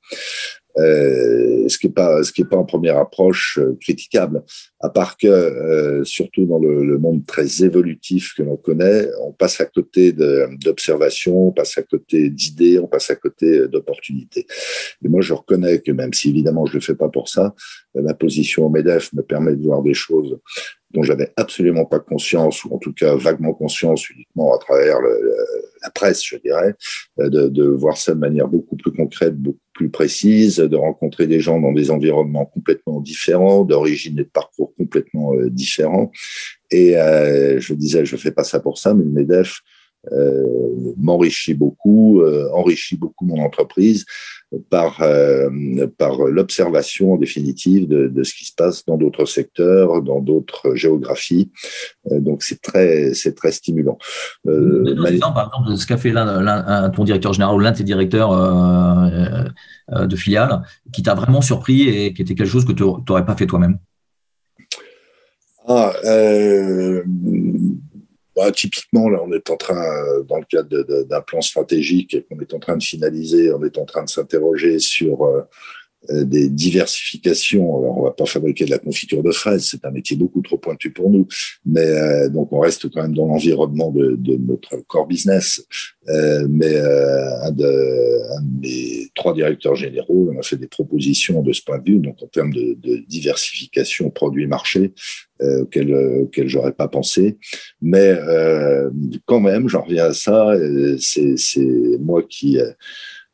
Euh, 0.77 1.67
ce 1.67 1.77
qui 1.77 1.88
n'est 1.88 1.93
pas 1.93 2.23
ce 2.23 2.31
qui 2.31 2.41
est 2.41 2.45
pas 2.45 2.57
en 2.57 2.63
première 2.63 2.97
approche 2.97 3.60
euh, 3.62 3.77
critiquable. 3.81 4.43
À 4.79 4.89
part 4.89 5.17
que 5.17 5.27
euh, 5.27 6.03
surtout 6.05 6.45
dans 6.45 6.60
le, 6.60 6.86
le, 6.86 6.97
monde 6.97 7.25
très 7.25 7.63
évolutif 7.63 8.34
que 8.38 8.43
l'on 8.43 8.55
connaît 8.55 9.07
on 9.21 9.34
passe 9.34 9.60
à 9.60 9.65
côté 9.65 10.13
d'observations 10.13 11.47
on 11.47 11.51
passe 11.51 11.77
à 11.77 11.84
côté 11.84 12.29
d'idées 12.29 12.79
on 12.79 12.88
passe 12.88 13.10
à 13.10 13.15
côté 13.15 13.67
d'opportunités. 13.67 14.47
Et 15.03 15.10
moi 15.10 15.21
je 15.21 15.34
reconnais 15.34 15.79
que 15.79 15.91
même 15.91 16.13
si 16.13 16.29
évidemment 16.29 16.65
je 16.65 16.75
le 16.75 16.79
fais 16.79 16.95
pas 16.95 17.10
pour 17.10 17.27
ça 17.27 17.53
ma 17.93 18.13
position 18.13 18.67
au 18.67 18.69
Medef 18.69 19.12
me 19.13 19.23
permet 19.23 19.55
de 19.55 19.63
voir 19.63 19.81
des 19.81 19.93
choses 19.93 20.39
dont 20.91 21.03
j'avais 21.03 21.31
absolument 21.38 21.86
pas 21.86 21.99
conscience, 21.99 22.65
ou 22.65 22.73
en 22.73 22.77
tout 22.77 22.93
cas 22.93 23.15
vaguement 23.15 23.53
conscience 23.53 24.10
uniquement 24.10 24.53
à 24.53 24.57
travers 24.57 24.99
le, 24.99 25.31
la 25.82 25.89
presse, 25.89 26.24
je 26.24 26.38
dirais, 26.38 26.76
euh, 27.20 27.30
de, 27.30 27.48
de, 27.48 27.63
voir 27.63 27.98
ça 27.98 28.13
de 28.13 28.20
manière 28.20 28.48
beaucoup 28.48 28.76
plus 28.76 28.91
concrète, 28.91 29.36
beaucoup 29.36 29.60
plus 29.74 29.89
précise, 29.89 30.58
de 30.58 30.76
rencontrer 30.76 31.28
des 31.28 31.39
gens 31.39 31.60
dans 31.60 31.72
des 31.72 31.91
environnements 31.91 32.46
complètement 32.46 33.00
différents, 33.00 33.63
d'origine 33.63 34.20
et 34.20 34.24
de 34.24 34.30
parcours 34.30 34.74
complètement 34.76 35.34
euh, 35.36 35.50
différents. 35.50 36.12
Et 36.70 36.98
euh, 36.98 37.60
je 37.60 37.74
disais, 37.74 38.06
je 38.06 38.15
fais 38.15 38.32
pas 38.32 38.44
ça 38.44 38.60
pour 38.60 38.78
ça, 38.78 38.94
mais 38.94 39.04
le 39.04 39.12
Medef 39.12 39.62
euh, 40.12 40.94
m'enrichit 40.98 41.54
beaucoup, 41.54 42.22
euh, 42.22 42.50
enrichit 42.54 42.98
beaucoup 42.98 43.26
mon 43.26 43.39
entreprise 43.39 44.06
par 44.69 45.01
euh, 45.01 45.49
par 45.97 46.17
l'observation 46.25 47.13
en 47.13 47.17
définitive 47.17 47.87
de, 47.87 48.07
de, 48.07 48.23
ce 48.23 48.33
qui 48.33 48.45
se 48.45 48.53
passe 48.55 48.85
dans 48.85 48.97
d'autres 48.97 49.25
secteurs, 49.25 50.01
dans 50.01 50.19
d'autres 50.19 50.75
géographies. 50.75 51.51
donc 52.09 52.43
c'est 52.43 52.61
très 52.61 53.13
c'est 53.13 53.33
très 53.33 53.51
stimulant. 53.51 53.97
Euh, 54.47 54.95
par 54.95 55.07
exemple 55.07 55.77
ce 55.77 55.85
qu'a 55.85 55.97
fait 55.97 56.13
ton 56.13 57.03
directeur 57.03 57.33
général 57.33 57.55
ou 57.55 57.59
l'un 57.59 57.71
de 57.71 57.77
tes 57.77 57.83
directeurs 57.83 58.31
de 59.91 60.15
filiale, 60.15 60.61
qui 60.91 61.03
t'a 61.03 61.15
vraiment 61.15 61.41
surpris 61.41 61.87
et 61.87 62.13
qui 62.13 62.21
était 62.21 62.35
quelque 62.35 62.47
chose 62.47 62.65
que 62.65 62.73
tu 62.73 62.83
n'aurais 62.83 63.25
pas 63.25 63.35
fait 63.35 63.47
toi-même? 63.47 63.77
Ah, 65.67 65.93
euh, 66.05 67.03
bah, 68.36 68.52
typiquement, 68.52 69.10
là, 69.10 69.20
on 69.24 69.32
est 69.32 69.50
en 69.50 69.58
train, 69.58 69.84
dans 70.28 70.38
le 70.38 70.46
cadre 70.46 71.04
d'un 71.04 71.22
plan 71.22 71.41
stratégique 71.41 72.17
qu'on 72.28 72.39
est 72.39 72.54
en 72.54 72.60
train 72.60 72.78
de 72.78 72.84
finaliser, 72.84 73.52
on 73.52 73.63
est 73.63 73.78
en 73.78 73.86
train 73.86 74.04
de 74.04 74.10
s'interroger 74.10 74.80
sur 74.80 75.24
euh, 75.26 75.41
euh, 76.10 76.24
des 76.24 76.50
diversifications. 76.50 77.78
Alors, 77.78 78.00
on 78.00 78.04
va 78.04 78.10
pas 78.10 78.26
fabriquer 78.26 78.65
de 78.65 78.72
la 78.72 78.80
confiture 78.80 79.22
de 79.22 79.30
fraises, 79.30 79.67
c'est 79.70 79.86
un 79.86 79.91
métier 79.91 80.17
beaucoup 80.17 80.41
trop 80.41 80.58
pointu 80.58 80.91
pour 80.91 81.12
nous, 81.12 81.28
mais 81.63 81.86
euh, 81.86 82.28
donc 82.28 82.52
on 82.52 82.60
reste 82.60 82.89
quand 82.89 83.04
même 83.04 83.13
dans 83.13 83.28
l'environnement 83.28 83.91
de, 83.91 84.15
de, 84.17 84.36
notre 84.36 84.78
core 84.88 85.06
business. 85.06 85.63
Euh, 86.10 86.48
mais 86.50 86.74
euh, 86.74 87.44
un, 87.44 87.52
de, 87.52 88.36
un 88.36 88.41
des 88.41 89.12
trois 89.13 89.36
directeurs 89.36 89.76
généraux 89.76 90.32
on 90.34 90.39
a 90.39 90.41
fait 90.41 90.58
des 90.58 90.65
propositions 90.65 91.44
de 91.44 91.54
ce 91.54 91.62
point 91.62 91.78
de 91.78 91.91
vue, 91.91 92.00
donc 92.00 92.15
en 92.24 92.28
termes 92.28 92.52
de, 92.52 92.76
de 92.80 93.04
diversification 93.08 94.10
produits-marché, 94.10 94.94
euh, 95.41 95.63
auquel, 95.63 95.93
auquel 96.23 96.47
j'aurais 96.47 96.73
pas 96.73 96.88
pensé. 96.88 97.38
Mais 97.82 98.13
quand 99.25 99.39
même, 99.39 99.67
j'en 99.67 99.82
reviens 99.82 100.06
à 100.06 100.13
ça, 100.13 100.54
c'est 100.99 101.97
moi 101.99 102.23
qui 102.23 102.60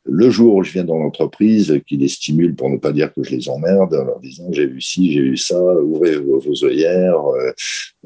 le 0.08 0.30
jour 0.30 0.56
où 0.56 0.64
je 0.64 0.72
viens 0.72 0.84
dans 0.84 0.98
l'entreprise, 0.98 1.80
qui 1.86 1.98
les 1.98 2.08
stimule 2.08 2.56
pour 2.56 2.70
ne 2.70 2.78
pas 2.78 2.92
dire 2.92 3.14
que 3.14 3.24
je 3.24 3.36
les 3.36 3.50
emmerde, 3.50 3.94
en 3.94 4.06
leur 4.06 4.20
disant 4.20 4.46
j'ai 4.52 4.66
vu 4.66 4.82
ci, 4.82 5.12
j'ai 5.12 5.22
vu 5.22 5.38
ça, 5.38 5.62
ouvrez 5.62 6.18
vos, 6.18 6.42
œillères, 6.64 7.26
euh, 7.28 7.52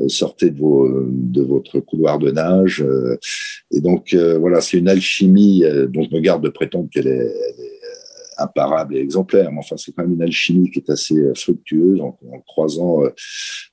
sortez 0.08 0.50
de, 0.50 0.60
vos, 0.60 0.90
de 1.08 1.42
votre 1.42 1.80
couloir 1.80 2.20
de 2.20 2.32
nage. 2.32 2.82
Euh, 2.82 3.18
et 3.72 3.82
donc 3.82 4.14
euh, 4.14 4.38
voilà, 4.38 4.62
c'est 4.62 4.78
une 4.78 4.90
alchimie 4.90 5.64
dont 5.90 6.04
je 6.04 6.16
me 6.16 6.22
garde 6.22 6.44
de 6.44 6.50
prétendre 6.50 6.90
qu'elle 6.92 7.08
est, 7.08 7.34
imparable 8.42 8.96
et 8.96 9.00
exemplaire, 9.00 9.52
mais 9.52 9.60
enfin 9.60 9.78
c'est 9.78 9.92
quand 9.92 10.04
même 10.04 10.14
une 10.14 10.22
alchimie 10.22 10.70
qui 10.70 10.80
est 10.80 10.90
assez 10.90 11.16
fructueuse 11.36 12.02
en, 12.02 12.18
croisant, 12.48 13.04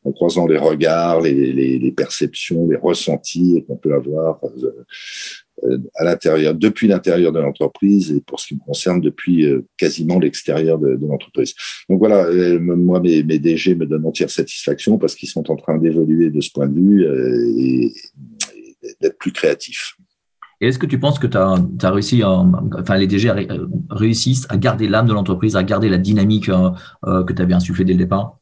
en 0.04 0.12
croisant 0.12 0.46
les 0.46 0.58
regards, 0.58 1.20
les, 1.20 1.92
perceptions, 1.96 2.68
les 2.68 2.76
ressentis 2.76 3.64
qu'on 3.66 3.76
peut 3.76 3.94
avoir 3.94 4.40
euh, 5.64 5.78
à 5.96 6.04
l'intérieur, 6.04 6.54
depuis 6.54 6.86
l'intérieur 6.86 7.32
de 7.32 7.40
l'entreprise 7.40 8.12
et 8.12 8.20
pour 8.20 8.38
ce 8.38 8.48
qui 8.48 8.54
me 8.54 8.60
concerne, 8.60 9.00
depuis 9.00 9.44
euh, 9.44 9.66
quasiment 9.76 10.18
l'extérieur 10.18 10.78
de, 10.78 10.98
l'entreprise. 11.00 11.54
Donc 11.88 11.98
voilà, 11.98 12.26
euh, 12.26 12.58
moi, 12.60 13.00
mes, 13.00 13.22
DG 13.22 13.74
me 13.74 13.86
donnent 13.86 14.06
entière 14.06 14.30
satisfaction 14.30 14.98
parce 14.98 15.14
qu'ils 15.14 15.28
sont 15.28 15.50
en 15.50 15.56
train 15.56 15.78
d'évoluer 15.78 16.30
de 16.30 16.40
ce 16.40 16.50
point 16.50 16.68
de 16.68 16.74
vue 16.74 17.04
et, 17.58 17.92
d'être 19.00 19.18
plus 19.18 19.32
créatifs. 19.32 19.96
Et 20.60 20.68
est-ce 20.68 20.78
que 20.78 20.86
tu 20.86 20.98
penses 20.98 21.18
que 21.18 21.26
tu 21.26 21.36
as, 21.36 21.90
réussi, 21.90 22.22
à, 22.22 22.98
les 22.98 23.06
DG 23.06 23.32
réussissent 23.90 24.46
à 24.48 24.56
garder 24.56 24.88
l'âme 24.88 25.06
de 25.06 25.12
l'entreprise, 25.12 25.56
à 25.56 25.62
garder 25.62 25.88
la 25.88 25.98
dynamique 25.98 26.46
que 26.46 27.32
tu 27.32 27.42
avais 27.42 27.54
insufflée 27.54 27.84
dès 27.84 27.92
le 27.92 27.98
départ? 27.98 28.38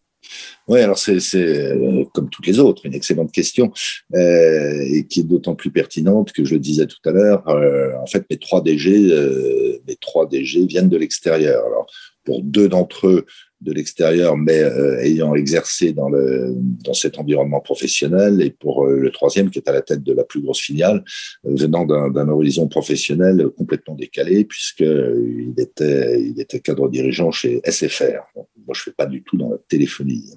Oui, 0.69 0.81
alors 0.81 0.99
c'est 0.99 1.21
euh, 1.37 2.05
comme 2.13 2.29
toutes 2.29 2.47
les 2.47 2.59
autres 2.59 2.87
une 2.87 2.95
excellente 2.95 3.31
question 3.31 3.73
euh, 4.15 4.81
et 4.81 5.07
qui 5.07 5.21
est 5.21 5.23
d'autant 5.23 5.55
plus 5.55 5.71
pertinente 5.71 6.33
que 6.33 6.45
je 6.45 6.55
le 6.55 6.61
disais 6.61 6.87
tout 6.87 6.99
à 7.05 7.13
l'heure. 7.13 7.49
Euh, 7.49 7.93
en 8.03 8.07
fait, 8.07 8.25
mes 8.29 8.37
trois 8.37 8.63
DG, 8.63 9.13
euh, 9.13 9.79
mes 9.87 9.97
trois 9.97 10.27
DG 10.27 10.67
viennent 10.67 10.89
de 10.89 10.97
l'extérieur. 10.97 11.65
Alors 11.65 11.87
pour 12.25 12.43
deux 12.43 12.69
d'entre 12.69 13.07
eux, 13.07 13.27
de 13.67 13.73
l'extérieur, 13.73 14.37
mais 14.37 14.61
euh, 14.61 15.01
ayant 15.01 15.35
exercé 15.35 15.93
dans, 15.93 16.09
dans 16.11 16.95
cet 16.95 17.19
environnement 17.19 17.61
professionnel, 17.61 18.41
et 18.41 18.51
pour 18.51 18.87
euh, 18.87 18.97
le 18.97 19.11
troisième 19.11 19.51
qui 19.51 19.59
est 19.59 19.69
à 19.69 19.73
la 19.73 19.83
tête 19.83 20.05
de 20.05 20.13
la 20.13 20.25
plus 20.25 20.41
grosse 20.41 20.61
filiale, 20.61 21.05
euh, 21.45 21.55
venant 21.57 21.85
d'un 21.85 22.29
horizon 22.29 22.69
professionnel 22.69 23.49
complètement 23.59 23.95
décalé, 23.95 24.45
puisqu'il 24.45 25.55
était, 25.59 26.23
il 26.23 26.41
était 26.41 26.61
cadre 26.61 26.89
dirigeant 26.89 27.33
chez 27.33 27.61
SFR. 27.65 28.23
moi, 28.35 28.75
je 28.75 28.83
fais 28.83 28.93
pas 28.93 29.07
du 29.07 29.23
tout 29.23 29.37
dans 29.37 29.51
la 29.51 29.59
téléphonie. 29.69 30.33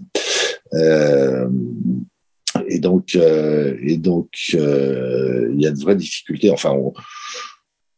et 2.68 2.80
donc, 2.80 3.16
et 3.16 3.98
donc, 3.98 4.30
il 4.54 5.60
y 5.60 5.68
a 5.68 5.72
de 5.72 5.80
vraies 5.80 5.96
difficultés. 5.96 6.50
Enfin, 6.50 6.72
on, 6.72 6.94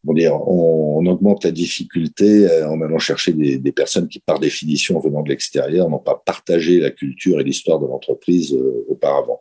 on, 0.08 0.16
on, 0.16 1.06
augmente 1.06 1.44
la 1.44 1.52
difficulté 1.52 2.48
euh, 2.50 2.70
en 2.70 2.82
allant 2.82 2.98
chercher 2.98 3.34
des, 3.34 3.58
des, 3.58 3.72
personnes 3.72 4.08
qui, 4.08 4.20
par 4.20 4.40
définition, 4.40 5.00
venant 5.00 5.22
de 5.22 5.30
l'extérieur, 5.30 5.90
n'ont 5.90 6.00
pas 6.00 6.22
partagé 6.26 6.80
la 6.80 6.92
culture 6.92 7.40
et 7.40 7.44
l'histoire 7.44 7.80
de 7.80 7.86
l'entreprise 7.86 8.54
euh, 8.54 8.86
auparavant. 8.90 9.40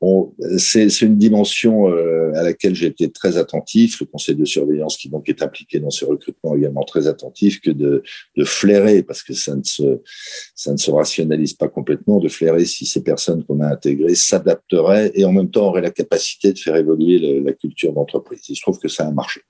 Bon, 0.00 0.34
c'est 0.56 1.00
une 1.00 1.16
dimension 1.16 1.88
euh, 1.88 2.32
à 2.34 2.42
laquelle 2.42 2.74
j'ai 2.74 2.86
été 2.86 3.10
très 3.10 3.36
attentif. 3.36 4.00
Le 4.00 4.06
conseil 4.06 4.36
de 4.36 4.44
surveillance, 4.44 4.96
qui 4.96 5.08
donc 5.08 5.28
est 5.28 5.42
impliqué 5.42 5.80
dans 5.80 5.90
ce 5.90 6.04
recrutement, 6.04 6.54
également 6.54 6.84
très 6.84 7.08
attentif, 7.08 7.60
que 7.60 7.70
de, 7.70 8.02
de 8.36 8.44
flairer, 8.44 9.02
parce 9.02 9.22
que 9.22 9.34
ça 9.34 9.56
ne 9.56 9.64
se 9.64 10.00
ça 10.54 10.72
ne 10.72 10.76
se 10.76 10.90
rationalise 10.90 11.54
pas 11.54 11.68
complètement, 11.68 12.18
de 12.18 12.28
flairer 12.28 12.64
si 12.64 12.86
ces 12.86 13.02
personnes 13.02 13.44
qu'on 13.44 13.60
a 13.60 13.66
intégrées 13.66 14.14
s'adapteraient 14.14 15.12
et 15.14 15.24
en 15.24 15.32
même 15.32 15.50
temps 15.50 15.68
auraient 15.68 15.82
la 15.82 15.90
capacité 15.90 16.52
de 16.52 16.58
faire 16.58 16.76
évoluer 16.76 17.40
la 17.40 17.52
culture 17.52 17.92
d'entreprise. 17.92 18.40
Il 18.48 18.56
se 18.56 18.62
trouve 18.62 18.78
que 18.78 18.88
ça 18.88 19.06
a 19.06 19.10
marché. 19.10 19.42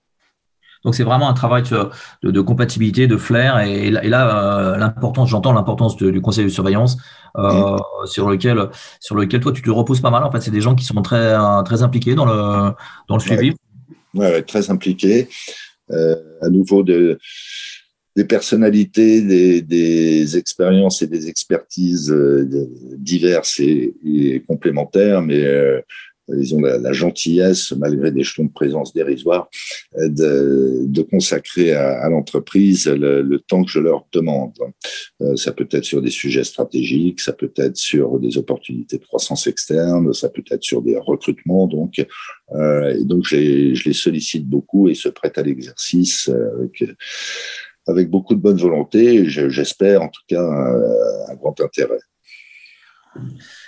Donc 0.85 0.95
c'est 0.95 1.05
vraiment 1.05 1.29
un 1.29 1.35
travail 1.35 1.63
de, 1.63 2.31
de, 2.31 2.41
compatibilité, 2.41 3.07
de 3.07 3.17
flair. 3.17 3.61
Et, 3.61 3.91
là, 3.91 4.73
euh, 4.73 4.77
l'importance, 4.77 5.29
j'entends 5.29 5.53
l'importance 5.53 5.97
du 5.97 6.21
conseil 6.21 6.45
de 6.45 6.51
surveillance 6.51 6.97
euh, 7.37 7.77
mm. 7.77 8.07
sur 8.07 8.31
lequel 8.31 8.69
sur 9.01 9.15
lequel 9.15 9.41
toi 9.41 9.53
tu 9.53 9.63
te 9.63 9.71
reposes 9.71 10.01
pas 10.01 10.11
mal. 10.11 10.25
En 10.25 10.31
fait, 10.31 10.41
c'est 10.41 10.51
des 10.51 10.61
gens 10.61 10.75
qui 10.75 10.85
sont 10.85 11.01
très 11.03 11.35
très 11.65 11.83
impliqués 11.83 12.15
dans 12.15 12.27
le 12.27 12.73
dans 13.09 13.17
le 13.17 13.21
suivi. 13.21 13.55
Ouais, 14.15 14.43
très 14.43 14.71
impliqués. 14.71 15.29
Euh, 15.91 16.17
à 16.43 16.49
nouveau 16.49 16.83
de 16.83 17.19
des 18.15 18.25
personnalités, 18.25 19.23
des, 19.23 19.63
des, 19.63 20.37
expériences 20.37 21.03
et 21.03 21.07
des 21.07 21.29
expertises 21.29 22.11
euh, 22.11 22.69
diverses 22.97 23.61
et, 23.61 23.95
et 24.05 24.41
complémentaires, 24.41 25.23
mais 25.23 25.47
euh, 26.31 26.41
ils 26.41 26.55
ont 26.55 26.61
la, 26.61 26.93
gentillesse, 26.93 27.73
malgré 27.73 28.11
des 28.11 28.23
jetons 28.23 28.45
de 28.45 28.53
présence 28.53 28.93
dérisoires, 28.93 29.49
euh, 29.99 30.09
de, 30.09 31.03
consacrer 31.03 31.73
à, 31.73 32.09
l'entreprise 32.09 32.87
le, 32.87 33.39
temps 33.39 33.65
que 33.65 33.71
je 33.71 33.81
leur 33.81 34.07
demande. 34.13 34.53
Euh, 35.23 35.37
ça 35.37 35.53
peut 35.53 35.69
être 35.71 35.85
sur 35.85 36.03
des 36.03 36.11
sujets 36.11 36.45
stratégiques, 36.45 37.21
ça 37.21 37.33
peut 37.33 37.53
être 37.57 37.77
sur 37.77 38.19
des 38.19 38.37
opportunités 38.37 38.99
de 38.99 39.05
croissance 39.05 39.47
externe, 39.47 40.13
ça 40.13 40.29
peut 40.29 40.45
être 40.51 40.63
sur 40.63 40.83
des 40.83 40.97
recrutements. 40.99 41.67
Donc, 41.67 42.05
donc 43.01 43.27
je 43.27 43.37
les, 43.37 43.93
sollicite 43.93 44.47
beaucoup 44.47 44.89
et 44.89 44.95
se 44.95 45.09
prêtent 45.09 45.39
à 45.39 45.43
l'exercice 45.43 46.29
avec, 46.29 46.85
avec 47.87 48.11
beaucoup 48.11 48.35
de 48.35 48.41
bonne 48.41 48.57
volonté. 48.57 49.29
J'espère 49.29 50.03
en 50.03 50.09
tout 50.09 50.23
cas 50.29 50.43
un 50.43 51.35
grand 51.35 51.61
intérêt. 51.61 52.01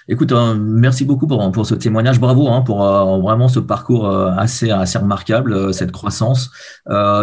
Écoute, 0.08 0.32
hein, 0.32 0.56
merci 0.58 1.04
beaucoup 1.04 1.26
pour, 1.26 1.66
ce 1.66 1.74
témoignage. 1.74 2.18
Bravo 2.18 2.48
hein, 2.48 2.62
pour 2.62 2.84
euh, 2.84 3.18
vraiment 3.18 3.48
ce 3.48 3.60
parcours 3.60 4.08
euh, 4.08 4.30
assez, 4.36 4.70
assez 4.70 4.98
remarquable, 4.98 5.52
euh, 5.52 5.72
cette 5.72 5.92
croissance. 5.92 6.50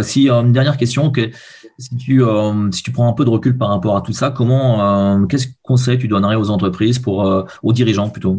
si 0.02 0.30
une 0.30 0.54
dernière 0.54 0.78
question, 0.78 1.12
que, 1.12 1.30
si 1.78 1.96
tu, 1.96 2.22
si 2.72 2.84
tu 2.84 2.92
prends 2.92 3.10
un 3.10 3.13
peu 3.13 3.26
de 3.26 3.30
recul 3.30 3.58
par 3.58 3.70
rapport 3.70 3.96
à 3.98 4.02
tout 4.02 4.13
ça, 4.13 4.32
comment, 4.32 5.26
qu'est-ce 5.28 5.48
conseil 5.63 5.98
tu 5.98 6.08
donnerais 6.08 6.36
aux 6.36 6.50
entreprises, 6.50 7.00
pour, 7.00 7.46
aux 7.63 7.74
dirigeants 7.74 8.10
plutôt, 8.10 8.38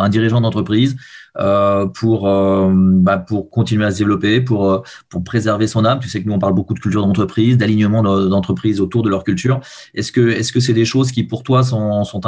un 0.00 0.08
dirigeant 0.08 0.40
d'entreprise 0.40 0.96
euh, 1.38 1.86
pour 1.86 2.28
euh, 2.28 2.70
bah, 2.74 3.18
pour 3.18 3.50
continuer 3.50 3.84
à 3.84 3.90
se 3.90 3.98
développer, 3.98 4.40
pour 4.40 4.70
euh, 4.70 4.80
pour 5.10 5.22
préserver 5.22 5.66
son 5.66 5.84
âme? 5.84 5.98
Tu 6.00 6.08
sais 6.08 6.22
que 6.22 6.28
nous 6.28 6.34
on 6.34 6.38
parle 6.38 6.54
beaucoup 6.54 6.72
de 6.72 6.78
culture 6.78 7.04
d'entreprise, 7.04 7.58
d'alignement 7.58 8.02
d'entreprise 8.02 8.80
autour 8.80 9.02
de 9.02 9.10
leur 9.10 9.24
culture. 9.24 9.60
Est-ce 9.94 10.12
que 10.12 10.28
est-ce 10.30 10.52
que 10.52 10.60
c'est 10.60 10.72
des 10.72 10.84
choses 10.84 11.12
qui 11.12 11.24
pour 11.24 11.42
toi 11.42 11.62
sont 11.62 12.04
sont 12.04 12.20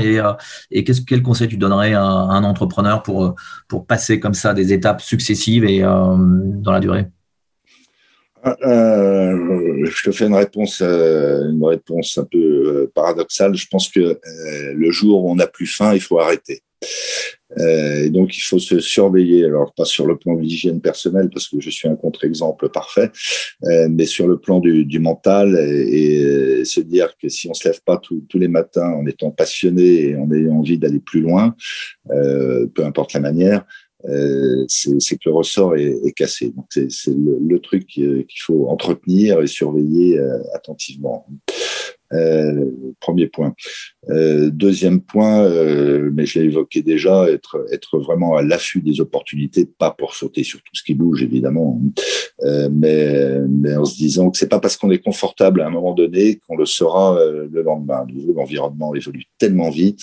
et 0.00 0.20
et 0.70 0.84
qu'est-ce 0.84 1.02
quel 1.02 1.22
conseil 1.22 1.48
tu 1.48 1.56
donnerais 1.56 1.94
à, 1.94 2.02
un 2.04 2.44
entrepreneur 2.44 3.02
pour 3.02 3.34
pour 3.68 3.86
passer 3.86 4.18
comme 4.20 4.34
ça 4.34 4.52
des 4.54 4.72
étapes 4.72 5.00
successives 5.00 5.64
et 5.64 5.80
dans 5.80 6.72
la 6.72 6.80
durée? 6.80 7.08
Euh, 8.44 9.84
je 9.84 10.02
te 10.04 10.10
fais 10.12 10.26
une 10.26 10.34
réponse, 10.34 10.80
une 10.80 11.64
réponse 11.64 12.18
un 12.18 12.24
peu 12.24 12.90
paradoxale. 12.94 13.54
Je 13.54 13.66
pense 13.70 13.88
que 13.88 14.18
le 14.74 14.90
jour 14.90 15.24
où 15.24 15.30
on 15.30 15.36
n'a 15.36 15.46
plus 15.46 15.66
faim, 15.66 15.94
il 15.94 16.00
faut 16.00 16.18
arrêter. 16.18 16.62
Euh, 17.58 18.04
et 18.04 18.10
donc, 18.10 18.36
il 18.36 18.40
faut 18.40 18.58
se 18.58 18.78
surveiller. 18.80 19.44
Alors, 19.44 19.72
pas 19.74 19.84
sur 19.84 20.06
le 20.06 20.16
plan 20.16 20.34
de 20.34 20.40
l'hygiène 20.40 20.80
personnelle, 20.80 21.30
parce 21.30 21.48
que 21.48 21.60
je 21.60 21.70
suis 21.70 21.88
un 21.88 21.96
contre-exemple 21.96 22.68
parfait, 22.68 23.10
euh, 23.64 23.88
mais 23.90 24.06
sur 24.06 24.26
le 24.26 24.38
plan 24.38 24.60
du, 24.60 24.98
mental 25.00 25.56
et, 25.56 26.64
se 26.64 26.80
dire 26.80 27.16
que 27.20 27.28
si 27.28 27.48
on 27.48 27.54
se 27.54 27.66
lève 27.66 27.80
pas 27.84 27.98
tous 27.98 28.38
les 28.38 28.48
matins 28.48 28.90
en 28.90 29.06
étant 29.06 29.30
passionné 29.30 30.10
et 30.10 30.16
en 30.16 30.30
ayant 30.30 30.58
envie 30.58 30.78
d'aller 30.78 31.00
plus 31.00 31.20
loin, 31.20 31.54
euh, 32.10 32.66
peu 32.74 32.84
importe 32.84 33.14
la 33.14 33.20
manière, 33.20 33.64
euh, 34.08 34.64
c'est 34.68 35.16
que 35.16 35.28
le 35.28 35.32
ressort 35.32 35.76
est, 35.76 36.12
cassé. 36.12 36.50
Donc, 36.50 36.66
c'est 36.70 37.14
le, 37.14 37.58
truc 37.60 37.86
qu'il 37.86 38.26
faut 38.38 38.68
entretenir 38.68 39.40
et 39.40 39.46
surveiller 39.46 40.18
euh, 40.18 40.38
attentivement. 40.54 41.26
Euh, 42.12 42.70
premier 43.00 43.28
point. 43.28 43.54
Euh, 44.08 44.50
deuxième 44.50 45.00
point, 45.00 45.44
euh, 45.44 46.10
mais 46.12 46.26
je 46.26 46.38
l'ai 46.38 46.46
évoqué 46.46 46.82
déjà, 46.82 47.28
être, 47.30 47.64
être 47.72 47.98
vraiment 47.98 48.36
à 48.36 48.42
l'affût 48.42 48.80
des 48.80 49.00
opportunités, 49.00 49.64
pas 49.64 49.90
pour 49.90 50.14
sauter 50.14 50.42
sur 50.42 50.58
tout 50.60 50.72
ce 50.74 50.82
qui 50.82 50.94
bouge 50.94 51.22
évidemment, 51.22 51.80
euh, 52.42 52.68
mais, 52.72 53.40
mais 53.48 53.76
en 53.76 53.84
se 53.84 53.96
disant 53.96 54.30
que 54.30 54.38
c'est 54.38 54.48
pas 54.48 54.60
parce 54.60 54.76
qu'on 54.76 54.90
est 54.90 54.98
confortable 54.98 55.60
à 55.60 55.66
un 55.66 55.70
moment 55.70 55.94
donné 55.94 56.40
qu'on 56.46 56.56
le 56.56 56.66
sera 56.66 57.18
le 57.24 57.62
lendemain. 57.62 58.06
L'environnement 58.34 58.94
évolue 58.94 59.24
tellement 59.38 59.70
vite 59.70 60.00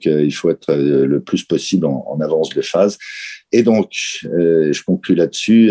qu'il 0.00 0.34
faut 0.34 0.50
être 0.50 0.74
le 0.74 1.20
plus 1.20 1.44
possible 1.44 1.86
en 1.86 2.18
avance 2.20 2.50
de 2.50 2.62
phase. 2.62 2.98
Et 3.52 3.62
donc, 3.62 3.90
je 3.92 4.82
conclue 4.82 5.14
là-dessus, 5.14 5.70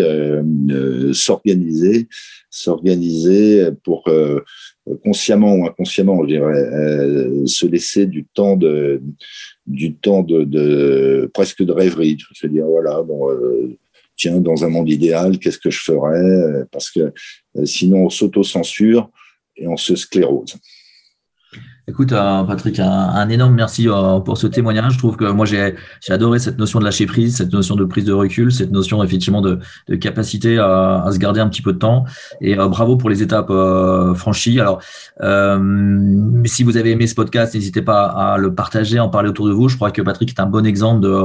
s'organiser, 1.13 2.07
s'organiser 2.49 3.69
pour 3.83 4.03
consciemment 5.03 5.55
ou 5.55 5.65
inconsciemment, 5.65 6.21
je 6.23 6.27
dirais, 6.27 7.47
se 7.47 7.65
laisser 7.65 8.05
du 8.05 8.25
temps 8.25 8.55
de 8.55 9.01
du 9.65 9.95
temps 9.95 10.21
de, 10.21 10.43
de 10.43 11.29
presque 11.33 11.63
de 11.63 11.71
rêverie. 11.71 12.17
Se 12.33 12.47
dire 12.47 12.65
voilà, 12.65 13.01
bon, 13.01 13.27
tiens, 14.15 14.39
dans 14.39 14.63
un 14.63 14.69
monde 14.69 14.89
idéal, 14.89 15.39
qu'est-ce 15.39 15.59
que 15.59 15.71
je 15.71 15.79
ferais? 15.79 16.65
Parce 16.71 16.91
que 16.91 17.11
sinon, 17.65 18.05
on 18.05 18.09
s'auto-censure 18.09 19.09
et 19.57 19.67
on 19.67 19.77
se 19.77 19.95
sclérose. 19.95 20.55
Écoute, 21.87 22.11
euh, 22.11 22.43
Patrick, 22.43 22.79
un, 22.79 23.27
énorme 23.29 23.55
merci 23.55 23.89
euh, 23.89 24.19
pour 24.19 24.37
ce 24.37 24.45
témoignage. 24.45 24.93
Je 24.93 24.97
trouve 24.99 25.17
que 25.17 25.25
moi, 25.25 25.47
j'ai 25.47 25.75
adoré 26.09 26.37
cette 26.37 26.59
notion 26.59 26.79
de 26.79 26.85
lâcher 26.85 27.07
prise, 27.07 27.37
cette 27.37 27.51
notion 27.51 27.75
de 27.75 27.83
prise 27.85 28.05
de 28.05 28.13
recul, 28.13 28.51
cette 28.51 28.71
notion 28.71 29.03
effectivement 29.03 29.41
de, 29.41 29.57
de 29.89 29.95
capacité 29.95 30.59
à, 30.59 31.01
à, 31.03 31.11
se 31.11 31.17
garder 31.17 31.39
un 31.39 31.49
petit 31.49 31.63
peu 31.63 31.73
de 31.73 31.79
temps. 31.79 32.05
Et 32.39 32.57
euh, 32.57 32.67
bravo 32.67 32.97
pour 32.97 33.09
les 33.09 33.23
étapes 33.23 33.51
franchies. 34.15 34.59
Alors, 34.59 34.79
si 36.45 36.63
vous 36.63 36.77
avez 36.77 36.91
aimé 36.91 37.07
ce 37.07 37.15
podcast, 37.15 37.55
n'hésitez 37.55 37.81
pas 37.81 38.03
à 38.05 38.37
le 38.37 38.53
partager, 38.53 38.99
en 38.99 39.09
parler 39.09 39.29
autour 39.29 39.47
de 39.47 39.51
vous. 39.51 39.67
Je 39.67 39.75
crois 39.75 39.89
que 39.89 40.03
Patrick 40.03 40.29
est 40.29 40.39
un 40.39 40.45
bon 40.45 40.65
exemple 40.67 41.01
de 41.01 41.23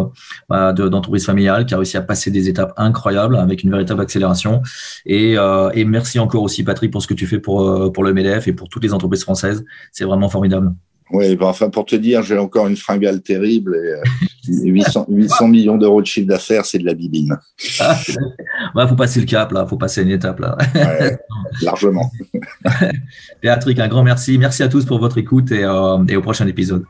bah, 0.48 0.72
d'entreprise 0.72 1.26
familiale 1.26 1.66
qui 1.66 1.74
a 1.74 1.76
réussi 1.76 1.98
à 1.98 2.02
passer 2.02 2.30
des 2.30 2.48
étapes 2.48 2.72
incroyables 2.78 3.36
avec 3.36 3.62
une 3.62 3.70
véritable 3.70 4.00
accélération. 4.00 4.62
Et, 5.04 5.34
et 5.74 5.84
merci 5.84 6.18
encore 6.18 6.42
aussi, 6.42 6.64
Patrick, 6.64 6.90
pour 6.90 7.02
ce 7.02 7.06
que 7.06 7.14
tu 7.14 7.26
fais 7.26 7.38
pour, 7.38 7.92
pour 7.92 8.04
le 8.04 8.14
MEDEF 8.14 8.48
et 8.48 8.52
pour 8.54 8.70
toutes 8.70 8.82
les 8.82 8.94
entreprises 8.94 9.22
françaises. 9.22 9.62
C'est 9.92 10.04
vraiment 10.04 10.30
formidable. 10.30 10.45
Oui, 11.12 11.36
bah, 11.36 11.46
enfin, 11.46 11.70
pour 11.70 11.84
te 11.86 11.94
dire, 11.94 12.22
j'ai 12.22 12.36
encore 12.36 12.66
une 12.66 12.76
fringale 12.76 13.22
terrible 13.22 13.76
et 13.76 14.68
800, 14.68 15.06
euh, 15.08 15.46
millions 15.46 15.76
d'euros 15.76 16.02
de 16.02 16.06
chiffre 16.06 16.26
d'affaires, 16.26 16.66
c'est 16.66 16.78
de 16.78 16.84
la 16.84 16.94
bibine. 16.94 17.36
Il 17.62 17.84
ah, 18.74 18.88
faut 18.88 18.96
passer 18.96 19.20
le 19.20 19.26
cap, 19.26 19.52
là. 19.52 19.66
faut 19.66 19.76
passer 19.76 20.02
une 20.02 20.10
étape, 20.10 20.40
là. 20.40 20.58
largement. 21.62 22.10
Patrick, 23.42 23.78
un 23.78 23.88
grand 23.88 24.02
merci. 24.02 24.36
Merci 24.36 24.64
à 24.64 24.68
tous 24.68 24.84
pour 24.84 24.98
votre 24.98 25.18
écoute 25.18 25.52
et, 25.52 25.62
euh, 25.62 26.04
et 26.08 26.16
au 26.16 26.22
prochain 26.22 26.46
épisode. 26.46 26.84